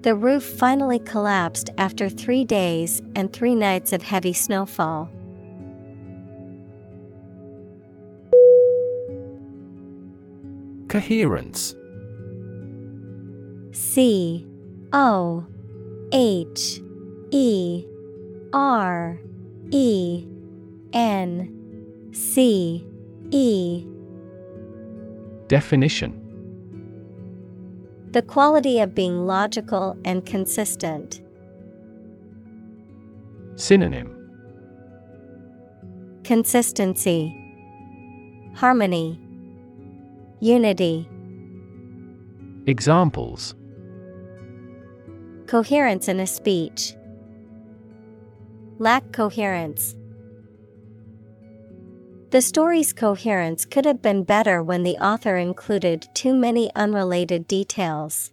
[0.00, 5.08] The roof finally collapsed after three days and three nights of heavy snowfall.
[10.88, 11.76] Coherence
[13.70, 14.44] C
[14.92, 15.46] O
[16.10, 16.80] H
[17.30, 17.84] E
[18.52, 19.18] R
[19.70, 20.26] E
[20.92, 22.84] N C
[23.30, 23.86] E.
[25.48, 26.16] Definition.
[28.12, 31.20] The quality of being logical and consistent.
[33.56, 34.16] Synonym.
[36.24, 37.34] Consistency,
[38.54, 39.20] Harmony,
[40.40, 41.08] Unity,
[42.66, 43.54] Examples.
[45.46, 46.94] Coherence in a speech.
[48.80, 49.94] Lack coherence.
[52.30, 58.32] The story's coherence could have been better when the author included too many unrelated details.